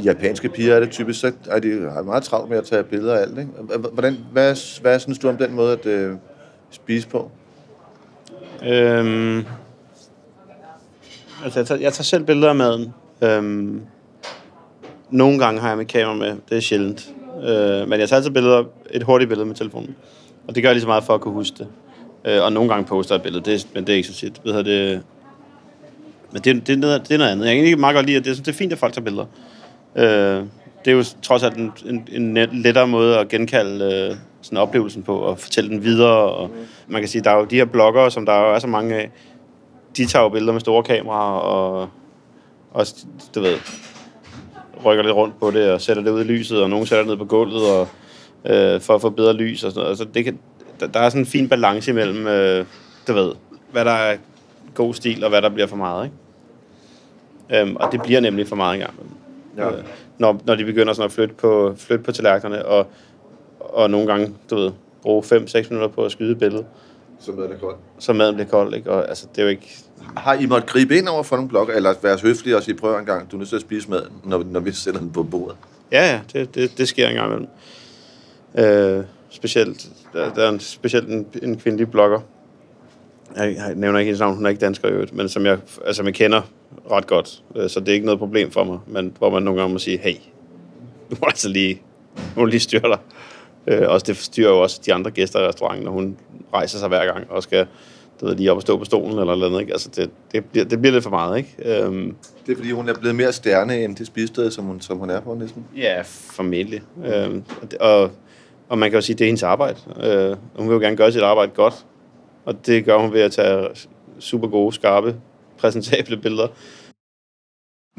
japanske 0.04 0.50
piger, 0.50 0.76
er 0.76 0.80
det 0.80 0.90
typisk, 0.90 1.20
så 1.20 1.32
er 1.50 1.60
de 1.60 1.90
har 1.94 2.02
meget 2.02 2.24
travlt 2.24 2.50
med 2.50 2.58
at 2.58 2.64
tage 2.64 2.84
billeder 2.84 3.16
af 3.16 3.22
alt. 3.22 3.38
Ikke? 3.40 3.52
Hvordan, 3.94 4.18
hvad, 4.32 4.82
hvad 4.82 5.00
synes 5.00 5.20
du 5.20 5.30
om 5.30 5.38
den 5.38 5.54
måde 5.54 5.74
at 5.74 5.86
øh, 5.86 6.16
spise 6.70 7.08
på? 7.08 7.32
Øhm, 8.64 9.46
altså, 11.44 11.60
jeg 11.60 11.68
tager, 11.68 11.82
jeg 11.82 11.94
tager 11.94 12.04
selv 12.04 12.24
billeder 12.24 12.50
af 12.50 12.56
maden. 12.56 12.94
Øhm, 13.22 13.82
nogle 15.12 15.40
gange 15.40 15.62
har 15.62 15.68
jeg 15.70 15.78
mit 15.78 15.88
kamera 15.88 16.14
med. 16.16 16.36
Det 16.50 16.58
er 16.58 16.62
sjældent. 16.62 17.10
Øh, 17.44 17.90
men 17.90 18.00
jeg 18.00 18.10
tager 18.10 18.16
altid 18.18 18.32
billeder, 18.32 18.64
et 18.92 19.04
hurtigt 19.04 19.30
billede 19.30 19.46
med 19.48 19.56
telefonen. 19.56 19.96
Og 20.48 20.56
det 20.56 20.64
gør 20.64 20.70
jeg 20.70 20.76
lige 20.76 20.82
så 20.82 20.88
meget 20.88 21.04
for 21.04 21.14
at 21.14 21.22
kunne 21.22 21.34
huske 21.34 21.56
det. 21.58 21.68
Øh, 22.26 22.44
og 22.44 22.54
nogle 22.54 22.70
gange 22.70 22.86
poster 22.86 23.16
jeg 23.16 23.18
et 23.18 23.24
billede, 23.24 23.46
det, 23.46 23.54
er- 23.64 23.68
men 23.74 23.88
det 23.88 23.94
er 23.94 23.98
ikke 23.98 24.08
så 24.10 24.14
tit. 24.16 24.42
Ved 24.46 24.56
jeg, 24.56 24.66
det, 24.66 25.02
men 26.32 26.42
det, 26.42 26.68
det, 26.68 26.74
er 26.74 26.78
noget, 26.78 27.02
det 27.08 27.14
er 27.14 27.18
noget 27.18 27.32
andet. 27.32 27.46
Jeg 27.48 27.56
kan 27.56 27.64
ikke 27.66 27.78
meget 27.78 27.96
godt 27.96 28.06
lide, 28.06 28.18
at 28.18 28.26
det, 28.26 28.32
er- 28.32 28.36
det 28.44 28.48
er 28.48 28.54
fint, 28.54 28.74
at 28.74 28.80
folk 28.80 28.94
tager 28.94 29.04
billeder. 29.04 29.26
Øh, 29.96 30.44
det 30.86 30.92
er 30.92 30.96
jo 30.96 31.04
trods 31.22 31.44
alt 31.44 31.58
en, 31.58 31.72
en, 31.86 32.08
en 32.38 32.50
lettere 32.52 32.88
måde 32.88 33.18
at 33.18 33.30
genkalde 33.30 34.10
øh, 34.12 34.16
sådan 34.42 34.58
oplevelsen 34.58 35.04
på, 35.04 35.18
og 35.18 35.40
fortælle 35.40 35.70
den 35.70 35.84
videre. 35.84 36.18
Og 36.18 36.50
man 36.88 37.02
kan 37.02 37.10
sige, 37.10 37.22
der 37.24 37.32
er 37.32 37.38
jo 37.38 37.46
de 37.46 37.56
her 37.56 37.66
bloggere, 37.66 38.12
som 38.12 38.26
der 38.26 38.40
jo 38.40 38.54
er 38.56 38.60
så 38.60 38.68
mange 38.68 38.96
af, 38.96 39.12
de 39.98 40.06
tager 40.06 40.24
jo 40.24 40.30
billeder 40.30 40.54
med 40.54 40.62
store 40.62 40.84
kameraer, 40.84 41.40
og 41.40 41.90
også, 42.72 42.96
du 43.36 43.42
ved, 43.42 43.56
rykker 44.86 45.04
lidt 45.04 45.16
rundt 45.16 45.40
på 45.40 45.52
det, 45.52 45.72
og 45.72 45.82
sætter 45.82 46.04
det 46.04 46.12
ud 46.12 46.22
i 46.22 46.24
lyset, 46.24 46.64
og 46.64 46.70
nogen 46.70 46.86
sætter 46.86 47.04
det 47.04 47.10
ned 47.10 47.18
på 47.18 47.26
gulvet, 47.26 47.64
og, 47.72 47.88
øh, 48.46 48.82
for 48.82 48.96
at 48.96 49.02
få 49.02 49.10
bedre 49.10 49.34
lys 49.34 49.64
og 49.64 49.72
sådan 49.72 49.80
noget. 49.80 49.90
Altså, 49.90 50.06
det 50.06 50.26
kan, 50.26 50.40
der, 50.80 50.88
der 50.88 51.00
er 51.00 51.10
sådan 51.10 51.22
en 51.22 51.26
fin 51.26 51.50
balance 51.50 51.92
imellem, 51.92 52.28
øh, 52.28 52.66
du 53.08 53.14
ved, 53.14 53.32
hvad 53.72 53.86
der 53.86 53.92
er 53.92 54.18
god 54.74 54.94
stil, 54.94 55.24
og 55.24 55.30
hvad 55.30 55.42
der 55.42 55.50
bliver 55.50 55.68
for 55.68 55.76
meget, 55.76 56.06
ikke? 56.06 57.62
Øhm, 57.62 57.76
og 57.76 57.92
det 57.92 58.02
bliver 58.02 58.20
nemlig 58.20 58.48
for 58.48 58.56
meget 58.56 58.76
engang. 58.76 58.94
Ja. 59.58 59.68
Øh, 59.68 59.84
når, 60.18 60.42
når 60.46 60.56
de 60.56 60.66
begynder 60.66 60.94
sådan 60.94 61.06
at 61.06 61.12
flytte 61.12 61.36
på, 61.36 61.74
flytte 61.78 62.04
på 62.04 62.12
tallerkenerne, 62.12 62.66
og, 62.66 62.88
og 63.60 63.90
nogle 63.90 64.08
gange, 64.08 64.34
du 64.50 64.56
ved, 64.56 64.72
bruge 65.02 65.24
5-6 65.24 65.70
minutter 65.70 65.88
på 65.88 66.06
at 66.06 66.12
skyde 66.12 66.32
et 66.32 66.40
billede, 66.40 66.66
Så 67.20 67.32
maden 67.32 67.52
er 67.52 67.58
kold. 67.58 67.76
så 68.00 68.14
maden 68.14 68.36
bliver 68.36 68.50
kold. 68.50 68.74
Ikke? 68.74 68.92
Og, 68.92 69.10
altså, 69.10 69.28
det 69.32 69.38
er 69.38 69.44
jo 69.44 69.50
ikke... 69.50 69.78
Har 70.18 70.34
I 70.34 70.46
måttet 70.46 70.70
gribe 70.70 70.98
ind 70.98 71.08
over 71.08 71.24
for 71.24 71.36
nogle 71.36 71.50
blokker, 71.50 71.74
eller 71.74 71.94
være 72.02 72.18
høflige 72.24 72.58
og 72.58 72.64
sige, 72.64 72.76
prøv 72.76 73.00
en 73.00 73.06
gang, 73.06 73.32
du 73.32 73.36
er 73.36 73.38
nødt 73.38 73.50
til 73.50 73.56
at 73.56 73.62
spise 73.62 73.90
maden, 73.90 74.12
når, 74.24 74.44
når 74.44 74.60
vi 74.60 74.72
sætter 74.72 75.00
den 75.00 75.12
på 75.12 75.24
bordet? 75.24 75.58
Ja, 75.92 76.12
ja, 76.12 76.22
det, 76.34 76.56
det, 76.56 76.78
det 76.78 76.88
sker 76.88 77.08
en 77.08 77.16
gang 77.16 77.28
imellem. 77.28 77.48
Øh, 78.58 79.04
specielt, 79.30 79.90
der, 80.14 80.34
der 80.34 80.44
er 80.44 80.50
en, 80.50 80.60
specielt 80.60 81.08
en, 81.10 81.28
en 81.44 81.58
kvindelig 81.58 81.92
blogger. 81.92 82.20
Jeg, 83.36 83.56
jeg 83.56 83.76
nævner 83.76 84.00
ikke 84.00 84.08
hendes 84.08 84.20
navn, 84.20 84.36
hun 84.36 84.46
er 84.46 84.50
ikke 84.50 84.62
dansker 84.62 84.88
i 84.88 84.92
øvrigt, 84.92 85.14
men 85.14 85.30
som 85.30 85.46
jeg, 85.46 85.58
altså, 85.86 86.04
jeg 86.04 86.14
kender 86.14 86.42
ret 86.92 87.08
godt. 87.08 87.44
Øh, 87.56 87.70
så 87.70 87.80
det 87.80 87.90
er 87.90 87.94
ikke 87.94 88.06
noget 88.06 88.20
problem 88.20 88.52
for 88.52 88.64
mig, 88.64 88.80
men 88.88 89.14
hvor 89.18 89.30
man 89.30 89.44
nogle 89.44 89.60
gange 89.62 89.74
må 89.74 89.80
sige, 89.80 89.98
hey, 89.98 90.16
du 91.12 91.16
må 91.22 91.28
altså 91.28 91.50
lige, 91.50 91.82
du 92.36 92.40
må 92.40 92.46
lige 92.46 92.60
styre 92.60 92.82
dig. 92.82 92.98
Øh, 93.70 93.90
også 93.90 94.06
det 94.08 94.18
styrer 94.18 94.50
jo 94.50 94.62
også 94.62 94.82
de 94.86 94.94
andre 94.94 95.12
gæster 95.12 95.40
i 95.40 95.48
restauranten, 95.48 95.86
når 95.86 95.92
hun 95.92 96.18
rejser 96.54 96.80
sig 96.80 96.88
hver 96.88 97.14
gang 97.14 97.32
og 97.32 97.44
skal 97.44 97.68
du 98.22 98.26
ved, 98.26 98.36
lige 98.36 98.52
op 98.52 98.56
og 98.56 98.62
stå 98.62 98.78
på 98.78 98.86
stolen 98.86 99.20
eller 99.20 99.36
noget. 99.36 99.62
Ikke? 99.62 99.74
Altså, 99.74 99.90
det, 99.96 100.10
det, 100.32 100.46
bliver, 100.46 100.66
det 100.66 100.82
bliver 100.82 100.94
lidt 100.94 101.04
for 101.04 101.12
meget, 101.12 101.38
ikke? 101.38 101.84
Øhm, 101.84 102.16
Det 102.46 102.52
er, 102.52 102.56
fordi 102.56 102.72
hun 102.72 102.90
er 102.90 102.94
blevet 102.94 103.16
mere 103.16 103.34
stjerne 103.34 103.84
end 103.84 103.96
det 103.96 104.08
spisested, 104.08 104.52
som 104.52 104.66
hun, 104.66 104.82
som 104.82 104.98
hun 104.98 105.10
er 105.10 105.20
på 105.20 105.34
næsten. 105.34 105.66
Ja, 105.78 106.02
formentlig. 106.06 106.82
Øhm, 107.06 107.44
og, 107.62 107.68
og, 108.02 108.12
og 108.70 108.78
man 108.78 108.90
kan 108.90 108.98
jo 108.98 109.02
sige, 109.02 109.14
at 109.14 109.20
det 109.20 109.26
er 109.26 109.28
hendes 109.28 109.44
arbejde. 109.44 109.78
Øh, 110.04 110.38
hun 110.56 110.68
vil 110.68 110.74
jo 110.74 110.80
gerne 110.80 110.96
gøre 110.96 111.12
sit 111.12 111.22
arbejde 111.22 111.52
godt. 111.56 111.86
Og 112.46 112.66
det 112.66 112.86
gør 112.86 112.98
hun 112.98 113.14
ved 113.14 113.22
at 113.22 113.32
tage 113.32 113.68
super 114.20 114.48
gode, 114.48 114.74
skarpe, 114.74 115.16
præsentable 115.58 116.18
billeder. 116.18 116.48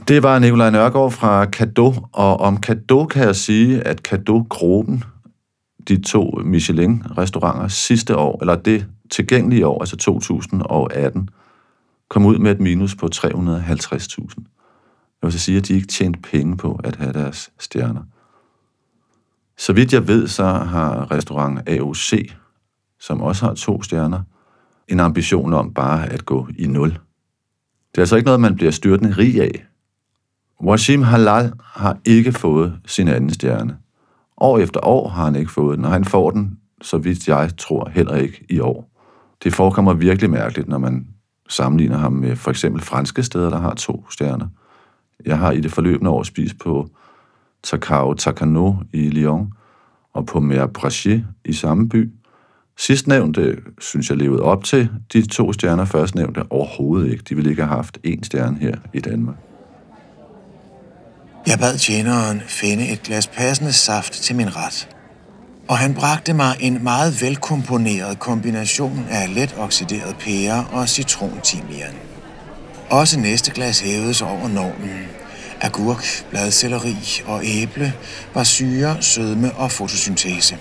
Det 0.08 0.22
var 0.22 0.38
Nikolaj 0.38 0.70
Nørgaard 0.70 1.10
fra 1.10 1.44
Kado, 1.44 1.92
og 2.12 2.36
om 2.40 2.60
Kado 2.60 3.04
kan 3.04 3.22
jeg 3.26 3.36
sige, 3.36 3.80
at 3.80 4.02
Kado 4.02 4.42
Gruppen, 4.48 5.04
de 5.88 6.02
to 6.02 6.40
Michelin-restauranter 6.44 7.68
sidste 7.68 8.16
år, 8.16 8.38
eller 8.40 8.56
det 8.56 8.86
tilgængelige 9.10 9.66
år, 9.66 9.82
altså 9.82 9.96
2018, 9.96 11.28
kom 12.08 12.26
ud 12.26 12.38
med 12.38 12.50
et 12.50 12.60
minus 12.60 12.94
på 12.96 13.08
350.000. 13.14 14.42
Jeg 15.22 15.26
vil 15.26 15.32
så 15.32 15.38
sige, 15.38 15.58
at 15.58 15.68
de 15.68 15.74
ikke 15.74 15.86
tjente 15.86 16.20
penge 16.20 16.56
på 16.56 16.80
at 16.84 16.96
have 16.96 17.12
deres 17.12 17.50
stjerner. 17.58 18.02
Så 19.58 19.72
vidt 19.72 19.92
jeg 19.92 20.08
ved, 20.08 20.28
så 20.28 20.44
har 20.44 21.10
restaurant 21.10 21.68
AOC, 21.68 22.32
som 23.00 23.22
også 23.22 23.46
har 23.46 23.54
to 23.54 23.82
stjerner, 23.82 24.22
en 24.88 25.00
ambition 25.00 25.52
om 25.52 25.74
bare 25.74 26.06
at 26.08 26.24
gå 26.24 26.48
i 26.58 26.66
nul. 26.66 26.90
Det 26.90 27.98
er 27.98 28.02
altså 28.02 28.16
ikke 28.16 28.26
noget, 28.26 28.40
man 28.40 28.56
bliver 28.56 28.70
styrtende 28.70 29.12
rig 29.12 29.40
af. 29.40 29.66
Washim 30.62 31.02
Halal 31.02 31.52
har 31.64 31.98
ikke 32.04 32.32
fået 32.32 32.80
sin 32.86 33.08
anden 33.08 33.30
stjerne. 33.30 33.78
År 34.40 34.58
efter 34.58 34.80
år 34.86 35.08
har 35.08 35.24
han 35.24 35.36
ikke 35.36 35.50
fået 35.50 35.76
den, 35.76 35.84
og 35.84 35.90
han 35.90 36.04
får 36.04 36.30
den, 36.30 36.58
så 36.82 36.98
vidt 36.98 37.28
jeg 37.28 37.50
tror, 37.58 37.88
heller 37.88 38.16
ikke 38.16 38.44
i 38.48 38.60
år. 38.60 38.90
Det 39.42 39.54
forekommer 39.54 39.94
virkelig 39.94 40.30
mærkeligt, 40.30 40.68
når 40.68 40.78
man 40.78 41.06
sammenligner 41.48 41.98
ham 41.98 42.12
med 42.12 42.36
for 42.36 42.50
eksempel 42.50 42.82
franske 42.82 43.22
steder, 43.22 43.50
der 43.50 43.58
har 43.58 43.74
to 43.74 44.06
stjerner. 44.10 44.46
Jeg 45.26 45.38
har 45.38 45.52
i 45.52 45.60
det 45.60 45.72
forløbende 45.72 46.10
år 46.10 46.22
spist 46.22 46.58
på 46.58 46.88
Takao 47.62 48.14
Takano 48.14 48.74
i 48.92 49.10
Lyon 49.10 49.52
og 50.12 50.26
på 50.26 50.40
Mer 50.40 50.66
Brachet 50.66 51.26
i 51.44 51.52
samme 51.52 51.88
by. 51.88 52.12
Sidstnævnte 52.78 53.56
synes 53.78 54.10
jeg 54.10 54.18
levede 54.18 54.42
op 54.42 54.64
til 54.64 54.90
de 55.12 55.26
to 55.26 55.52
stjerner, 55.52 55.84
førstnævnte 55.84 56.42
overhovedet 56.50 57.10
ikke. 57.10 57.24
De 57.28 57.34
ville 57.34 57.50
ikke 57.50 57.62
have 57.62 57.76
haft 57.76 57.98
én 58.06 58.22
stjerne 58.22 58.58
her 58.58 58.76
i 58.94 59.00
Danmark. 59.00 59.49
Jeg 61.46 61.58
bad 61.58 61.78
tjeneren 61.78 62.42
finde 62.46 62.88
et 62.88 63.02
glas 63.02 63.26
passende 63.26 63.72
saft 63.72 64.12
til 64.12 64.36
min 64.36 64.56
ret. 64.56 64.88
Og 65.68 65.78
han 65.78 65.94
bragte 65.94 66.32
mig 66.32 66.56
en 66.60 66.82
meget 66.82 67.22
velkomponeret 67.22 68.18
kombination 68.18 69.06
af 69.10 69.34
let 69.34 69.54
oxideret 69.58 70.16
pære 70.16 70.66
og 70.72 70.88
citrontimian. 70.88 71.94
Også 72.90 73.18
næste 73.18 73.50
glas 73.50 73.80
hævedes 73.80 74.22
over 74.22 74.48
normen. 74.48 74.90
Agurk, 75.60 76.24
bladcelleri 76.30 76.96
og 77.26 77.40
æble 77.44 77.92
var 78.34 78.44
syre, 78.44 78.96
sødme 79.00 79.52
og 79.52 79.72
fotosyntese. 79.72 80.58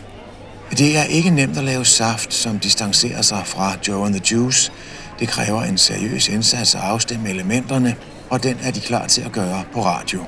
Det 0.71 0.97
er 0.97 1.03
ikke 1.03 1.29
nemt 1.29 1.57
at 1.57 1.63
lave 1.63 1.85
saft, 1.85 2.33
som 2.33 2.59
distancerer 2.59 3.21
sig 3.21 3.41
fra 3.45 3.75
Joe 3.87 4.05
and 4.05 4.13
the 4.13 4.35
Juice. 4.35 4.71
Det 5.19 5.27
kræver 5.27 5.63
en 5.63 5.77
seriøs 5.77 6.27
indsats 6.27 6.75
at 6.75 6.81
afstemme 6.81 7.29
elementerne, 7.29 7.95
og 8.29 8.43
den 8.43 8.57
er 8.63 8.71
de 8.71 8.79
klar 8.79 9.07
til 9.07 9.21
at 9.21 9.31
gøre 9.31 9.63
på 9.73 9.85
radio. 9.85 10.25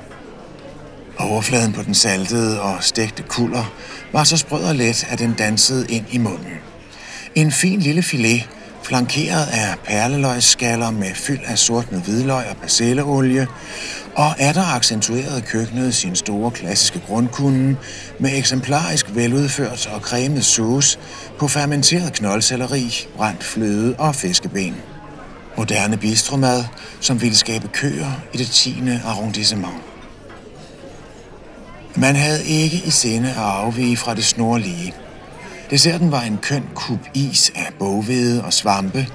Overfladen 1.18 1.72
på 1.72 1.82
den 1.82 1.94
saltede 1.94 2.62
og 2.62 2.76
stegte 2.80 3.22
kulder 3.22 3.72
var 4.12 4.24
så 4.24 4.36
sprød 4.36 4.64
og 4.64 4.74
let, 4.74 5.06
at 5.10 5.18
den 5.18 5.34
dansede 5.38 5.86
ind 5.88 6.04
i 6.10 6.18
munden. 6.18 6.52
En 7.34 7.52
fin 7.52 7.80
lille 7.80 8.02
filet, 8.02 8.48
flankeret 8.82 9.46
af 9.46 9.74
perleløgsskaller 9.84 10.90
med 10.90 11.14
fyld 11.14 11.40
af 11.46 11.58
sort 11.58 11.92
med 11.92 12.00
hvidløg 12.00 12.44
og 12.50 12.56
persilleolie, 12.56 13.46
og 14.14 14.34
er 14.38 14.52
der 14.52 14.74
accentuerede 14.74 15.40
køkkenet 15.40 15.94
sin 15.94 16.16
store 16.16 16.50
klassiske 16.50 17.02
grundkunde 17.06 17.76
med 18.18 18.38
eksemplarisk 18.38 19.06
veludført 19.14 19.86
og 19.94 20.00
cremet 20.00 20.44
sauce 20.44 20.98
på 21.38 21.48
fermenteret 21.48 22.12
knoldselleri, 22.12 23.06
brændt 23.16 23.44
fløde 23.44 23.94
og 23.98 24.14
fiskeben. 24.14 24.76
Moderne 25.56 25.96
bistromad, 25.96 26.64
som 27.00 27.20
ville 27.20 27.36
skabe 27.36 27.68
køer 27.68 28.12
i 28.32 28.36
det 28.36 28.46
10. 28.46 28.74
arrondissement. 29.04 29.91
Man 31.96 32.16
havde 32.16 32.44
ikke 32.44 32.82
i 32.86 32.90
sinde 32.90 33.30
at 33.30 33.36
afvige 33.36 33.96
fra 33.96 34.14
det 34.14 34.24
snorlige. 34.24 34.94
Desserten 35.70 36.12
var 36.12 36.20
en 36.22 36.38
køn 36.42 36.64
kub 36.74 36.98
is 37.14 37.52
af 37.54 37.68
boghvede 37.78 38.44
og 38.44 38.52
svampe, 38.52 39.06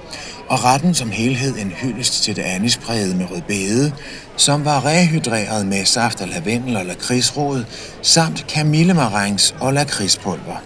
og 0.50 0.64
retten 0.64 0.94
som 0.94 1.12
helhed 1.12 1.58
en 1.58 1.72
hyldest 1.72 2.24
til 2.24 2.36
det 2.36 2.42
anisprægede 2.42 3.16
med 3.16 3.32
rødbede, 3.32 3.94
som 4.36 4.66
var 4.66 4.86
rehydreret 4.86 5.66
med 5.66 5.86
saft 5.86 6.22
af 6.22 6.30
lavendel 6.30 6.78
og 6.78 6.86
lakridsrod, 6.86 7.64
samt 8.02 8.46
kamillemarengs 8.48 9.56
og 9.60 9.74
lakridspulver. 9.74 10.64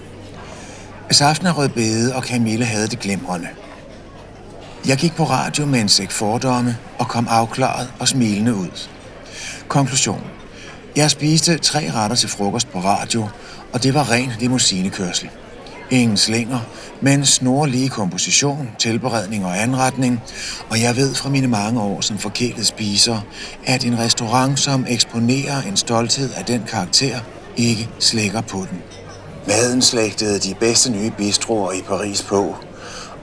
Saften 1.11 1.47
af 1.47 1.57
rødbede 1.57 2.15
og 2.15 2.23
kamille 2.23 2.65
havde 2.65 2.87
det 2.87 2.99
glimrende. 2.99 3.47
Jeg 4.87 4.97
gik 4.97 5.15
på 5.15 5.23
radio 5.23 5.65
med 5.65 5.79
en 5.79 5.89
sæk 5.89 6.11
fordomme 6.11 6.77
og 6.97 7.07
kom 7.07 7.27
afklaret 7.29 7.93
og 7.99 8.07
smilende 8.07 8.55
ud. 8.55 8.87
Konklusion. 9.67 10.40
Jeg 10.95 11.11
spiste 11.11 11.57
tre 11.57 11.91
retter 11.95 12.15
til 12.15 12.29
frokost 12.29 12.71
på 12.71 12.79
radio, 12.79 13.27
og 13.73 13.83
det 13.83 13.93
var 13.93 14.11
ren 14.11 14.31
limousinekørsel. 14.39 15.29
Ingen 15.89 16.17
slinger, 16.17 16.59
men 17.01 17.25
snorlige 17.25 17.89
komposition, 17.89 18.69
tilberedning 18.79 19.45
og 19.45 19.61
anretning, 19.61 20.21
og 20.69 20.81
jeg 20.81 20.95
ved 20.95 21.15
fra 21.15 21.29
mine 21.29 21.47
mange 21.47 21.81
år 21.81 22.01
som 22.01 22.17
forkælet 22.17 22.67
spiser, 22.67 23.21
at 23.65 23.85
en 23.85 23.99
restaurant, 23.99 24.59
som 24.59 24.85
eksponerer 24.89 25.61
en 25.61 25.77
stolthed 25.77 26.29
af 26.37 26.45
den 26.45 26.63
karakter, 26.67 27.19
ikke 27.57 27.89
slækker 27.99 28.41
på 28.41 28.57
den. 28.57 28.81
Maden 29.47 29.81
slægtede 29.81 30.39
de 30.39 30.55
bedste 30.59 30.91
nye 30.91 31.11
bistroer 31.17 31.71
i 31.71 31.81
Paris 31.87 32.21
på, 32.21 32.55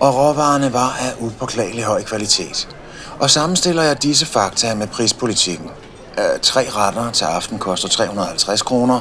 og 0.01 0.15
råvarerne 0.15 0.73
var 0.73 0.99
af 1.01 1.13
upåklagelig 1.21 1.85
høj 1.85 2.03
kvalitet. 2.03 2.69
Og 3.19 3.31
sammenstiller 3.31 3.83
jeg 3.83 4.03
disse 4.03 4.27
fakta 4.27 4.75
med 4.75 4.87
prispolitikken. 4.87 5.69
Øh, 6.19 6.41
Tre 6.43 6.67
retter 6.71 7.11
til 7.11 7.25
aften 7.25 7.59
koster 7.59 7.89
350 7.89 8.63
kroner, 8.63 9.01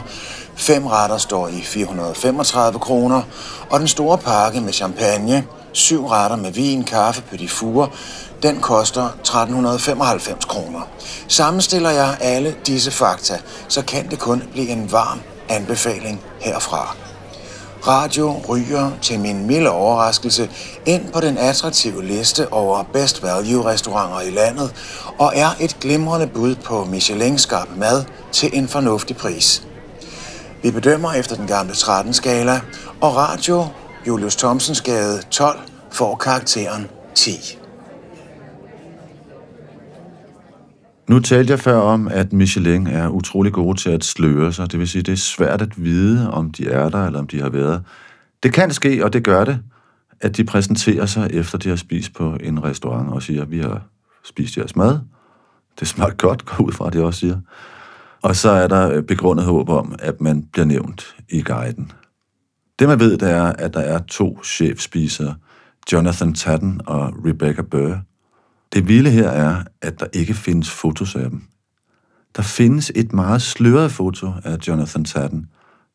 fem 0.55 0.86
retter 0.86 1.18
står 1.18 1.47
i 1.47 1.61
435 1.61 2.80
kroner, 2.80 3.22
og 3.70 3.80
den 3.80 3.88
store 3.88 4.18
pakke 4.18 4.61
med 4.61 4.74
champagne, 4.74 5.45
syv 5.74 6.05
retter 6.05 6.38
med 6.38 6.51
vin, 6.51 6.84
kaffe, 6.84 7.22
petit 7.22 7.51
four, 7.51 7.91
den 8.43 8.59
koster 8.61 9.05
1395 9.05 10.45
kroner. 10.45 10.82
Sammenstiller 11.28 11.89
jeg 11.89 12.18
alle 12.22 12.55
disse 12.65 12.91
fakta, 12.91 13.39
så 13.68 13.82
kan 13.82 14.09
det 14.09 14.20
kun 14.20 14.43
blive 14.51 14.70
en 14.70 14.91
varm 14.91 15.22
anbefaling 15.49 16.22
herfra. 16.39 17.07
Radio 17.88 18.41
ryger 18.49 18.91
til 19.01 19.19
min 19.19 19.47
milde 19.47 19.69
overraskelse 19.69 20.49
ind 20.85 21.11
på 21.13 21.19
den 21.19 21.38
attraktive 21.38 22.05
liste 22.05 22.53
over 22.53 22.83
Best 22.93 23.23
Value 23.23 23.65
restauranter 23.65 24.21
i 24.21 24.31
landet 24.31 24.73
og 25.19 25.33
er 25.35 25.49
et 25.59 25.77
glimrende 25.79 26.27
bud 26.27 26.55
på 26.55 26.83
Michelin-skarp 26.83 27.67
mad 27.77 28.03
til 28.31 28.49
en 28.53 28.67
fornuftig 28.67 29.17
pris. 29.17 29.67
Vi 30.63 30.71
bedømmer 30.71 31.13
efter 31.13 31.35
den 31.35 31.47
gamle 31.47 31.73
13-skala, 31.73 32.61
og 33.01 33.15
Radio 33.15 33.65
Julius 34.07 34.35
Thomsens 34.35 34.81
Gade 34.81 35.21
12 35.31 35.59
får 35.91 36.15
karakteren 36.15 36.88
10. 37.15 37.57
Nu 41.10 41.20
talte 41.20 41.51
jeg 41.51 41.60
før 41.60 41.78
om, 41.78 42.08
at 42.08 42.34
Michelin 42.34 42.88
er 42.88 43.10
utrolig 43.10 43.53
gode 43.53 43.78
til 43.78 43.89
at 43.89 44.03
sløre 44.03 44.53
sig. 44.53 44.72
Det 44.72 44.80
vil 44.80 44.88
sige, 44.88 45.01
det 45.01 45.12
er 45.12 45.16
svært 45.16 45.62
at 45.62 45.84
vide, 45.84 46.32
om 46.32 46.51
de 46.51 46.68
er 46.68 46.89
der, 46.89 47.05
eller 47.05 47.20
om 47.20 47.28
de 47.28 47.41
har 47.41 47.49
været. 47.49 47.84
Det 48.43 48.53
kan 48.53 48.72
ske, 48.72 49.05
og 49.05 49.14
det 49.14 49.24
gør 49.24 49.45
det, 49.45 49.60
at 50.22 50.38
de 50.38 50.43
præsenterer 50.43 51.05
sig, 51.05 51.30
efter 51.34 51.58
de 51.58 51.70
har 51.70 51.76
spist 51.76 52.14
på 52.14 52.38
en 52.43 52.64
restaurant, 52.64 53.10
og 53.10 53.24
siger, 53.24 53.45
vi 53.45 53.60
har 53.60 53.82
spist 54.26 54.58
jeres 54.58 54.76
mad. 54.76 54.99
Det 55.80 55.88
smagte 55.88 56.28
godt, 56.28 56.45
går 56.45 56.64
ud 56.66 56.72
fra, 56.72 56.89
det 56.89 57.03
også 57.03 57.20
siger. 57.20 57.38
Og 58.22 58.36
så 58.36 58.49
er 58.49 58.68
der 58.68 58.91
øh, 58.91 59.03
begrundet 59.03 59.45
håb 59.45 59.70
om, 59.70 59.95
at 59.99 60.22
man 60.22 60.43
bliver 60.51 60.66
nævnt 60.66 61.16
i 61.30 61.41
guiden. 61.41 61.91
Det 62.80 62.88
man 62.88 62.99
ved, 62.99 63.18
det 63.18 63.32
er, 63.32 63.43
at 63.43 63.74
der 63.74 63.80
er 63.80 63.99
to 63.99 64.43
chefspisere. 64.43 65.36
Jonathan 65.93 66.34
Tatten 66.34 66.82
og 66.86 67.14
Rebecca 67.26 67.62
Burr. 67.62 68.07
Det 68.74 68.88
vilde 68.88 69.09
her 69.09 69.30
er, 69.30 69.63
at 69.82 69.99
der 69.99 70.07
ikke 70.13 70.34
findes 70.34 70.70
fotos 70.70 71.15
af 71.15 71.30
dem. 71.30 71.41
Der 72.36 72.41
findes 72.41 72.91
et 72.95 73.13
meget 73.13 73.41
sløret 73.41 73.91
foto 73.91 74.32
af 74.43 74.57
Jonathan 74.68 75.05
Tatten, 75.05 75.47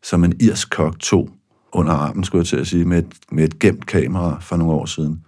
som 0.03 0.25
en 0.25 0.35
irsk 0.41 0.71
kok 0.71 0.99
tog 0.99 1.31
under 1.73 1.93
armen, 1.93 2.25
skulle 2.25 2.41
jeg 2.41 2.47
til 2.47 2.57
at 2.57 2.67
sige, 2.67 2.85
med 2.85 2.99
et, 2.99 3.15
med 3.33 3.45
et 3.45 3.59
gemt 3.59 3.87
kamera 3.87 4.39
for 4.41 4.57
nogle 4.57 4.73
år 4.73 4.87
siden. 4.87 5.25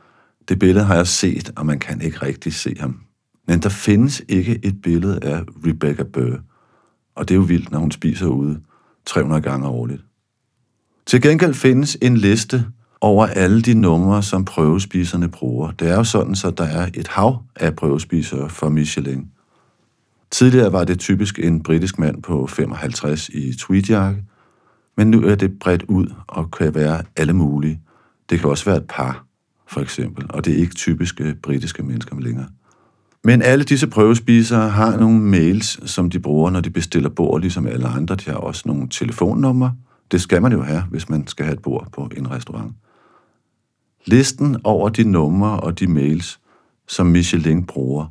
Det 0.48 0.58
billede 0.58 0.84
har 0.84 0.94
jeg 0.94 1.06
set, 1.06 1.52
og 1.56 1.66
man 1.66 1.78
kan 1.78 2.00
ikke 2.00 2.22
rigtig 2.22 2.54
se 2.54 2.76
ham. 2.80 3.00
Men 3.46 3.62
der 3.62 3.68
findes 3.68 4.22
ikke 4.28 4.60
et 4.62 4.82
billede 4.82 5.18
af 5.22 5.42
Rebecca 5.66 6.02
Burr. 6.02 6.38
Og 7.16 7.28
det 7.28 7.34
er 7.34 7.38
jo 7.38 7.42
vildt, 7.42 7.70
når 7.70 7.78
hun 7.78 7.90
spiser 7.90 8.26
ude 8.26 8.60
300 9.06 9.42
gange 9.42 9.68
årligt. 9.68 10.04
Til 11.06 11.22
gengæld 11.22 11.54
findes 11.54 11.96
en 12.02 12.16
liste 12.16 12.66
over 13.04 13.26
alle 13.26 13.62
de 13.62 13.74
numre, 13.74 14.22
som 14.22 14.44
prøvespiserne 14.44 15.28
bruger. 15.28 15.70
Det 15.70 15.90
er 15.90 15.94
jo 15.94 16.04
sådan, 16.04 16.34
så 16.34 16.50
der 16.50 16.64
er 16.64 16.88
et 16.94 17.08
hav 17.08 17.42
af 17.56 17.76
prøvespisere 17.76 18.48
for 18.48 18.68
Michelin. 18.68 19.26
Tidligere 20.30 20.72
var 20.72 20.84
det 20.84 20.98
typisk 20.98 21.38
en 21.38 21.62
britisk 21.62 21.98
mand 21.98 22.22
på 22.22 22.46
55 22.46 23.28
i 23.28 23.54
tweedjakke, 23.58 24.22
men 24.96 25.10
nu 25.10 25.22
er 25.22 25.34
det 25.34 25.58
bredt 25.58 25.82
ud 25.82 26.06
og 26.26 26.50
kan 26.50 26.74
være 26.74 27.02
alle 27.16 27.32
mulige. 27.32 27.80
Det 28.30 28.40
kan 28.40 28.50
også 28.50 28.64
være 28.64 28.76
et 28.76 28.86
par, 28.88 29.24
for 29.68 29.80
eksempel, 29.80 30.26
og 30.28 30.44
det 30.44 30.54
er 30.54 30.58
ikke 30.58 30.74
typiske 30.74 31.24
øh, 31.24 31.34
britiske 31.34 31.82
mennesker 31.82 32.20
længere. 32.20 32.46
Men 33.24 33.42
alle 33.42 33.64
disse 33.64 33.86
prøvespisere 33.86 34.70
har 34.70 34.96
nogle 34.96 35.20
mails, 35.20 35.90
som 35.90 36.10
de 36.10 36.18
bruger, 36.18 36.50
når 36.50 36.60
de 36.60 36.70
bestiller 36.70 37.08
bord, 37.08 37.40
ligesom 37.40 37.66
alle 37.66 37.88
andre. 37.88 38.14
De 38.14 38.30
har 38.30 38.36
også 38.36 38.62
nogle 38.66 38.88
telefonnumre. 38.88 39.74
Det 40.10 40.20
skal 40.20 40.42
man 40.42 40.52
jo 40.52 40.62
have, 40.62 40.82
hvis 40.90 41.08
man 41.08 41.26
skal 41.26 41.44
have 41.44 41.54
et 41.54 41.62
bord 41.62 41.88
på 41.92 42.10
en 42.16 42.30
restaurant. 42.30 42.72
Listen 44.06 44.56
over 44.64 44.88
de 44.88 45.04
numre 45.04 45.60
og 45.60 45.78
de 45.78 45.86
mails, 45.86 46.40
som 46.88 47.06
Michelin 47.06 47.66
bruger, 47.66 48.06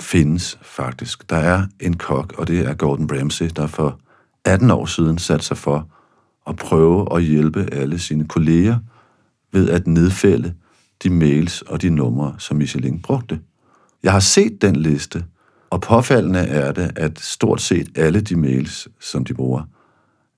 findes 0.00 0.58
faktisk. 0.62 1.30
Der 1.30 1.36
er 1.36 1.66
en 1.80 1.96
kok, 1.96 2.34
og 2.38 2.48
det 2.48 2.60
er 2.60 2.74
Gordon 2.74 3.10
Ramsay, 3.12 3.50
der 3.56 3.66
for 3.66 4.00
18 4.44 4.70
år 4.70 4.86
siden 4.86 5.18
satte 5.18 5.44
sig 5.44 5.56
for 5.56 5.88
at 6.46 6.56
prøve 6.56 7.16
at 7.16 7.22
hjælpe 7.22 7.68
alle 7.72 7.98
sine 7.98 8.28
kolleger 8.28 8.78
ved 9.52 9.70
at 9.70 9.86
nedfælde 9.86 10.54
de 11.02 11.10
mails 11.10 11.62
og 11.62 11.82
de 11.82 11.90
numre, 11.90 12.34
som 12.38 12.56
Michelin 12.56 13.02
brugte. 13.02 13.40
Jeg 14.02 14.12
har 14.12 14.20
set 14.20 14.62
den 14.62 14.76
liste, 14.76 15.24
og 15.70 15.80
påfaldende 15.80 16.40
er 16.40 16.72
det, 16.72 16.92
at 16.96 17.20
stort 17.20 17.60
set 17.60 17.98
alle 17.98 18.20
de 18.20 18.36
mails, 18.36 18.88
som 19.00 19.24
de 19.24 19.34
bruger, 19.34 19.62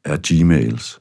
er 0.05 0.17
Gmails. 0.29 1.01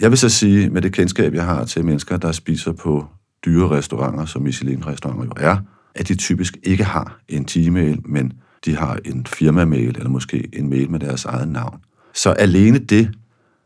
Jeg 0.00 0.10
vil 0.10 0.18
så 0.18 0.28
sige, 0.28 0.70
med 0.70 0.82
det 0.82 0.92
kendskab, 0.92 1.34
jeg 1.34 1.44
har 1.44 1.64
til 1.64 1.84
mennesker, 1.84 2.16
der 2.16 2.32
spiser 2.32 2.72
på 2.72 3.06
dyre 3.44 3.70
restauranter, 3.70 4.24
som 4.24 4.42
Michelin-restauranter 4.42 5.24
jo 5.24 5.32
er, 5.36 5.56
at 5.94 6.08
de 6.08 6.14
typisk 6.14 6.56
ikke 6.62 6.84
har 6.84 7.20
en 7.28 7.44
Gmail, 7.44 8.00
men 8.04 8.32
de 8.64 8.76
har 8.76 8.98
en 9.04 9.26
firma-mail, 9.26 9.88
eller 9.96 10.08
måske 10.08 10.48
en 10.52 10.70
mail 10.70 10.90
med 10.90 11.00
deres 11.00 11.24
eget 11.24 11.48
navn. 11.48 11.80
Så 12.14 12.30
alene 12.30 12.78
det, 12.78 13.10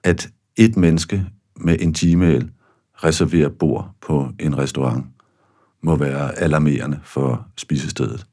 at 0.04 0.30
et 0.56 0.76
menneske 0.76 1.26
med 1.60 1.76
en 1.80 1.92
Gmail 1.92 2.50
reserverer 2.94 3.48
bord 3.48 3.90
på 4.00 4.28
en 4.38 4.58
restaurant, 4.58 5.06
må 5.82 5.96
være 5.96 6.38
alarmerende 6.38 7.00
for 7.04 7.46
spisestedet. 7.56 8.26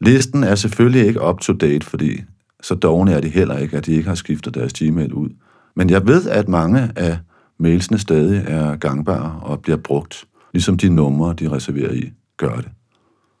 Listen 0.00 0.44
er 0.44 0.54
selvfølgelig 0.54 1.06
ikke 1.06 1.22
up-to-date, 1.22 1.86
fordi 1.86 2.22
så 2.62 2.74
dogne 2.74 3.12
er 3.12 3.20
de 3.20 3.28
heller 3.28 3.58
ikke, 3.58 3.76
at 3.76 3.86
de 3.86 3.92
ikke 3.92 4.08
har 4.08 4.14
skiftet 4.14 4.54
deres 4.54 4.72
Gmail 4.72 5.12
ud. 5.12 5.28
Men 5.76 5.90
jeg 5.90 6.06
ved, 6.06 6.28
at 6.28 6.48
mange 6.48 6.90
af 6.96 7.18
mailsene 7.58 7.98
stadig 7.98 8.44
er 8.46 8.76
gangbare 8.76 9.40
og 9.42 9.62
bliver 9.62 9.76
brugt, 9.76 10.24
ligesom 10.52 10.76
de 10.76 10.88
numre, 10.88 11.34
de 11.34 11.50
reserverer 11.50 11.92
i, 11.92 12.12
gør 12.36 12.56
det. 12.56 12.68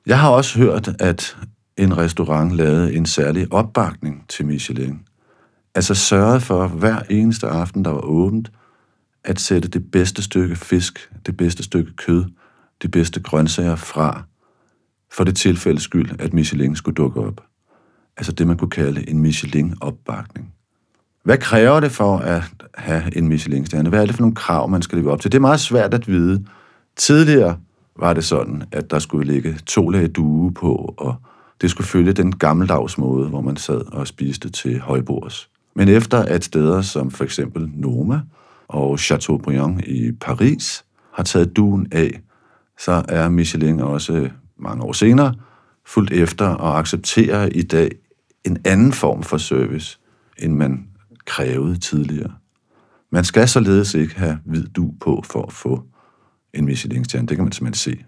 Jeg 0.06 0.20
har 0.20 0.30
også 0.30 0.58
hørt, 0.58 0.88
at 1.00 1.36
en 1.76 1.96
restaurant 1.96 2.52
lavede 2.56 2.94
en 2.94 3.06
særlig 3.06 3.52
opbakning 3.52 4.24
til 4.28 4.46
Michelin. 4.46 5.00
Altså 5.74 5.94
sørgede 5.94 6.40
for 6.40 6.66
hver 6.66 7.02
eneste 7.10 7.46
aften, 7.46 7.84
der 7.84 7.90
var 7.90 8.00
åbent, 8.00 8.52
at 9.24 9.40
sætte 9.40 9.68
det 9.68 9.90
bedste 9.90 10.22
stykke 10.22 10.56
fisk, 10.56 11.10
det 11.26 11.36
bedste 11.36 11.62
stykke 11.62 11.96
kød, 11.96 12.24
de 12.82 12.88
bedste 12.88 13.20
grøntsager 13.20 13.76
fra, 13.76 14.22
for 15.12 15.24
det 15.24 15.36
tilfælde 15.36 15.80
skyld, 15.80 16.10
at 16.20 16.32
Michelin 16.32 16.76
skulle 16.76 16.94
dukke 16.94 17.20
op. 17.20 17.40
Altså 18.16 18.32
det, 18.32 18.46
man 18.46 18.56
kunne 18.56 18.70
kalde 18.70 19.10
en 19.10 19.18
Michelin-opbakning. 19.18 20.54
Hvad 21.24 21.38
kræver 21.38 21.80
det 21.80 21.92
for 21.92 22.18
at 22.18 22.42
have 22.74 23.16
en 23.16 23.28
Michelin-stjerne? 23.28 23.88
Hvad 23.88 24.02
er 24.02 24.06
det 24.06 24.14
for 24.14 24.22
nogle 24.22 24.34
krav, 24.34 24.68
man 24.68 24.82
skal 24.82 24.98
leve 24.98 25.12
op 25.12 25.20
til? 25.20 25.32
Det 25.32 25.38
er 25.38 25.40
meget 25.40 25.60
svært 25.60 25.94
at 25.94 26.08
vide. 26.08 26.44
Tidligere 26.98 27.58
var 27.98 28.12
det 28.12 28.24
sådan, 28.24 28.62
at 28.72 28.90
der 28.90 28.98
skulle 28.98 29.32
ligge 29.32 29.58
to 29.66 29.88
lag 29.88 30.08
due 30.16 30.52
på, 30.52 30.94
og 30.96 31.14
det 31.60 31.70
skulle 31.70 31.86
følge 31.86 32.12
den 32.12 32.36
gammeldags 32.38 32.98
måde, 32.98 33.28
hvor 33.28 33.40
man 33.40 33.56
sad 33.56 33.92
og 33.92 34.06
spiste 34.06 34.50
til 34.50 34.80
højbords. 34.80 35.50
Men 35.74 35.88
efter 35.88 36.18
at 36.18 36.44
steder 36.44 36.82
som 36.82 37.10
for 37.10 37.24
eksempel 37.24 37.70
Noma 37.74 38.20
og 38.68 38.98
Chateaubriand 38.98 39.80
i 39.80 40.12
Paris 40.12 40.84
har 41.12 41.22
taget 41.22 41.56
duen 41.56 41.86
af, 41.92 42.20
så 42.78 43.04
er 43.08 43.28
Michelin 43.28 43.80
også 43.80 44.30
mange 44.56 44.82
år 44.82 44.92
senere 44.92 45.34
fuldt 45.86 46.10
efter 46.10 46.46
og 46.46 46.78
accepterer 46.78 47.48
i 47.54 47.62
dag 47.62 47.90
en 48.44 48.58
anden 48.64 48.92
form 48.92 49.22
for 49.22 49.36
service, 49.36 49.98
end 50.38 50.54
man 50.54 50.86
krævede 51.26 51.78
tidligere. 51.78 52.32
Man 53.12 53.24
skal 53.24 53.48
således 53.48 53.94
ikke 53.94 54.18
have 54.18 54.38
hvid 54.44 54.66
du 54.66 54.94
på 55.00 55.22
for 55.24 55.42
at 55.42 55.52
få 55.52 55.82
en 56.54 56.64
Michelin-stjerne. 56.64 57.26
Det 57.26 57.36
kan 57.36 57.44
man 57.44 57.52
simpelthen 57.52 57.94
se. 57.94 58.04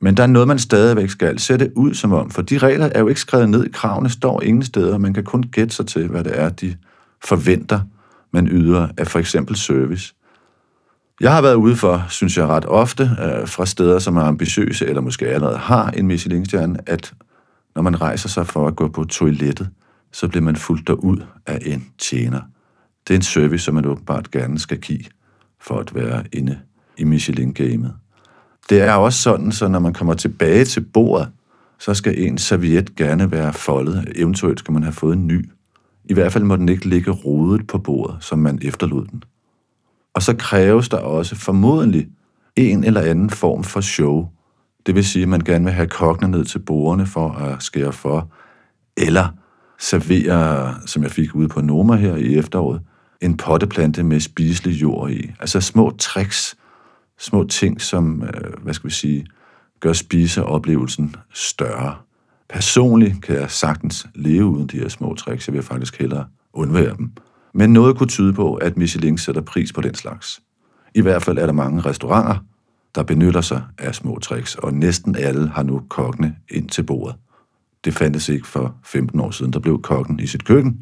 Men 0.00 0.16
der 0.16 0.22
er 0.22 0.26
noget, 0.26 0.48
man 0.48 0.58
stadigvæk 0.58 1.10
skal 1.10 1.38
sætte 1.38 1.72
ud 1.76 1.94
som 1.94 2.12
om, 2.12 2.30
for 2.30 2.42
de 2.42 2.58
regler 2.58 2.88
er 2.94 3.00
jo 3.00 3.08
ikke 3.08 3.20
skrevet 3.20 3.48
ned 3.48 3.64
i 3.64 3.68
kravene, 3.68 4.10
står 4.10 4.42
ingen 4.42 4.62
steder. 4.62 4.98
Man 4.98 5.14
kan 5.14 5.24
kun 5.24 5.42
gætte 5.42 5.74
sig 5.74 5.86
til, 5.86 6.08
hvad 6.08 6.24
det 6.24 6.40
er, 6.40 6.48
de 6.48 6.76
forventer, 7.24 7.80
man 8.32 8.48
yder 8.48 8.88
af 8.96 9.06
for 9.06 9.18
eksempel 9.18 9.56
service. 9.56 10.14
Jeg 11.20 11.32
har 11.32 11.42
været 11.42 11.54
ude 11.54 11.76
for, 11.76 12.06
synes 12.08 12.36
jeg 12.36 12.46
ret 12.46 12.64
ofte, 12.64 13.02
øh, 13.02 13.48
fra 13.48 13.66
steder, 13.66 13.98
som 13.98 14.16
er 14.16 14.22
ambitiøse, 14.22 14.86
eller 14.86 15.00
måske 15.00 15.28
allerede 15.28 15.58
har 15.58 15.90
en 15.90 16.06
Michelin-stjerne, 16.06 16.78
at 16.86 17.14
når 17.74 17.82
man 17.82 18.00
rejser 18.00 18.28
sig 18.28 18.46
for 18.46 18.68
at 18.68 18.76
gå 18.76 18.88
på 18.88 19.04
toilettet, 19.04 19.68
så 20.12 20.28
bliver 20.28 20.42
man 20.42 20.56
fuldt 20.56 20.86
derud 20.86 21.22
af 21.46 21.58
en 21.66 21.86
tjener. 21.98 22.40
Det 23.08 23.14
er 23.14 23.18
en 23.18 23.22
service, 23.22 23.64
som 23.64 23.74
man 23.74 23.86
åbenbart 23.86 24.30
gerne 24.30 24.58
skal 24.58 24.78
give 24.78 25.04
for 25.60 25.78
at 25.78 25.94
være 25.94 26.24
inde 26.32 26.58
i 26.98 27.04
Michelin-gamet. 27.04 27.94
Det 28.70 28.80
er 28.80 28.92
også 28.92 29.22
sådan, 29.22 29.52
så 29.52 29.68
når 29.68 29.78
man 29.78 29.92
kommer 29.92 30.14
tilbage 30.14 30.64
til 30.64 30.80
bordet, 30.80 31.28
så 31.78 31.94
skal 31.94 32.22
en 32.22 32.38
serviet 32.38 32.96
gerne 32.96 33.30
være 33.30 33.52
foldet. 33.52 34.12
Eventuelt 34.16 34.58
skal 34.58 34.72
man 34.72 34.82
have 34.82 34.92
fået 34.92 35.16
en 35.16 35.26
ny. 35.26 35.50
I 36.04 36.14
hvert 36.14 36.32
fald 36.32 36.44
må 36.44 36.56
den 36.56 36.68
ikke 36.68 36.88
ligge 36.88 37.10
rodet 37.10 37.66
på 37.66 37.78
bordet, 37.78 38.16
som 38.20 38.38
man 38.38 38.58
efterlod 38.62 39.06
den. 39.06 39.22
Og 40.14 40.22
så 40.22 40.36
kræves 40.36 40.88
der 40.88 40.98
også 40.98 41.36
formodentlig 41.36 42.08
en 42.56 42.84
eller 42.84 43.00
anden 43.00 43.30
form 43.30 43.64
for 43.64 43.80
show. 43.80 44.28
Det 44.86 44.94
vil 44.94 45.04
sige, 45.04 45.22
at 45.22 45.28
man 45.28 45.40
gerne 45.40 45.64
vil 45.64 45.72
have 45.72 45.88
kokkene 45.88 46.30
ned 46.30 46.44
til 46.44 46.58
bordene 46.58 47.06
for 47.06 47.30
at 47.32 47.62
skære 47.62 47.92
for, 47.92 48.30
eller 48.96 49.28
servere, 49.78 50.74
som 50.86 51.02
jeg 51.02 51.10
fik 51.10 51.34
ude 51.34 51.48
på 51.48 51.60
Noma 51.60 51.94
her 51.94 52.16
i 52.16 52.34
efteråret, 52.38 52.80
en 53.20 53.36
potteplante 53.36 54.02
med 54.02 54.20
spiselig 54.20 54.82
jord 54.82 55.10
i. 55.10 55.30
Altså 55.40 55.60
små 55.60 55.90
tricks, 55.98 56.56
små 57.18 57.44
ting, 57.44 57.80
som, 57.80 58.22
øh, 58.22 58.62
hvad 58.62 58.74
skal 58.74 58.88
vi 58.88 58.94
sige, 58.94 59.26
gør 59.80 59.92
spiseoplevelsen 59.92 61.16
større. 61.34 61.96
Personligt 62.48 63.22
kan 63.22 63.36
jeg 63.36 63.50
sagtens 63.50 64.06
leve 64.14 64.44
uden 64.44 64.66
de 64.66 64.78
her 64.78 64.88
små 64.88 65.14
tricks. 65.14 65.48
Jeg 65.48 65.54
vil 65.54 65.62
faktisk 65.62 65.98
hellere 65.98 66.26
undvære 66.52 66.96
dem. 66.96 67.12
Men 67.54 67.72
noget 67.72 67.96
kunne 67.96 68.08
tyde 68.08 68.32
på, 68.32 68.54
at 68.54 68.76
Michelin 68.76 69.18
sætter 69.18 69.40
pris 69.40 69.72
på 69.72 69.80
den 69.80 69.94
slags. 69.94 70.40
I 70.94 71.00
hvert 71.00 71.22
fald 71.22 71.38
er 71.38 71.46
der 71.46 71.52
mange 71.52 71.80
restauranter, 71.80 72.36
der 72.94 73.02
benytter 73.02 73.40
sig 73.40 73.62
af 73.78 73.94
små 73.94 74.18
tricks, 74.18 74.54
og 74.54 74.74
næsten 74.74 75.16
alle 75.16 75.48
har 75.48 75.62
nu 75.62 75.82
kokkene 75.88 76.36
ind 76.50 76.68
til 76.68 76.82
bordet. 76.82 77.16
Det 77.84 77.94
fandtes 77.94 78.28
ikke 78.28 78.46
for 78.46 78.74
15 78.84 79.20
år 79.20 79.30
siden, 79.30 79.52
der 79.52 79.58
blev 79.58 79.82
kokken 79.82 80.20
i 80.20 80.26
sit 80.26 80.44
køkken. 80.44 80.78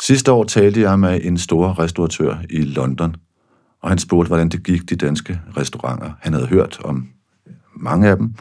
Sidste 0.00 0.32
år 0.32 0.44
talte 0.44 0.80
jeg 0.80 0.98
med 0.98 1.20
en 1.22 1.38
stor 1.38 1.78
restauratør 1.78 2.36
i 2.50 2.62
London, 2.62 3.16
og 3.82 3.88
han 3.88 3.98
spurgte, 3.98 4.28
hvordan 4.28 4.48
det 4.48 4.62
gik 4.62 4.90
de 4.90 4.96
danske 4.96 5.40
restauranter. 5.56 6.12
Han 6.20 6.32
havde 6.32 6.46
hørt 6.46 6.80
om 6.84 7.08
mange 7.76 8.08
af 8.08 8.16
dem. 8.16 8.34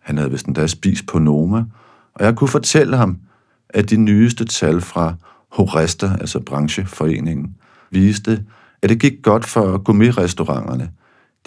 Han 0.00 0.16
havde 0.16 0.30
vist 0.30 0.46
endda 0.46 0.66
spist 0.66 1.06
på 1.06 1.18
Noma. 1.18 1.64
Og 2.14 2.24
jeg 2.24 2.36
kunne 2.36 2.48
fortælle 2.48 2.96
ham, 2.96 3.18
at 3.68 3.90
de 3.90 3.96
nyeste 3.96 4.44
tal 4.44 4.80
fra 4.80 5.14
Horesta, 5.52 6.10
altså 6.20 6.40
brancheforeningen, 6.40 7.56
viste, 7.90 8.44
at 8.82 8.88
det 8.88 9.00
gik 9.00 9.22
godt 9.22 9.44
for 9.44 9.78
gourmetrestauranterne. 9.78 10.90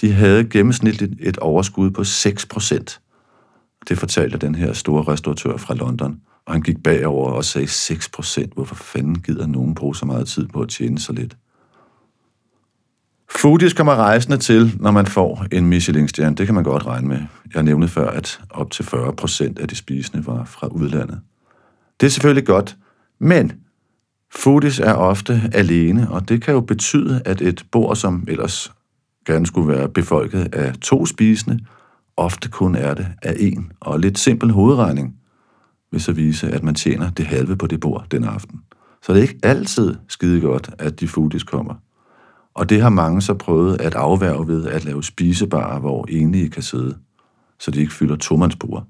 De 0.02 0.12
havde 0.12 0.44
gennemsnitligt 0.44 1.14
et 1.20 1.38
overskud 1.38 1.92
på 1.92 2.04
6 2.04 2.46
procent. 2.46 3.02
Det 3.90 3.98
fortalte 3.98 4.38
den 4.38 4.56
her 4.56 4.74
store 4.74 5.04
restauratør 5.04 5.58
fra 5.58 5.76
London. 5.76 6.22
Og 6.46 6.54
han 6.54 6.62
gik 6.62 6.84
bagover 6.84 7.32
og 7.32 7.46
sagde 7.46 7.68
6 7.68 8.10
procent. 8.10 8.54
Hvorfor 8.54 8.76
fanden 8.76 9.22
gider 9.22 9.48
nogen 9.48 9.76
bruge 9.76 9.96
så 9.96 10.06
meget 10.06 10.28
tid 10.28 10.48
på 10.48 10.62
at 10.62 10.70
tjene 10.70 11.00
så 11.00 11.14
lidt? 11.14 11.38
Foodies 13.30 13.74
kommer 13.74 13.96
rejsende 13.96 14.38
til, 14.38 14.78
når 14.80 14.92
man 14.92 15.06
får 15.06 15.46
en 15.52 15.66
Michelin-stjerne. 15.66 16.36
Det 16.36 16.46
kan 16.46 16.56
man 16.56 16.64
godt 16.64 16.86
regne 16.86 17.08
med. 17.08 17.20
Jeg 17.54 17.64
nævnte 17.64 17.88
før, 17.88 18.10
at 18.10 18.42
op 18.50 18.72
til 18.72 18.86
40 18.86 19.14
procent 19.14 19.60
af 19.60 19.68
de 19.68 19.76
spisende 19.76 20.28
var 20.28 20.46
fra 20.46 20.68
udlandet. 20.68 21.20
Det 22.00 22.06
er 22.06 22.12
selvfølgelig 22.12 22.46
godt, 22.46 22.78
men 23.20 23.52
foodies 24.36 24.80
er 24.80 24.94
ofte 24.94 25.42
alene, 25.54 26.12
og 26.12 26.30
det 26.30 26.42
kan 26.42 26.54
jo 26.54 26.62
betyde, 26.62 27.22
at 27.26 27.42
et 27.42 27.66
bord, 27.72 27.96
som 27.96 28.24
ellers 28.28 28.72
gerne 29.26 29.46
skulle 29.46 29.68
være 29.68 29.90
befolket 29.90 30.56
af 30.56 30.74
to 30.82 31.06
spisende, 31.06 31.60
ofte 32.18 32.50
kun 32.50 32.76
er 32.76 32.94
det 32.94 33.08
af 33.22 33.36
en, 33.40 33.72
og 33.80 34.00
lidt 34.00 34.20
simpel 34.20 34.52
hovedregning 34.52 35.16
vil 35.92 36.02
så 36.02 36.12
vise, 36.12 36.48
at 36.48 36.64
man 36.64 36.76
tjener 36.76 37.10
det 37.10 37.26
halve 37.26 37.56
på 37.56 37.68
det 37.68 37.80
bord 37.80 38.06
den 38.12 38.24
aften. 38.24 38.62
Så 39.02 39.14
det 39.14 39.20
er 39.20 39.22
ikke 39.22 39.40
altid 39.44 39.96
skide 40.08 40.42
godt, 40.42 40.70
at 40.80 41.00
de 41.00 41.08
foodies 41.08 41.44
kommer. 41.44 41.74
Og 42.56 42.70
det 42.70 42.82
har 42.82 42.90
mange 42.90 43.22
så 43.22 43.34
prøvet 43.34 43.82
at 43.82 43.96
afværge 43.96 44.48
ved 44.48 44.66
at 44.68 44.86
lave 44.86 45.04
spisebarer, 45.04 45.80
hvor 45.80 46.06
enlige 46.10 46.50
kan 46.50 46.64
sidde, 46.64 46.98
så 47.60 47.72
de 47.72 47.80
ikke 47.80 47.94
fylder 47.94 48.16
tomandsbord. 48.16 48.86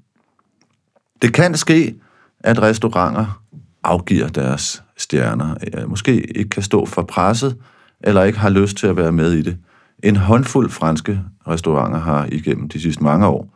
Det 1.22 1.32
kan 1.32 1.54
ske, 1.54 1.94
at 2.40 2.62
restauranter 2.62 3.42
afgiver 3.84 4.28
deres 4.28 4.82
stjerner, 4.96 5.54
øh, 5.74 5.90
måske 5.90 6.38
ikke 6.38 6.50
kan 6.50 6.62
stå 6.62 6.86
for 6.86 7.02
presset, 7.02 7.56
eller 8.00 8.22
ikke 8.22 8.38
har 8.38 8.48
lyst 8.50 8.76
til 8.76 8.86
at 8.86 8.96
være 8.96 9.12
med 9.12 9.32
i 9.32 9.42
det. 9.42 9.58
En 10.02 10.16
håndfuld 10.16 10.70
franske 10.70 11.20
restauranter 11.48 11.98
har 11.98 12.28
igennem 12.32 12.68
de 12.68 12.80
sidste 12.80 13.04
mange 13.04 13.26
år 13.26 13.48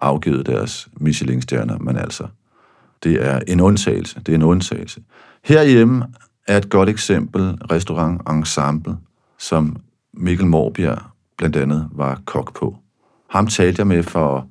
afgivet 0.00 0.46
deres 0.46 0.88
Michelin-stjerner, 0.96 1.78
men 1.78 1.96
altså, 1.96 2.26
det 3.02 3.26
er 3.26 3.40
en 3.48 3.60
undtagelse. 3.60 4.20
Det 4.26 4.28
er 4.28 4.36
en 4.36 4.42
undtagelse. 4.42 5.00
Herhjemme 5.44 6.04
er 6.48 6.56
et 6.56 6.70
godt 6.70 6.88
eksempel 6.88 7.42
restaurant 7.70 8.22
Ensemble, 8.30 8.96
som 9.48 9.76
Mikkel 10.12 10.46
Morbjerg 10.46 11.02
blandt 11.38 11.56
andet 11.56 11.88
var 11.92 12.22
kok 12.24 12.58
på. 12.58 12.76
Ham 13.30 13.46
talte 13.46 13.80
jeg 13.80 13.86
med 13.86 14.02
for 14.02 14.48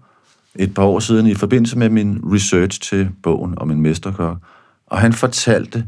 et 0.55 0.73
par 0.73 0.83
år 0.83 0.99
siden 0.99 1.27
i 1.27 1.35
forbindelse 1.35 1.77
med 1.77 1.89
min 1.89 2.19
research 2.23 2.81
til 2.81 3.09
bogen 3.23 3.53
om 3.57 3.71
en 3.71 3.81
mesterkok, 3.81 4.37
og 4.87 4.97
han 4.97 5.13
fortalte, 5.13 5.85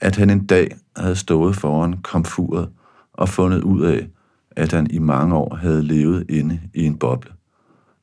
at 0.00 0.16
han 0.16 0.30
en 0.30 0.46
dag 0.46 0.76
havde 0.96 1.16
stået 1.16 1.56
foran 1.56 1.98
komfuret 2.02 2.68
og 3.12 3.28
fundet 3.28 3.62
ud 3.62 3.82
af, 3.82 4.08
at 4.50 4.72
han 4.72 4.86
i 4.90 4.98
mange 4.98 5.36
år 5.36 5.54
havde 5.54 5.82
levet 5.82 6.26
inde 6.28 6.60
i 6.74 6.84
en 6.84 6.98
boble. 6.98 7.30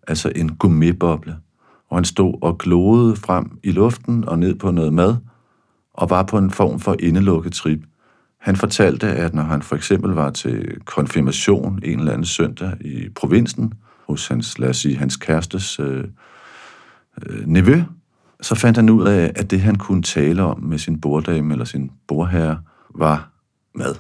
Altså 0.08 0.32
en 0.36 0.56
gourmetboble, 0.56 1.38
Og 1.90 1.98
han 1.98 2.06
stod 2.06 2.34
og 2.42 2.58
glodede 2.58 3.16
frem 3.16 3.60
i 3.64 3.72
luften 3.72 4.30
og 4.30 4.40
ned 4.40 4.56
på 4.56 4.72
noget 4.72 4.94
mad, 4.94 5.16
og 5.94 6.10
var 6.10 6.24
på 6.24 6.38
en 6.38 6.52
form 6.52 6.80
for 6.80 6.96
indelukket 7.00 7.54
trip. 7.54 7.80
Han 8.42 8.56
fortalte, 8.56 9.08
at 9.08 9.34
når 9.34 9.44
han 9.44 9.62
for 9.62 9.76
eksempel 9.76 10.12
var 10.12 10.30
til 10.30 10.80
konfirmation 10.86 11.80
en 11.84 12.00
eller 12.00 12.12
anden 12.12 12.26
søndag 12.26 12.74
i 12.82 13.10
provinsen, 13.16 13.74
hos 14.08 14.28
hans, 14.28 14.60
lad 14.60 14.70
os 14.70 14.78
sige, 14.78 14.98
hans 14.98 15.16
kærestes 15.16 15.80
øh, 15.80 16.04
øh, 17.26 17.46
nevø, 17.46 17.82
så 18.42 18.56
fandt 18.56 18.78
han 18.78 18.90
ud 18.90 19.08
af, 19.08 19.32
at 19.36 19.52
det 19.52 19.62
han 19.62 19.76
kunne 19.76 20.04
tale 20.04 20.44
om 20.44 20.64
med 20.64 20.78
sin 20.78 21.02
borddame 21.02 21.54
eller 21.54 21.66
sin 21.66 21.92
bordherre, 22.08 22.60
var 22.96 23.32
mad. 23.76 23.96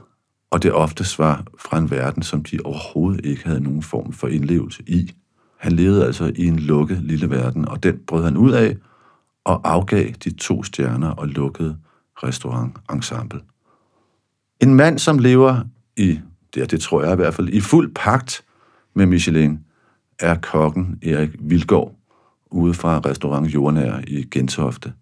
Og 0.52 0.64
det 0.64 0.74
oftest 0.74 1.20
var 1.20 1.44
fra 1.60 1.78
en 1.78 1.92
verden, 1.92 2.24
som 2.24 2.44
de 2.44 2.60
overhovedet 2.66 3.26
ikke 3.26 3.48
havde 3.48 3.64
nogen 3.64 3.84
form 3.84 4.14
for 4.14 4.28
indlevelse 4.28 4.84
i. 4.88 5.12
Han 5.58 5.72
levede 5.72 6.06
altså 6.06 6.32
i 6.36 6.46
en 6.46 6.60
lukket 6.60 6.98
lille 7.04 7.30
verden, 7.30 7.68
og 7.68 7.84
den 7.84 8.00
brød 8.08 8.24
han 8.24 8.38
ud 8.38 8.52
af 8.52 8.78
og 9.46 9.62
afgav 9.64 10.10
de 10.24 10.34
to 10.34 10.64
stjerner 10.64 11.10
og 11.10 11.28
lukkede 11.28 11.78
restaurant 12.24 12.78
ensemble. 12.94 13.42
En 14.62 14.76
mand, 14.76 15.00
som 15.00 15.20
lever 15.20 15.60
i, 15.98 16.20
det, 16.56 16.72
det 16.72 16.82
tror 16.82 17.04
jeg 17.04 17.14
i 17.14 17.16
hvert 17.16 17.34
fald, 17.34 17.50
i 17.50 17.62
fuld 17.62 17.94
pagt 17.94 18.44
med 18.94 19.06
Michelin, 19.06 19.60
er 20.20 20.36
kokken 20.36 21.00
Erik 21.04 21.30
Vilgaard 21.40 21.92
ude 22.52 22.74
fra 22.74 23.02
restaurant 23.06 23.48
Jordnær 23.48 24.00
i 24.08 24.28
Gentofte. 24.32 24.94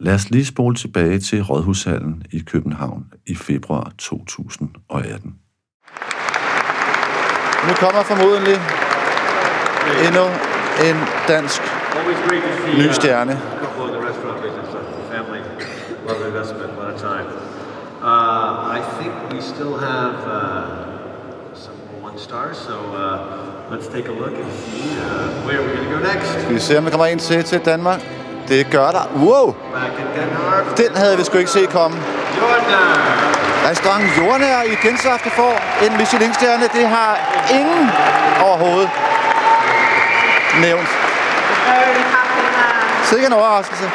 Lad 0.00 0.14
os 0.14 0.30
lige 0.30 0.44
spole 0.44 0.76
tilbage 0.76 1.18
til 1.18 1.42
Rådhushallen 1.42 2.22
i 2.32 2.38
København 2.38 3.06
i 3.26 3.34
februar 3.34 3.92
2018. 3.98 5.34
Nu 7.68 7.72
kommer 7.74 8.02
formodentlig 8.02 8.58
endnu 10.06 10.24
en 10.88 10.96
dansk 11.28 11.62
ny 12.78 12.92
stjerne. 12.92 13.32
Uh, 18.02 18.78
I 18.78 18.82
think 18.98 19.14
we 19.30 19.40
still 19.40 19.76
have 19.78 20.14
uh, 20.26 21.54
some 21.54 21.76
more 21.86 22.10
one 22.10 22.18
stars, 22.18 22.58
so 22.58 22.74
uh, 22.74 23.70
let's 23.70 23.86
take 23.86 24.08
a 24.08 24.12
look 24.22 24.34
and 24.34 24.52
see 24.52 24.98
uh, 24.98 25.30
where 25.46 25.62
we're 25.62 25.76
going 25.76 25.88
to 25.88 25.94
go 25.94 26.00
next. 26.00 26.26
Skal 26.32 26.54
vi 26.54 26.60
se, 26.60 26.78
om 26.78 26.84
der 26.84 26.90
kommer 26.90 27.06
en 27.06 27.18
til 27.18 27.44
til 27.44 27.60
Danmark? 27.64 28.00
Det 28.48 28.70
gør 28.70 28.90
der. 28.90 29.04
Wow! 29.16 29.54
Den 30.76 30.96
havde 30.96 31.16
vi 31.16 31.24
sgu 31.24 31.38
ikke 31.38 31.50
set 31.50 31.68
komme. 31.68 31.96
Restaurant 33.70 34.04
Jordnær 34.18 34.62
i 34.62 34.74
Gentofte 34.86 35.30
får 35.30 35.84
en 35.86 35.96
Michelin-stjerne. 35.96 36.68
Det 36.72 36.88
har 36.88 37.18
ingen 37.50 37.90
overhovedet 38.44 38.90
nævnt. 40.60 40.88
Sikke 43.04 43.26
en 43.26 43.32
overraskelse. 43.32 43.90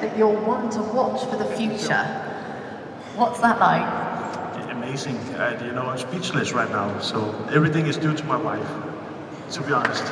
that 0.00 0.07
you'll 0.18 0.42
want 0.50 0.72
to 0.72 0.82
watch 0.98 1.20
for 1.30 1.36
the 1.42 1.48
future. 1.56 2.04
What's 3.16 3.40
that 3.40 3.58
like? 3.60 4.08
amazing. 4.88 5.18
And, 5.36 5.66
you 5.66 5.72
know, 5.72 5.86
I'm 5.90 5.98
speechless 5.98 6.52
right 6.52 6.70
now. 6.70 6.98
So 7.00 7.18
everything 7.54 7.86
is 7.86 7.96
due 7.96 8.14
to 8.14 8.24
my 8.24 8.36
wife, 8.36 8.68
to 9.54 9.62
be 9.62 9.72
honest. 9.74 10.04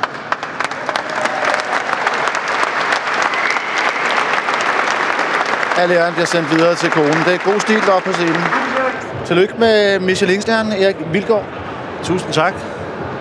Al 5.77 5.91
æren 5.91 6.13
bliver 6.13 6.25
sendt 6.25 6.51
videre 6.51 6.75
til 6.75 6.89
konen. 6.89 7.13
Det 7.25 7.33
er 7.33 7.51
god 7.51 7.59
stil 7.59 7.81
deroppe 7.81 8.09
på 8.09 8.13
scenen. 8.13 8.43
Tillykke 9.25 9.53
med 9.57 9.99
Michelin-stjernen, 9.99 10.71
Erik 10.71 10.95
Vilgaard. 11.11 11.45
Tusind 12.03 12.33
tak. 12.33 12.53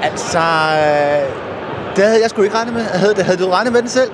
Altså, 0.03 0.39
øh, 0.39 1.97
det 1.97 2.05
havde 2.05 2.20
jeg 2.22 2.30
sgu 2.30 2.43
ikke 2.43 2.57
regnet 2.57 2.74
med. 2.74 2.82
Havde, 2.82 3.22
havde 3.22 3.39
du 3.45 3.51
regnet 3.51 3.72
med 3.72 3.80
den 3.80 3.89
selv? 3.89 4.11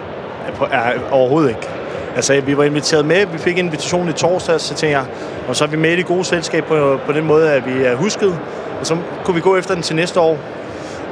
På, 0.56 0.66
ja, 0.72 1.10
overhovedet 1.10 1.48
ikke. 1.48 1.68
Altså, 2.16 2.40
vi 2.40 2.56
var 2.56 2.64
inviteret 2.64 3.04
med. 3.04 3.26
Vi 3.26 3.38
fik 3.38 3.58
en 3.58 3.64
invitation 3.64 4.08
i 4.08 4.12
torsdag, 4.12 4.60
så 4.60 4.74
tænkte 4.74 4.98
jeg, 4.98 5.04
og 5.48 5.56
så 5.56 5.64
er 5.64 5.68
vi 5.68 5.76
med 5.76 5.92
i 5.92 5.96
det 5.96 6.06
gode 6.06 6.24
selskab 6.24 6.64
på, 6.64 6.98
på 7.06 7.12
den 7.12 7.24
måde, 7.24 7.50
at 7.50 7.66
vi 7.66 7.84
er 7.84 7.94
husket. 7.94 8.38
Og 8.80 8.86
så 8.86 8.96
kunne 9.24 9.34
vi 9.34 9.40
gå 9.40 9.56
efter 9.56 9.74
den 9.74 9.82
til 9.82 9.96
næste 9.96 10.20
år. 10.20 10.38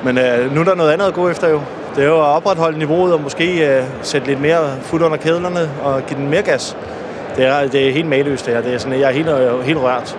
Men 0.05 0.19
øh, 0.19 0.55
nu 0.55 0.61
er 0.61 0.65
der 0.65 0.75
noget 0.75 0.93
andet 0.93 1.07
at 1.07 1.15
gå 1.15 1.29
efter 1.29 1.49
jo. 1.49 1.61
Det 1.97 2.05
er 2.05 2.09
jo 2.09 2.21
at 2.21 2.27
opretholde 2.27 2.79
niveauet 2.79 3.13
og 3.13 3.21
måske 3.21 3.77
øh, 3.77 3.85
sætte 4.03 4.27
lidt 4.27 4.41
mere 4.41 4.77
fod 4.83 5.03
under 5.03 5.17
kædlerne 5.17 5.71
og 5.83 6.07
give 6.07 6.21
den 6.21 6.31
mere 6.31 6.43
gas. 6.43 6.77
Det 7.37 7.47
er, 7.47 7.67
det 7.69 7.89
er 7.89 7.93
helt 7.93 8.09
maløst 8.09 8.47
det 8.47 8.55
her. 8.55 8.63
Det 8.63 8.75
er 8.75 8.79
sådan, 8.79 9.01
jeg 9.01 9.09
er 9.09 9.13
helt, 9.13 9.29
øh, 9.29 9.61
helt 9.61 9.79
rørt. 9.79 10.17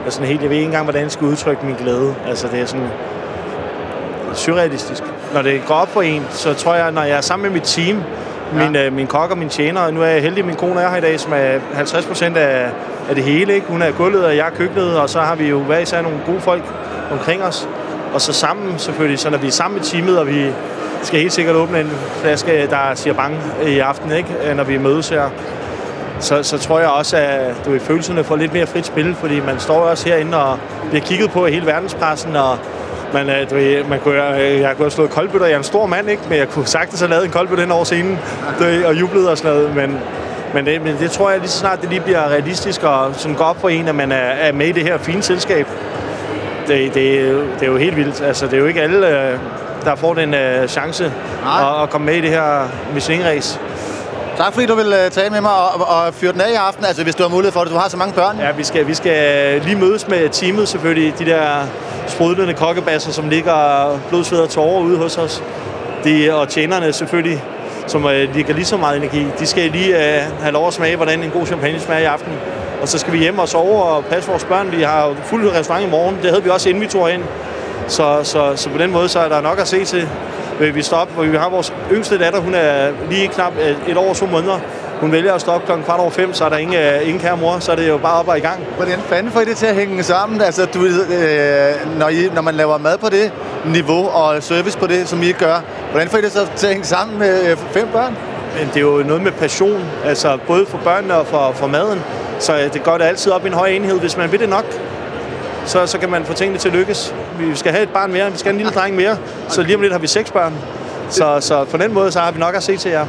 Jeg, 0.00 0.06
er 0.06 0.10
sådan 0.10 0.28
helt, 0.28 0.42
jeg 0.42 0.50
ved 0.50 0.56
ikke 0.56 0.66
engang, 0.66 0.84
hvordan 0.84 1.02
jeg 1.02 1.10
skal 1.10 1.26
udtrykke 1.26 1.66
min 1.66 1.74
glæde. 1.74 2.14
Altså, 2.28 2.48
det 2.52 2.60
er 2.60 2.66
sådan 2.66 2.86
surrealistisk. 4.34 5.02
Når 5.34 5.42
det 5.42 5.62
går 5.66 5.74
op 5.74 5.88
for 5.88 6.02
en, 6.02 6.26
så 6.30 6.54
tror 6.54 6.74
jeg, 6.74 6.92
når 6.92 7.02
jeg 7.02 7.16
er 7.16 7.20
sammen 7.20 7.42
med 7.42 7.60
mit 7.60 7.62
team, 7.62 8.02
min, 8.54 8.76
øh, 8.76 8.92
min 8.92 9.06
kok 9.06 9.30
og 9.30 9.38
min 9.38 9.48
tjener, 9.48 9.80
og 9.80 9.94
nu 9.94 10.02
er 10.02 10.06
jeg 10.06 10.22
heldig, 10.22 10.38
at 10.38 10.46
min 10.46 10.56
kone 10.56 10.80
er 10.80 10.90
her 10.90 10.96
i 10.96 11.00
dag, 11.00 11.20
som 11.20 11.32
er 11.32 11.58
50 11.74 12.06
procent 12.06 12.36
af, 12.36 12.70
af 13.08 13.14
det 13.14 13.24
hele. 13.24 13.54
Ikke? 13.54 13.66
Hun 13.66 13.82
er 13.82 13.90
gulvet, 13.90 14.24
og 14.24 14.36
jeg 14.36 14.46
er 14.46 14.50
køkkenet, 14.50 14.98
og 14.98 15.10
så 15.10 15.20
har 15.20 15.34
vi 15.34 15.48
jo 15.48 15.58
hver 15.58 15.78
især 15.78 16.02
nogle 16.02 16.18
gode 16.26 16.40
folk 16.40 16.62
omkring 17.12 17.42
os. 17.42 17.68
Og 18.14 18.20
så 18.20 18.32
sammen 18.32 18.78
selvfølgelig, 18.78 19.18
så 19.18 19.30
når 19.30 19.38
vi 19.38 19.46
er 19.46 19.50
sammen 19.50 19.80
i 19.80 19.84
teamet, 19.84 20.18
og 20.18 20.26
vi 20.26 20.46
skal 21.02 21.20
helt 21.20 21.32
sikkert 21.32 21.56
åbne 21.56 21.80
en 21.80 21.90
flaske, 22.22 22.66
der 22.70 22.94
siger 22.94 23.14
bang 23.14 23.36
i 23.66 23.78
aften, 23.78 24.12
ikke? 24.12 24.28
Øh, 24.44 24.56
når 24.56 24.64
vi 24.64 24.78
mødes 24.78 25.08
her, 25.08 25.30
så, 26.20 26.42
så 26.42 26.58
tror 26.58 26.80
jeg 26.80 26.88
også, 26.88 27.16
at 27.16 27.54
du 27.66 27.72
i 27.72 27.78
følelserne 27.78 28.24
får 28.24 28.36
lidt 28.36 28.52
mere 28.52 28.66
frit 28.66 28.86
spil, 28.86 29.14
fordi 29.14 29.40
man 29.40 29.58
står 29.58 29.80
også 29.80 30.08
herinde 30.08 30.44
og 30.44 30.58
bliver 30.90 31.04
kigget 31.04 31.30
på 31.30 31.44
af 31.44 31.52
hele 31.52 31.66
verdenspressen, 31.66 32.36
og 32.36 32.58
man, 33.14 33.30
øh, 33.30 33.50
du 33.50 33.88
man 33.88 34.00
kunne, 34.00 34.40
øh, 34.40 34.60
jeg 34.60 34.70
kunne 34.76 34.84
have 34.84 34.90
slået 34.90 35.10
koldbøtter. 35.10 35.46
Jeg 35.46 35.54
er 35.54 35.58
en 35.58 35.64
stor 35.64 35.86
mand, 35.86 36.10
ikke? 36.10 36.22
men 36.28 36.38
jeg 36.38 36.48
kunne 36.48 36.66
sagtens 36.66 37.00
have 37.00 37.10
lavet 37.10 37.24
en 37.24 37.30
koldbøtte 37.30 37.60
hen 37.62 37.70
over 37.72 37.84
scenen 37.84 38.18
du 38.58 38.64
og 38.86 38.94
jublet 39.00 39.30
og 39.30 39.38
sådan 39.38 39.52
noget. 39.56 39.74
Men, 39.76 39.98
men, 40.54 40.66
det, 40.66 40.82
men 40.82 40.96
det 41.00 41.10
tror 41.10 41.30
jeg 41.30 41.38
lige 41.40 41.48
så 41.50 41.58
snart, 41.58 41.80
det 41.80 41.88
lige 41.88 42.00
bliver 42.00 42.28
realistisk 42.28 42.82
og 42.82 43.10
sådan 43.12 43.36
går 43.36 43.44
op 43.44 43.60
for 43.60 43.68
en, 43.68 43.88
at 43.88 43.94
man 43.94 44.12
er, 44.12 44.16
er 44.16 44.52
med 44.52 44.66
i 44.66 44.72
det 44.72 44.82
her 44.82 44.98
fine 44.98 45.22
selskab. 45.22 45.66
Det, 46.68 46.94
det, 46.94 47.20
er 47.20 47.30
jo- 47.30 47.40
det 47.60 47.62
er 47.62 47.66
jo 47.66 47.76
helt 47.76 47.96
vildt. 47.96 48.22
Altså, 48.22 48.46
det 48.46 48.54
er 48.54 48.58
jo 48.58 48.66
ikke 48.66 48.82
alle, 48.82 49.08
øh, 49.08 49.38
der 49.84 49.94
får 49.94 50.14
den 50.14 50.34
øh, 50.34 50.68
chance 50.68 51.04
at, 51.76 51.82
at 51.82 51.90
komme 51.90 52.04
med 52.06 52.14
i 52.14 52.20
det 52.20 52.30
her 52.30 52.68
Michelin-race. 52.94 53.58
Tak 54.36 54.52
fordi 54.52 54.66
du 54.66 54.74
vil 54.74 54.92
øh, 54.92 55.10
tale 55.10 55.30
med 55.30 55.40
mig 55.40 55.52
og, 55.52 55.88
og 55.88 56.14
fyre 56.14 56.32
den 56.32 56.40
af 56.40 56.50
i 56.50 56.54
aften. 56.54 56.84
Altså, 56.84 57.02
hvis 57.02 57.14
du 57.14 57.22
har 57.22 57.30
mulighed 57.30 57.52
for 57.52 57.60
det. 57.60 57.70
Du 57.72 57.76
har 57.76 57.88
så 57.88 57.96
mange 57.96 58.14
børn. 58.14 58.38
Ja, 58.38 58.52
vi 58.52 58.64
skal, 58.64 58.86
vi 58.86 58.94
skal 58.94 59.60
lige 59.62 59.76
mødes 59.76 60.08
med 60.08 60.28
teamet 60.28 60.68
selvfølgelig. 60.68 61.18
De 61.18 61.24
der 61.24 61.66
sprudlende 62.06 62.54
kokkebasser, 62.54 63.12
som 63.12 63.28
ligger 63.28 63.88
blodsved 64.08 64.38
og 64.38 64.48
tårer 64.50 64.80
ude 64.80 64.98
hos 64.98 65.18
os. 65.18 65.42
De, 66.04 66.34
og 66.34 66.48
tjenerne 66.48 66.92
selvfølgelig, 66.92 67.44
som 67.86 68.06
øh, 68.06 68.34
ligger 68.34 68.54
lige 68.54 68.64
så 68.64 68.76
meget 68.76 68.96
energi. 68.96 69.26
De 69.38 69.46
skal 69.46 69.70
lige 69.70 70.16
øh, 70.16 70.22
have 70.40 70.52
lov 70.52 70.66
at 70.66 70.74
smage, 70.74 70.96
hvordan 70.96 71.22
en 71.22 71.30
god 71.30 71.46
champagne 71.46 71.80
smager 71.80 72.00
i 72.00 72.04
aften. 72.04 72.32
Og 72.82 72.88
så 72.88 72.98
skal 72.98 73.12
vi 73.12 73.18
hjem 73.18 73.38
og 73.38 73.48
sove 73.48 73.82
og 73.82 74.04
passe 74.04 74.30
vores 74.30 74.44
børn. 74.44 74.72
Vi 74.72 74.82
har 74.82 75.06
jo 75.08 75.14
fuld 75.24 75.50
restaurant 75.52 75.86
i 75.86 75.90
morgen. 75.90 76.18
Det 76.22 76.30
havde 76.30 76.44
vi 76.44 76.50
også 76.50 76.68
inden 76.68 76.82
vi 76.82 76.86
tog 76.86 77.12
ind. 77.12 77.22
Så, 77.88 78.20
så, 78.22 78.52
så 78.56 78.70
på 78.70 78.78
den 78.78 78.90
måde 78.90 79.08
så 79.08 79.18
er 79.18 79.28
der 79.28 79.40
nok 79.40 79.58
at 79.58 79.68
se 79.68 79.84
til. 79.84 80.08
Vi 80.60 80.82
står 80.82 80.96
op, 80.96 81.10
hvor 81.14 81.24
vi 81.24 81.36
har 81.36 81.48
vores 81.48 81.72
yngste 81.92 82.18
datter, 82.18 82.40
hun 82.40 82.54
er 82.54 82.90
lige 83.10 83.28
knap 83.28 83.52
et 83.88 83.96
år 83.96 84.08
og 84.08 84.16
to 84.16 84.26
måneder. 84.26 84.58
Hun 85.00 85.12
vælger 85.12 85.34
at 85.34 85.40
stoppe 85.40 85.66
klokken 85.66 85.84
kvart 85.84 86.00
over 86.00 86.10
fem, 86.10 86.34
så 86.34 86.44
er 86.44 86.48
der 86.48 86.56
ingen, 86.56 86.76
ingen 87.02 87.18
kære 87.18 87.36
mor, 87.36 87.58
så 87.58 87.72
er 87.72 87.76
det 87.76 87.88
jo 87.88 87.98
bare 87.98 88.18
op 88.18 88.28
og 88.28 88.38
i 88.38 88.40
gang. 88.40 88.64
Hvordan 88.76 88.98
fanden 89.00 89.32
får 89.32 89.40
I 89.40 89.44
det 89.44 89.56
til 89.56 89.66
at 89.66 89.74
hænge 89.74 90.02
sammen? 90.02 90.40
Altså, 90.40 90.66
du, 90.66 90.84
øh, 90.84 91.98
når, 91.98 92.08
I, 92.08 92.28
når 92.34 92.42
man 92.42 92.54
laver 92.54 92.78
mad 92.78 92.98
på 92.98 93.08
det 93.08 93.32
niveau 93.66 94.08
og 94.08 94.42
service 94.42 94.78
på 94.78 94.86
det, 94.86 95.08
som 95.08 95.22
I 95.22 95.32
gør, 95.32 95.60
hvordan 95.90 96.08
får 96.08 96.18
I 96.18 96.20
det 96.20 96.32
så 96.32 96.46
til 96.56 96.66
at 96.66 96.72
hænge 96.72 96.86
sammen 96.86 97.18
med 97.18 97.50
øh, 97.50 97.56
fem 97.56 97.88
børn? 97.92 98.16
Men 98.58 98.68
det 98.68 98.76
er 98.76 98.80
jo 98.80 99.02
noget 99.06 99.22
med 99.22 99.32
passion, 99.32 99.84
altså 100.04 100.38
både 100.46 100.66
for 100.66 100.78
børnene 100.78 101.14
og 101.14 101.26
for, 101.26 101.52
for 101.54 101.66
maden. 101.66 102.02
Så 102.38 102.52
det 102.72 102.82
går 102.82 102.98
det 102.98 103.04
altid 103.04 103.32
op 103.32 103.44
i 103.44 103.48
en 103.48 103.54
høj 103.54 103.68
enhed. 103.68 104.00
Hvis 104.00 104.16
man 104.16 104.32
vil 104.32 104.40
det 104.40 104.48
nok, 104.48 104.64
så, 105.66 105.86
så 105.86 105.98
kan 105.98 106.10
man 106.10 106.24
få 106.24 106.32
tingene 106.32 106.58
til 106.58 106.68
at 106.68 106.74
lykkes. 106.74 107.14
Vi 107.38 107.56
skal 107.56 107.72
have 107.72 107.82
et 107.82 107.88
barn 107.88 108.12
mere, 108.12 108.32
vi 108.32 108.38
skal 108.38 108.52
have 108.52 108.60
en 108.60 108.66
lille 108.66 108.72
dreng 108.72 108.96
mere, 108.96 109.16
så 109.48 109.62
lige 109.62 109.76
om 109.76 109.82
lidt 109.82 109.92
har 109.92 110.00
vi 110.00 110.06
seks 110.06 110.30
børn. 110.30 110.54
Så, 111.10 111.36
så 111.40 111.64
på 111.64 111.76
den 111.76 111.94
måde, 111.94 112.12
så 112.12 112.20
har 112.20 112.30
vi 112.30 112.38
nok 112.38 112.54
at 112.54 112.62
se 112.62 112.76
til 112.76 112.90
jer. 112.90 113.06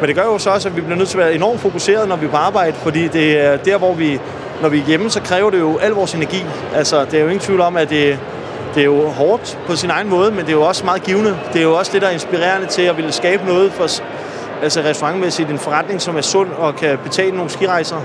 Men 0.00 0.08
det 0.08 0.16
gør 0.16 0.24
jo 0.24 0.38
så 0.38 0.50
også, 0.50 0.68
at 0.68 0.76
vi 0.76 0.80
bliver 0.80 0.96
nødt 0.98 1.08
til 1.08 1.18
at 1.18 1.24
være 1.24 1.34
enormt 1.34 1.60
fokuseret, 1.60 2.08
når 2.08 2.16
vi 2.16 2.26
er 2.26 2.30
på 2.30 2.36
arbejde, 2.36 2.76
fordi 2.82 3.08
det 3.08 3.40
er 3.40 3.56
der, 3.56 3.78
hvor 3.78 3.94
vi, 3.94 4.20
når 4.62 4.68
vi 4.68 4.78
er 4.78 4.84
hjemme, 4.84 5.10
så 5.10 5.20
kræver 5.20 5.50
det 5.50 5.60
jo 5.60 5.78
al 5.78 5.90
vores 5.90 6.14
energi. 6.14 6.44
Altså, 6.74 7.04
det 7.04 7.14
er 7.14 7.20
jo 7.20 7.26
ingen 7.26 7.40
tvivl 7.40 7.60
om, 7.60 7.76
at 7.76 7.90
det, 7.90 8.18
det 8.74 8.80
er 8.80 8.84
jo 8.84 9.08
hårdt 9.08 9.58
på 9.66 9.76
sin 9.76 9.90
egen 9.90 10.08
måde, 10.08 10.30
men 10.30 10.40
det 10.40 10.48
er 10.48 10.52
jo 10.52 10.62
også 10.62 10.84
meget 10.84 11.02
givende. 11.02 11.36
Det 11.52 11.58
er 11.58 11.62
jo 11.62 11.74
også 11.74 11.92
det, 11.92 12.02
der 12.02 12.08
er 12.08 12.12
inspirerende 12.12 12.66
til 12.66 12.82
at 12.82 12.96
ville 12.96 13.12
skabe 13.12 13.46
noget 13.46 13.72
for 13.72 13.86
altså 14.62 14.80
restaurantmæssigt, 14.80 15.50
en 15.50 15.58
forretning, 15.58 16.02
som 16.02 16.16
er 16.16 16.20
sund 16.20 16.48
og 16.58 16.76
kan 16.76 16.98
betale 17.04 17.36
nogle 17.36 17.50
skirejser 17.50 17.96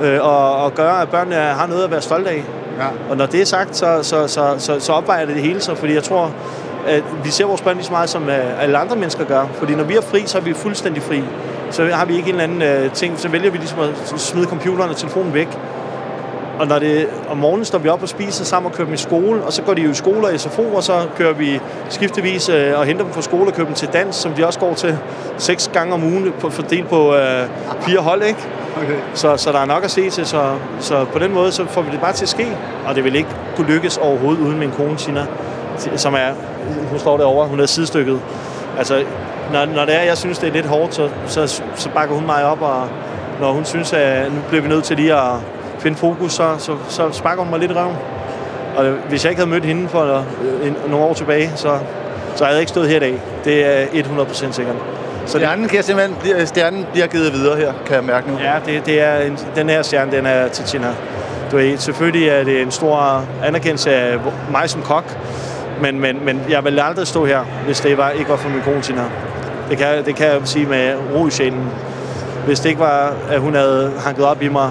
øh, 0.00 0.24
og, 0.24 0.56
og 0.64 0.74
gøre, 0.74 1.02
at 1.02 1.08
børnene 1.08 1.36
har 1.36 1.66
noget 1.66 1.84
at 1.84 1.90
være 1.90 2.02
stolte 2.02 2.30
af. 2.30 2.44
Ja. 2.78 2.86
Og 3.10 3.16
når 3.16 3.26
det 3.26 3.40
er 3.40 3.44
sagt, 3.44 3.76
så, 3.76 4.02
så, 4.02 4.26
så, 4.26 4.54
så, 4.58 4.80
så 4.80 4.92
opvejer 4.92 5.26
det 5.26 5.34
det 5.34 5.42
hele 5.42 5.60
sig, 5.60 5.78
fordi 5.78 5.94
jeg 5.94 6.02
tror, 6.02 6.32
at 6.86 7.02
vi 7.24 7.30
ser 7.30 7.44
vores 7.44 7.60
børn 7.60 7.76
lige 7.76 7.84
så 7.84 7.92
meget, 7.92 8.08
som 8.08 8.28
øh, 8.28 8.62
alle 8.62 8.78
andre 8.78 8.96
mennesker 8.96 9.24
gør. 9.24 9.46
Fordi 9.54 9.74
når 9.74 9.84
vi 9.84 9.96
er 9.96 10.00
fri, 10.00 10.22
så 10.26 10.38
er 10.38 10.42
vi 10.42 10.54
fuldstændig 10.54 11.02
fri. 11.02 11.22
Så 11.70 11.84
har 11.84 12.04
vi 12.04 12.16
ikke 12.16 12.28
en 12.28 12.40
eller 12.40 12.44
anden 12.44 12.84
øh, 12.84 12.92
ting, 12.92 13.18
så 13.18 13.28
vælger 13.28 13.50
vi 13.50 13.58
ligesom 13.58 13.78
at 13.80 14.20
smide 14.20 14.46
computeren 14.46 14.90
og 14.90 14.96
telefonen 14.96 15.34
væk. 15.34 15.48
Og 16.58 16.66
når 16.66 16.78
det, 16.78 17.06
om 17.30 17.36
morgenen 17.36 17.64
står 17.64 17.78
vi 17.78 17.88
op 17.88 18.02
og 18.02 18.08
spiser 18.08 18.44
sammen 18.44 18.70
og 18.70 18.76
kører 18.76 18.86
dem 18.86 18.94
i 18.94 18.96
skole, 18.96 19.42
og 19.42 19.52
så 19.52 19.62
går 19.62 19.74
de 19.74 19.82
jo 19.82 19.90
i 19.90 19.94
skole 19.94 20.26
og 20.26 20.40
SFO, 20.40 20.62
og 20.62 20.82
så 20.82 21.06
kører 21.16 21.32
vi 21.32 21.60
skiftevis 21.88 22.48
uh, 22.48 22.54
og 22.78 22.84
henter 22.84 23.04
dem 23.04 23.12
fra 23.12 23.22
skole 23.22 23.46
og 23.46 23.52
kører 23.52 23.66
dem 23.66 23.74
til 23.74 23.88
dans, 23.92 24.16
som 24.16 24.32
de 24.32 24.46
også 24.46 24.58
går 24.58 24.74
til 24.74 24.98
seks 25.38 25.70
gange 25.72 25.94
om 25.94 26.04
ugen, 26.04 26.32
på, 26.40 26.50
fordelt 26.50 26.88
på 26.88 27.08
uh, 27.08 27.18
fire 27.80 27.98
hold, 27.98 28.22
ikke? 28.22 28.40
Okay. 28.76 28.96
Så, 29.14 29.36
så 29.36 29.52
der 29.52 29.58
er 29.58 29.64
nok 29.64 29.84
at 29.84 29.90
se 29.90 30.10
til, 30.10 30.26
så, 30.26 30.54
så 30.80 31.04
på 31.04 31.18
den 31.18 31.34
måde 31.34 31.52
så 31.52 31.66
får 31.66 31.82
vi 31.82 31.90
det 31.90 32.00
bare 32.00 32.12
til 32.12 32.24
at 32.24 32.28
ske, 32.28 32.56
og 32.86 32.94
det 32.94 33.04
vil 33.04 33.14
ikke 33.14 33.28
kunne 33.56 33.66
lykkes 33.66 33.96
overhovedet 33.96 34.40
uden 34.40 34.58
min 34.58 34.70
kone 34.70 34.96
Tina, 34.96 35.26
som 35.96 36.14
er, 36.14 36.32
hun 36.90 36.98
står 36.98 37.16
derovre, 37.16 37.48
hun 37.48 37.60
er 37.60 37.66
sidestykket. 37.66 38.20
Altså, 38.78 39.02
når, 39.52 39.64
når 39.64 39.84
det 39.84 39.94
er, 39.94 40.02
jeg 40.02 40.18
synes, 40.18 40.38
det 40.38 40.48
er 40.48 40.52
lidt 40.52 40.66
hårdt, 40.66 40.94
så, 40.94 41.08
så, 41.26 41.62
så 41.74 41.88
bakker 41.94 42.14
hun 42.14 42.26
mig 42.26 42.44
op, 42.44 42.62
og 42.62 42.88
når 43.40 43.52
hun 43.52 43.64
synes, 43.64 43.92
at 43.92 44.32
nu 44.32 44.38
bliver 44.48 44.62
vi 44.62 44.68
nødt 44.68 44.84
til 44.84 44.96
lige 44.96 45.14
at 45.14 45.32
finde 45.84 45.98
fokus, 45.98 46.32
så, 46.32 46.54
så, 46.58 46.76
så 46.88 47.10
sparker 47.12 47.42
hun 47.42 47.50
mig 47.50 47.60
lidt 47.60 47.70
i 47.70 47.74
røven. 47.74 47.96
Og 48.76 48.84
hvis 49.08 49.24
jeg 49.24 49.30
ikke 49.30 49.40
havde 49.40 49.50
mødt 49.50 49.64
hende 49.64 49.88
for 49.88 50.02
øh, 50.02 50.66
en, 50.66 50.76
nogle 50.88 51.06
år 51.06 51.14
tilbage, 51.14 51.50
så, 51.56 51.78
så 52.36 52.44
havde 52.44 52.54
jeg 52.54 52.60
ikke 52.60 52.70
stået 52.70 52.88
her 52.88 52.96
i 52.96 53.00
dag. 53.00 53.22
Det 53.44 53.66
er 53.66 54.02
100% 54.02 54.52
sikkert. 54.52 54.76
Så 55.26 55.38
stjernen, 55.38 55.68
kan 55.68 55.76
jeg 55.76 55.84
simpelthen, 55.84 56.16
bliver, 56.20 56.44
stjernen 56.44 56.86
bliver 56.92 57.06
givet 57.06 57.32
videre 57.32 57.56
her, 57.56 57.72
kan 57.86 57.96
jeg 57.96 58.04
mærke 58.04 58.30
nu. 58.30 58.38
Ja, 58.38 58.54
det, 58.66 58.86
det 58.86 59.00
er 59.00 59.18
en, 59.18 59.38
den 59.56 59.68
her 59.68 59.82
stjerne, 59.82 60.12
den 60.12 60.26
er 60.26 60.48
til 60.48 60.64
Tina. 60.64 60.94
Du 61.50 61.56
ved, 61.56 61.78
selvfølgelig 61.78 62.28
er 62.28 62.44
det 62.44 62.62
en 62.62 62.70
stor 62.70 63.24
anerkendelse 63.44 63.94
af 63.94 64.18
mig 64.50 64.70
som 64.70 64.82
kok, 64.82 65.18
men, 65.82 66.00
men, 66.00 66.24
men 66.24 66.40
jeg 66.48 66.64
ville 66.64 66.82
aldrig 66.82 67.06
stå 67.06 67.24
her, 67.24 67.40
hvis 67.64 67.80
det 67.80 67.98
var, 67.98 68.10
ikke 68.10 68.30
var 68.30 68.36
for 68.36 68.48
min 68.48 68.60
kone 68.60 68.80
Tina. 68.80 69.04
Det 69.70 69.78
kan, 69.78 70.04
det 70.04 70.16
kan 70.16 70.26
jeg 70.26 70.40
sige 70.44 70.66
med 70.66 70.94
ro 71.14 71.26
i 71.26 71.30
sjælen. 71.30 71.70
Hvis 72.46 72.60
det 72.60 72.68
ikke 72.68 72.80
var, 72.80 73.12
at 73.30 73.40
hun 73.40 73.54
havde 73.54 73.92
hanket 74.04 74.24
op 74.24 74.42
i 74.42 74.48
mig, 74.48 74.70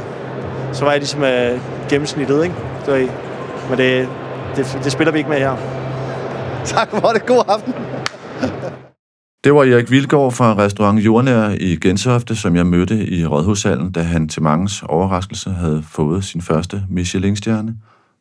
så 0.73 0.83
var 0.83 0.91
jeg 0.91 0.99
ligesom 0.99 1.21
uh, 1.21 1.89
gennemsnittet, 1.89 2.43
ikke? 2.43 2.55
Ved. 2.87 3.09
Men 3.69 3.77
det, 3.77 4.09
det, 4.55 4.79
det 4.83 4.91
spiller 4.91 5.11
vi 5.11 5.17
ikke 5.17 5.29
med 5.29 5.39
her. 5.39 5.55
Tak 6.65 6.89
for 6.89 7.07
det. 7.07 7.25
God 7.25 7.43
aften. 7.47 7.73
Det 9.43 9.53
var 9.53 9.63
Erik 9.63 9.91
Vilgaard 9.91 10.31
fra 10.31 10.57
restaurant 10.57 10.99
Jordnær 10.99 11.49
i 11.49 11.75
Gentofte, 11.75 12.35
som 12.35 12.55
jeg 12.55 12.67
mødte 12.67 13.07
i 13.07 13.25
Rådhushallen, 13.25 13.91
da 13.91 14.01
han 14.01 14.29
til 14.29 14.41
mangens 14.41 14.83
overraskelse 14.83 15.49
havde 15.49 15.83
fået 15.83 16.23
sin 16.23 16.41
første 16.41 16.83
Michelin-stjerne. 16.89 17.75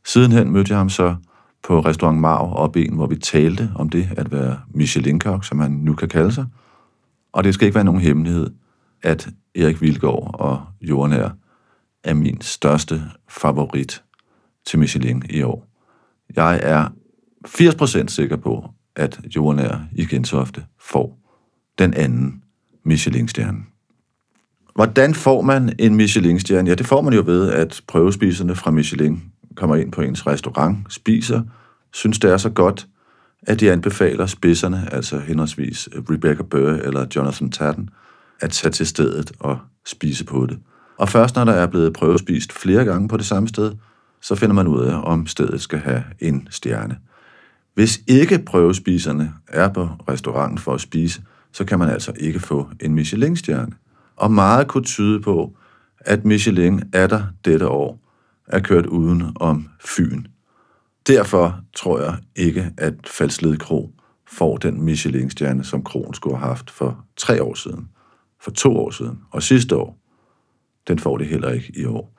Sidenhen 0.04 0.50
mødte 0.50 0.70
jeg 0.70 0.78
ham 0.78 0.90
så 0.90 1.14
på 1.62 1.80
restaurant 1.80 2.18
Marv 2.18 2.52
og 2.52 2.72
Ben, 2.72 2.94
hvor 2.94 3.06
vi 3.06 3.16
talte 3.16 3.70
om 3.74 3.88
det 3.88 4.08
at 4.16 4.32
være 4.32 4.56
Michelin-kok, 4.74 5.44
som 5.44 5.60
han 5.60 5.70
nu 5.70 5.94
kan 5.94 6.08
kalde 6.08 6.32
sig. 6.32 6.46
Og 7.32 7.44
det 7.44 7.54
skal 7.54 7.66
ikke 7.66 7.74
være 7.74 7.84
nogen 7.84 8.00
hemmelighed, 8.00 8.50
at 9.02 9.28
Erik 9.54 9.82
Vilgaard 9.82 10.30
og 10.34 10.60
Jordnær 10.80 11.28
er 12.04 12.14
min 12.14 12.40
største 12.40 13.02
favorit 13.28 14.02
til 14.66 14.78
Michelin 14.78 15.22
i 15.30 15.42
år. 15.42 15.66
Jeg 16.36 16.60
er 16.62 16.88
80% 17.48 18.08
sikker 18.08 18.36
på, 18.36 18.70
at 18.96 19.20
Jordnær 19.36 19.78
i 19.92 20.06
Gentofte 20.06 20.64
får 20.80 21.18
den 21.78 21.94
anden 21.94 22.42
Michelin-stjerne. 22.84 23.58
Hvordan 24.74 25.14
får 25.14 25.42
man 25.42 25.74
en 25.78 25.94
Michelin-stjerne? 25.94 26.68
Ja, 26.68 26.74
det 26.74 26.86
får 26.86 27.00
man 27.00 27.12
jo 27.12 27.22
ved, 27.26 27.50
at 27.50 27.82
prøvespiserne 27.86 28.54
fra 28.54 28.70
Michelin 28.70 29.22
kommer 29.56 29.76
ind 29.76 29.92
på 29.92 30.00
ens 30.00 30.26
restaurant, 30.26 30.92
spiser, 30.92 31.42
synes 31.92 32.18
det 32.18 32.30
er 32.30 32.36
så 32.36 32.50
godt, 32.50 32.86
at 33.42 33.60
de 33.60 33.72
anbefaler 33.72 34.26
spidserne, 34.26 34.88
altså 34.92 35.18
henholdsvis 35.18 35.88
Rebecca 36.10 36.42
Burr 36.42 36.72
eller 36.72 37.06
Jonathan 37.16 37.50
Tatten, 37.50 37.90
at 38.40 38.50
tage 38.50 38.72
til 38.72 38.86
stedet 38.86 39.32
og 39.40 39.58
spise 39.86 40.24
på 40.24 40.46
det. 40.46 40.58
Og 41.02 41.08
først 41.08 41.36
når 41.36 41.44
der 41.44 41.52
er 41.52 41.66
blevet 41.66 41.92
prøvespist 41.92 42.52
flere 42.52 42.84
gange 42.84 43.08
på 43.08 43.16
det 43.16 43.26
samme 43.26 43.48
sted, 43.48 43.72
så 44.20 44.34
finder 44.34 44.54
man 44.54 44.66
ud 44.66 44.80
af, 44.80 45.00
om 45.04 45.26
stedet 45.26 45.60
skal 45.60 45.78
have 45.78 46.04
en 46.18 46.48
stjerne. 46.50 46.98
Hvis 47.74 48.00
ikke 48.06 48.38
prøvespiserne 48.38 49.32
er 49.48 49.68
på 49.68 49.88
restauranten 50.08 50.58
for 50.58 50.74
at 50.74 50.80
spise, 50.80 51.22
så 51.52 51.64
kan 51.64 51.78
man 51.78 51.88
altså 51.88 52.12
ikke 52.20 52.40
få 52.40 52.68
en 52.80 52.94
Michelin-stjerne. 52.94 53.72
Og 54.16 54.32
meget 54.32 54.68
kunne 54.68 54.84
tyde 54.84 55.20
på, 55.20 55.56
at 56.00 56.24
Michelin 56.24 56.82
er 56.92 57.06
der 57.06 57.22
dette 57.44 57.68
år 57.68 57.98
er 58.46 58.60
kørt 58.60 58.86
uden 58.86 59.32
om 59.36 59.68
Fyn. 59.84 60.24
Derfor 61.06 61.60
tror 61.76 62.00
jeg 62.00 62.16
ikke, 62.36 62.72
at 62.78 62.94
Falsled 63.06 63.56
Kro 63.56 63.90
får 64.28 64.56
den 64.56 64.82
Michelin-stjerne, 64.82 65.64
som 65.64 65.84
kronen 65.84 66.14
skulle 66.14 66.36
have 66.36 66.48
haft 66.48 66.70
for 66.70 67.04
tre 67.16 67.42
år 67.42 67.54
siden, 67.54 67.88
for 68.40 68.50
to 68.50 68.76
år 68.76 68.90
siden 68.90 69.18
og 69.30 69.42
sidste 69.42 69.76
år. 69.76 70.01
Den 70.88 70.98
får 70.98 71.16
det 71.16 71.26
heller 71.26 71.50
ikke 71.50 71.72
i 71.76 71.84
år. 71.84 72.18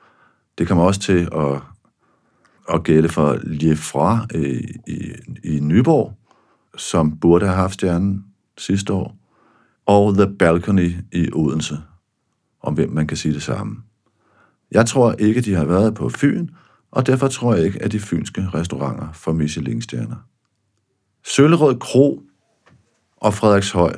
Det 0.58 0.68
kommer 0.68 0.84
også 0.84 1.00
til 1.00 1.28
at 1.32 1.60
at 2.68 2.84
gælde 2.84 3.08
for 3.08 3.38
Liefra 3.42 4.26
i, 4.34 4.36
øh, 4.36 4.60
i, 4.86 5.12
i 5.44 5.60
Nyborg, 5.60 6.18
som 6.76 7.18
burde 7.18 7.46
have 7.46 7.56
haft 7.56 7.74
stjernen 7.74 8.24
sidste 8.58 8.92
år, 8.92 9.16
og 9.86 10.14
The 10.14 10.36
Balcony 10.38 10.92
i 11.12 11.30
Odense, 11.32 11.78
om 12.62 12.74
hvem 12.74 12.90
man 12.90 13.06
kan 13.06 13.16
sige 13.16 13.34
det 13.34 13.42
samme. 13.42 13.76
Jeg 14.70 14.86
tror 14.86 15.12
ikke, 15.12 15.40
de 15.40 15.54
har 15.54 15.64
været 15.64 15.94
på 15.94 16.08
Fyn, 16.08 16.48
og 16.90 17.06
derfor 17.06 17.28
tror 17.28 17.54
jeg 17.54 17.64
ikke, 17.64 17.82
at 17.82 17.92
de 17.92 18.00
fynske 18.00 18.48
restauranter 18.54 19.12
får 19.12 19.32
Michelin-stjerner. 19.32 20.16
Søllerød 21.24 21.78
Kro 21.78 22.22
og 23.16 23.34
Frederikshøj 23.34 23.94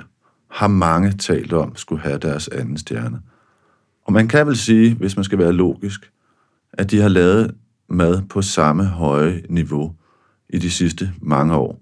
har 0.51 0.69
mange 0.69 1.12
talt 1.12 1.53
om 1.53 1.77
skulle 1.77 2.03
have 2.03 2.19
deres 2.19 2.49
anden 2.49 2.77
stjerne. 2.77 3.21
Og 4.07 4.13
man 4.13 4.29
kan 4.29 4.47
vel 4.47 4.57
sige, 4.57 4.95
hvis 4.95 5.17
man 5.17 5.25
skal 5.25 5.39
være 5.39 5.53
logisk, 5.53 6.11
at 6.73 6.91
de 6.91 7.01
har 7.01 7.09
lavet 7.09 7.55
mad 7.89 8.23
på 8.23 8.43
samme 8.43 8.85
høje 8.85 9.43
niveau 9.49 9.93
i 10.49 10.59
de 10.59 10.71
sidste 10.71 11.13
mange 11.23 11.55
år. 11.55 11.81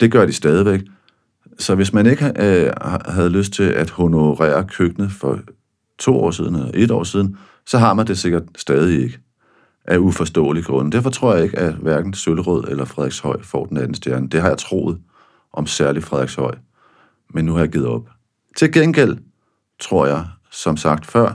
Det 0.00 0.12
gør 0.12 0.26
de 0.26 0.32
stadigvæk. 0.32 0.80
Så 1.58 1.74
hvis 1.74 1.92
man 1.92 2.06
ikke 2.06 2.32
øh, 2.36 2.72
havde 3.06 3.30
lyst 3.30 3.52
til 3.52 3.62
at 3.62 3.90
honorere 3.90 4.64
køkkenet 4.64 5.12
for 5.12 5.40
to 5.98 6.20
år 6.20 6.30
siden 6.30 6.54
eller 6.54 6.70
et 6.74 6.90
år 6.90 7.04
siden, 7.04 7.36
så 7.66 7.78
har 7.78 7.94
man 7.94 8.06
det 8.06 8.18
sikkert 8.18 8.42
stadig 8.56 9.02
ikke 9.02 9.18
af 9.84 9.98
uforståelige 9.98 10.64
grunde. 10.64 10.92
Derfor 10.92 11.10
tror 11.10 11.34
jeg 11.34 11.44
ikke, 11.44 11.58
at 11.58 11.74
hverken 11.74 12.14
Søllerød 12.14 12.64
eller 12.68 12.84
Frederikshøj 12.84 13.42
får 13.42 13.66
den 13.66 13.76
anden 13.76 13.94
stjerne. 13.94 14.28
Det 14.28 14.40
har 14.40 14.48
jeg 14.48 14.58
troet 14.58 14.98
om 15.52 15.66
særligt 15.66 16.04
Frederikshøj. 16.04 16.54
Men 17.34 17.44
nu 17.44 17.52
har 17.52 17.60
jeg 17.60 17.68
givet 17.68 17.86
op. 17.86 18.08
Til 18.56 18.72
gengæld 18.72 19.18
tror 19.80 20.06
jeg, 20.06 20.26
som 20.50 20.76
sagt 20.76 21.06
før, 21.06 21.34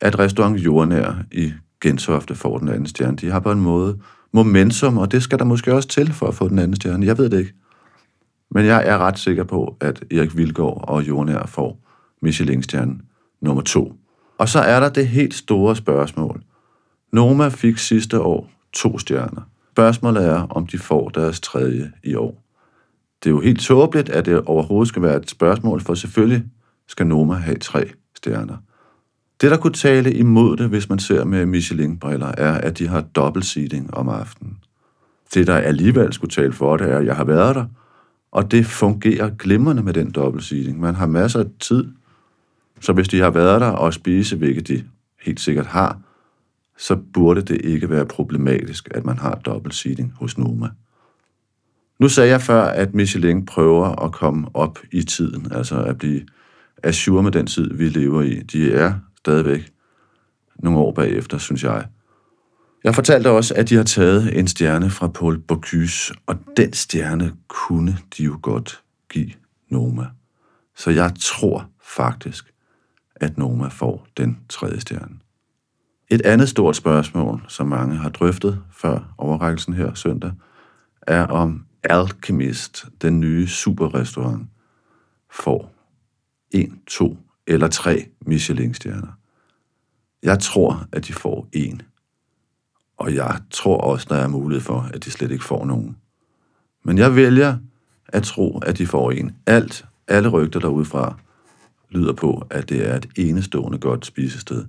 at 0.00 0.18
restaurant 0.18 0.58
Jordnær 0.58 1.24
i 1.32 1.52
Gentofte 1.80 2.34
får 2.34 2.58
den 2.58 2.68
anden 2.68 2.86
stjerne. 2.86 3.16
De 3.16 3.30
har 3.30 3.40
på 3.40 3.52
en 3.52 3.60
måde 3.60 3.98
momentum, 4.32 4.98
og 4.98 5.12
det 5.12 5.22
skal 5.22 5.38
der 5.38 5.44
måske 5.44 5.74
også 5.74 5.88
til 5.88 6.12
for 6.12 6.26
at 6.26 6.34
få 6.34 6.48
den 6.48 6.58
anden 6.58 6.76
stjerne. 6.76 7.06
Jeg 7.06 7.18
ved 7.18 7.30
det 7.30 7.38
ikke. 7.38 7.54
Men 8.50 8.66
jeg 8.66 8.82
er 8.86 8.98
ret 8.98 9.18
sikker 9.18 9.44
på, 9.44 9.76
at 9.80 10.04
Erik 10.10 10.36
Vilgaard 10.36 10.84
og 10.88 11.08
Jordnær 11.08 11.46
får 11.46 11.78
Michelin-stjernen 12.22 13.02
nummer 13.40 13.62
to. 13.62 13.92
Og 14.38 14.48
så 14.48 14.58
er 14.58 14.80
der 14.80 14.88
det 14.88 15.08
helt 15.08 15.34
store 15.34 15.76
spørgsmål. 15.76 16.42
Noma 17.12 17.48
fik 17.48 17.78
sidste 17.78 18.20
år 18.20 18.50
to 18.72 18.98
stjerner. 18.98 19.42
Spørgsmålet 19.72 20.26
er, 20.26 20.40
om 20.40 20.66
de 20.66 20.78
får 20.78 21.08
deres 21.08 21.40
tredje 21.40 21.92
i 22.04 22.14
år. 22.14 22.42
Det 23.22 23.30
er 23.30 23.34
jo 23.34 23.40
helt 23.40 23.60
tåbeligt, 23.60 24.08
at 24.08 24.26
det 24.26 24.40
overhovedet 24.40 24.88
skal 24.88 25.02
være 25.02 25.16
et 25.16 25.30
spørgsmål, 25.30 25.80
for 25.80 25.94
selvfølgelig 25.94 26.44
skal 26.88 27.06
Noma 27.06 27.34
have 27.34 27.58
tre 27.58 27.92
stjerner. 28.22 28.56
Det, 29.40 29.50
der 29.50 29.56
kunne 29.56 29.72
tale 29.72 30.12
imod 30.14 30.56
det, 30.56 30.68
hvis 30.68 30.88
man 30.88 30.98
ser 30.98 31.24
med 31.24 31.46
Michelin-briller, 31.46 32.32
er, 32.38 32.52
at 32.52 32.78
de 32.78 32.88
har 32.88 33.00
dobbelt 33.00 33.44
seating 33.44 33.94
om 33.94 34.08
aftenen. 34.08 34.58
Det, 35.34 35.46
der 35.46 35.56
alligevel 35.56 36.12
skulle 36.12 36.30
tale 36.30 36.52
for 36.52 36.76
det, 36.76 36.90
er, 36.90 36.98
at 36.98 37.06
jeg 37.06 37.16
har 37.16 37.24
været 37.24 37.54
der, 37.54 37.66
og 38.32 38.50
det 38.50 38.66
fungerer 38.66 39.30
glimrende 39.30 39.82
med 39.82 39.92
den 39.92 40.10
dobbelt 40.10 40.44
seating. 40.44 40.80
Man 40.80 40.94
har 40.94 41.06
masser 41.06 41.40
af 41.40 41.46
tid, 41.60 41.88
så 42.80 42.92
hvis 42.92 43.08
de 43.08 43.20
har 43.20 43.30
været 43.30 43.60
der 43.60 43.68
og 43.70 43.94
spise, 43.94 44.36
hvilket 44.36 44.68
de 44.68 44.84
helt 45.22 45.40
sikkert 45.40 45.66
har, 45.66 46.00
så 46.78 46.96
burde 47.14 47.42
det 47.42 47.60
ikke 47.64 47.90
være 47.90 48.06
problematisk, 48.06 48.88
at 48.90 49.04
man 49.04 49.18
har 49.18 49.34
dobbelt 49.34 49.74
seating 49.74 50.12
hos 50.16 50.38
Noma. 50.38 50.68
Nu 51.98 52.08
sagde 52.08 52.30
jeg 52.30 52.40
før, 52.40 52.62
at 52.62 52.94
Michelin 52.94 53.46
prøver 53.46 54.04
at 54.04 54.12
komme 54.12 54.46
op 54.54 54.78
i 54.92 55.02
tiden, 55.02 55.52
altså 55.52 55.82
at 55.82 55.98
blive 55.98 56.20
assure 56.82 57.22
med 57.22 57.32
den 57.32 57.46
tid, 57.46 57.74
vi 57.74 57.88
lever 57.88 58.22
i. 58.22 58.42
De 58.42 58.72
er 58.72 58.94
stadigvæk 59.18 59.72
nogle 60.58 60.78
år 60.78 60.92
bagefter, 60.92 61.38
synes 61.38 61.64
jeg. 61.64 61.86
Jeg 62.84 62.94
fortalte 62.94 63.30
også, 63.30 63.54
at 63.54 63.68
de 63.68 63.76
har 63.76 63.82
taget 63.82 64.38
en 64.38 64.48
stjerne 64.48 64.90
fra 64.90 65.08
Paul 65.08 65.38
Bocuse, 65.38 66.14
og 66.26 66.38
den 66.56 66.72
stjerne 66.72 67.32
kunne 67.48 67.98
de 68.18 68.24
jo 68.24 68.38
godt 68.42 68.82
give 69.10 69.30
Noma. 69.70 70.06
Så 70.76 70.90
jeg 70.90 71.12
tror 71.20 71.68
faktisk, 71.82 72.52
at 73.16 73.38
Noma 73.38 73.68
får 73.68 74.06
den 74.16 74.38
tredje 74.48 74.80
stjerne. 74.80 75.14
Et 76.10 76.20
andet 76.20 76.48
stort 76.48 76.76
spørgsmål, 76.76 77.44
som 77.48 77.66
mange 77.66 77.96
har 77.96 78.08
drøftet 78.08 78.62
før 78.70 79.14
overrækkelsen 79.18 79.74
her 79.74 79.94
søndag, 79.94 80.32
er 81.02 81.26
om 81.26 81.64
Alchemist, 81.82 82.86
den 83.02 83.20
nye 83.20 83.46
superrestaurant, 83.46 84.48
får 85.30 85.74
en, 86.52 86.80
to 86.86 87.18
eller 87.46 87.68
tre 87.68 88.08
Michelin-stjerner. 88.26 89.18
Jeg 90.22 90.38
tror, 90.38 90.86
at 90.92 91.06
de 91.06 91.12
får 91.12 91.48
en. 91.52 91.82
Og 92.96 93.14
jeg 93.14 93.40
tror 93.50 93.78
også, 93.78 94.06
der 94.10 94.16
er 94.16 94.28
mulighed 94.28 94.62
for, 94.62 94.90
at 94.94 95.04
de 95.04 95.10
slet 95.10 95.30
ikke 95.30 95.44
får 95.44 95.64
nogen. 95.64 95.96
Men 96.84 96.98
jeg 96.98 97.16
vælger 97.16 97.56
at 98.08 98.22
tro, 98.22 98.58
at 98.58 98.78
de 98.78 98.86
får 98.86 99.10
en. 99.10 99.36
Alt, 99.46 99.84
alle 100.08 100.28
rygter 100.28 100.60
derudfra, 100.60 101.16
lyder 101.90 102.12
på, 102.12 102.46
at 102.50 102.68
det 102.68 102.88
er 102.88 102.96
et 102.96 103.06
enestående 103.16 103.78
godt 103.78 104.06
spisested. 104.06 104.64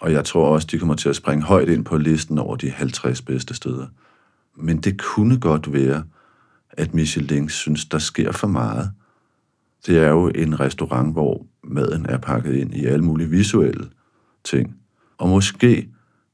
Og 0.00 0.12
jeg 0.12 0.24
tror 0.24 0.48
også, 0.48 0.68
de 0.70 0.78
kommer 0.78 0.94
til 0.94 1.08
at 1.08 1.16
springe 1.16 1.44
højt 1.44 1.68
ind 1.68 1.84
på 1.84 1.96
listen 1.96 2.38
over 2.38 2.56
de 2.56 2.70
50 2.70 3.22
bedste 3.22 3.54
steder. 3.54 3.86
Men 4.56 4.78
det 4.78 5.00
kunne 5.00 5.40
godt 5.40 5.72
være, 5.72 6.04
at 6.70 6.94
Michelin 6.94 7.48
synes, 7.48 7.84
der 7.84 7.98
sker 7.98 8.32
for 8.32 8.46
meget. 8.46 8.92
Det 9.86 9.98
er 9.98 10.08
jo 10.08 10.28
en 10.34 10.60
restaurant, 10.60 11.12
hvor 11.12 11.46
maden 11.64 12.06
er 12.08 12.18
pakket 12.18 12.54
ind 12.54 12.74
i 12.74 12.86
alle 12.86 13.04
mulige 13.04 13.30
visuelle 13.30 13.88
ting. 14.44 14.76
Og 15.18 15.28
måske 15.28 15.88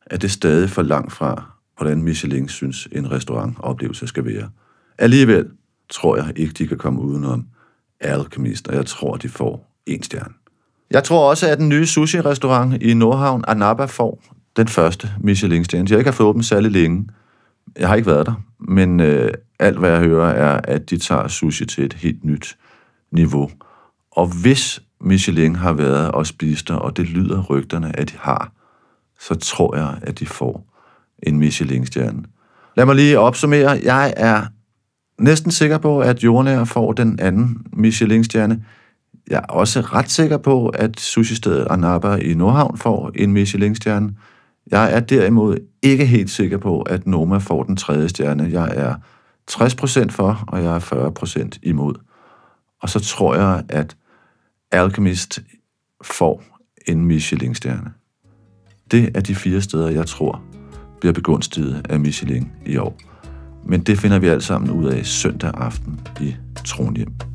er 0.07 0.17
det 0.17 0.31
stadig 0.31 0.71
for 0.71 0.83
langt 0.83 1.13
fra, 1.13 1.53
hvordan 1.77 2.03
Michelin 2.03 2.49
synes, 2.49 2.89
en 2.93 3.11
restaurantoplevelse 3.11 4.07
skal 4.07 4.25
være. 4.25 4.51
Alligevel 4.99 5.47
tror 5.91 6.17
jeg 6.17 6.33
ikke, 6.37 6.53
de 6.53 6.67
kan 6.67 6.79
komme 6.79 7.01
udenom 7.01 7.47
Alchemist, 8.01 8.69
og 8.69 8.75
jeg 8.75 8.87
tror, 8.87 9.17
de 9.17 9.29
får 9.29 9.79
en 9.87 10.03
stjerne. 10.03 10.35
Jeg 10.91 11.05
tror 11.05 11.31
også, 11.31 11.49
at 11.49 11.59
den 11.59 11.69
nye 11.69 11.87
sushi-restaurant 11.87 12.83
i 12.83 12.95
Nordhavn, 12.95 13.45
Anapa, 13.49 13.85
får 13.85 14.23
den 14.57 14.69
første 14.69 15.11
Michelin-stjerne. 15.21 15.87
De 15.87 15.93
har 15.93 15.99
ikke 15.99 16.33
dem 16.33 16.43
særlig 16.43 16.71
længe. 16.71 17.09
Jeg 17.79 17.89
har 17.89 17.95
ikke 17.95 18.11
været 18.11 18.27
der, 18.27 18.43
men 18.59 19.01
øh, 19.01 19.31
alt, 19.59 19.79
hvad 19.79 19.91
jeg 19.91 20.01
hører, 20.01 20.31
er, 20.31 20.61
at 20.65 20.91
de 20.91 20.99
tager 20.99 21.29
sushi 21.29 21.67
til 21.67 21.85
et 21.85 21.93
helt 21.93 22.25
nyt 22.25 22.57
niveau. 23.13 23.51
Og 24.11 24.27
hvis 24.43 24.83
Michelin 25.01 25.57
har 25.57 25.73
været 25.73 26.11
og 26.11 26.27
spist 26.27 26.69
der, 26.69 26.75
og 26.75 26.97
det 26.97 27.09
lyder 27.09 27.43
rygterne, 27.43 27.99
at 27.99 28.11
de 28.11 28.17
har, 28.21 28.53
så 29.21 29.35
tror 29.35 29.77
jeg, 29.77 29.95
at 30.03 30.19
de 30.19 30.27
får 30.27 30.67
en 31.23 31.39
Michelin-stjerne. 31.39 32.23
Lad 32.77 32.87
mig 32.87 32.97
lige 32.97 33.19
opsummere. 33.19 33.81
Jeg 33.85 34.15
er 34.17 34.43
næsten 35.19 35.51
sikker 35.51 35.79
på, 35.79 36.01
at 36.01 36.25
Jordnær 36.25 36.65
får 36.65 36.93
den 36.93 37.21
anden 37.21 37.67
Michelin-stjerne. 37.73 38.65
Jeg 39.31 39.37
er 39.37 39.53
også 39.53 39.81
ret 39.81 40.11
sikker 40.11 40.37
på, 40.37 40.69
at 40.69 41.01
sushi-stedet 41.01 41.67
Anapa 41.71 42.15
i 42.15 42.35
Nordhavn 42.35 42.79
får 42.79 43.11
en 43.15 43.33
Michelin-stjerne. 43.33 44.15
Jeg 44.71 44.93
er 44.93 45.01
derimod 45.01 45.57
ikke 45.83 46.07
helt 46.07 46.31
sikker 46.31 46.59
på, 46.59 46.83
at 46.83 47.07
Noma 47.07 47.39
får 47.39 47.63
den 47.63 47.77
tredje 47.77 48.09
stjerne. 48.09 48.49
Jeg 48.53 48.73
er 48.75 48.95
60% 49.51 50.11
for, 50.11 50.45
og 50.49 50.63
jeg 50.63 50.77
er 50.77 51.51
40% 51.55 51.59
imod. 51.63 51.95
Og 52.83 52.89
så 52.91 53.01
tror 53.01 53.35
jeg, 53.35 53.64
at 53.68 53.97
Alchemist 54.70 55.43
får 56.05 56.45
en 56.87 57.05
Michelin-stjerne. 57.05 57.93
Det 58.91 59.16
er 59.16 59.20
de 59.20 59.35
fire 59.35 59.61
steder, 59.61 59.91
jeg 59.91 60.07
tror 60.07 60.43
bliver 61.01 61.12
begunstiget 61.12 61.87
af 61.89 62.01
Michelin 62.01 62.53
i 62.66 62.76
år. 62.76 62.99
Men 63.64 63.83
det 63.83 63.99
finder 63.99 64.18
vi 64.18 64.28
alt 64.28 64.45
sammen 64.45 64.70
ud 64.70 64.87
af 64.87 65.07
søndag 65.07 65.51
aften 65.55 66.01
i 66.20 66.37
Tronhjem. 66.64 67.32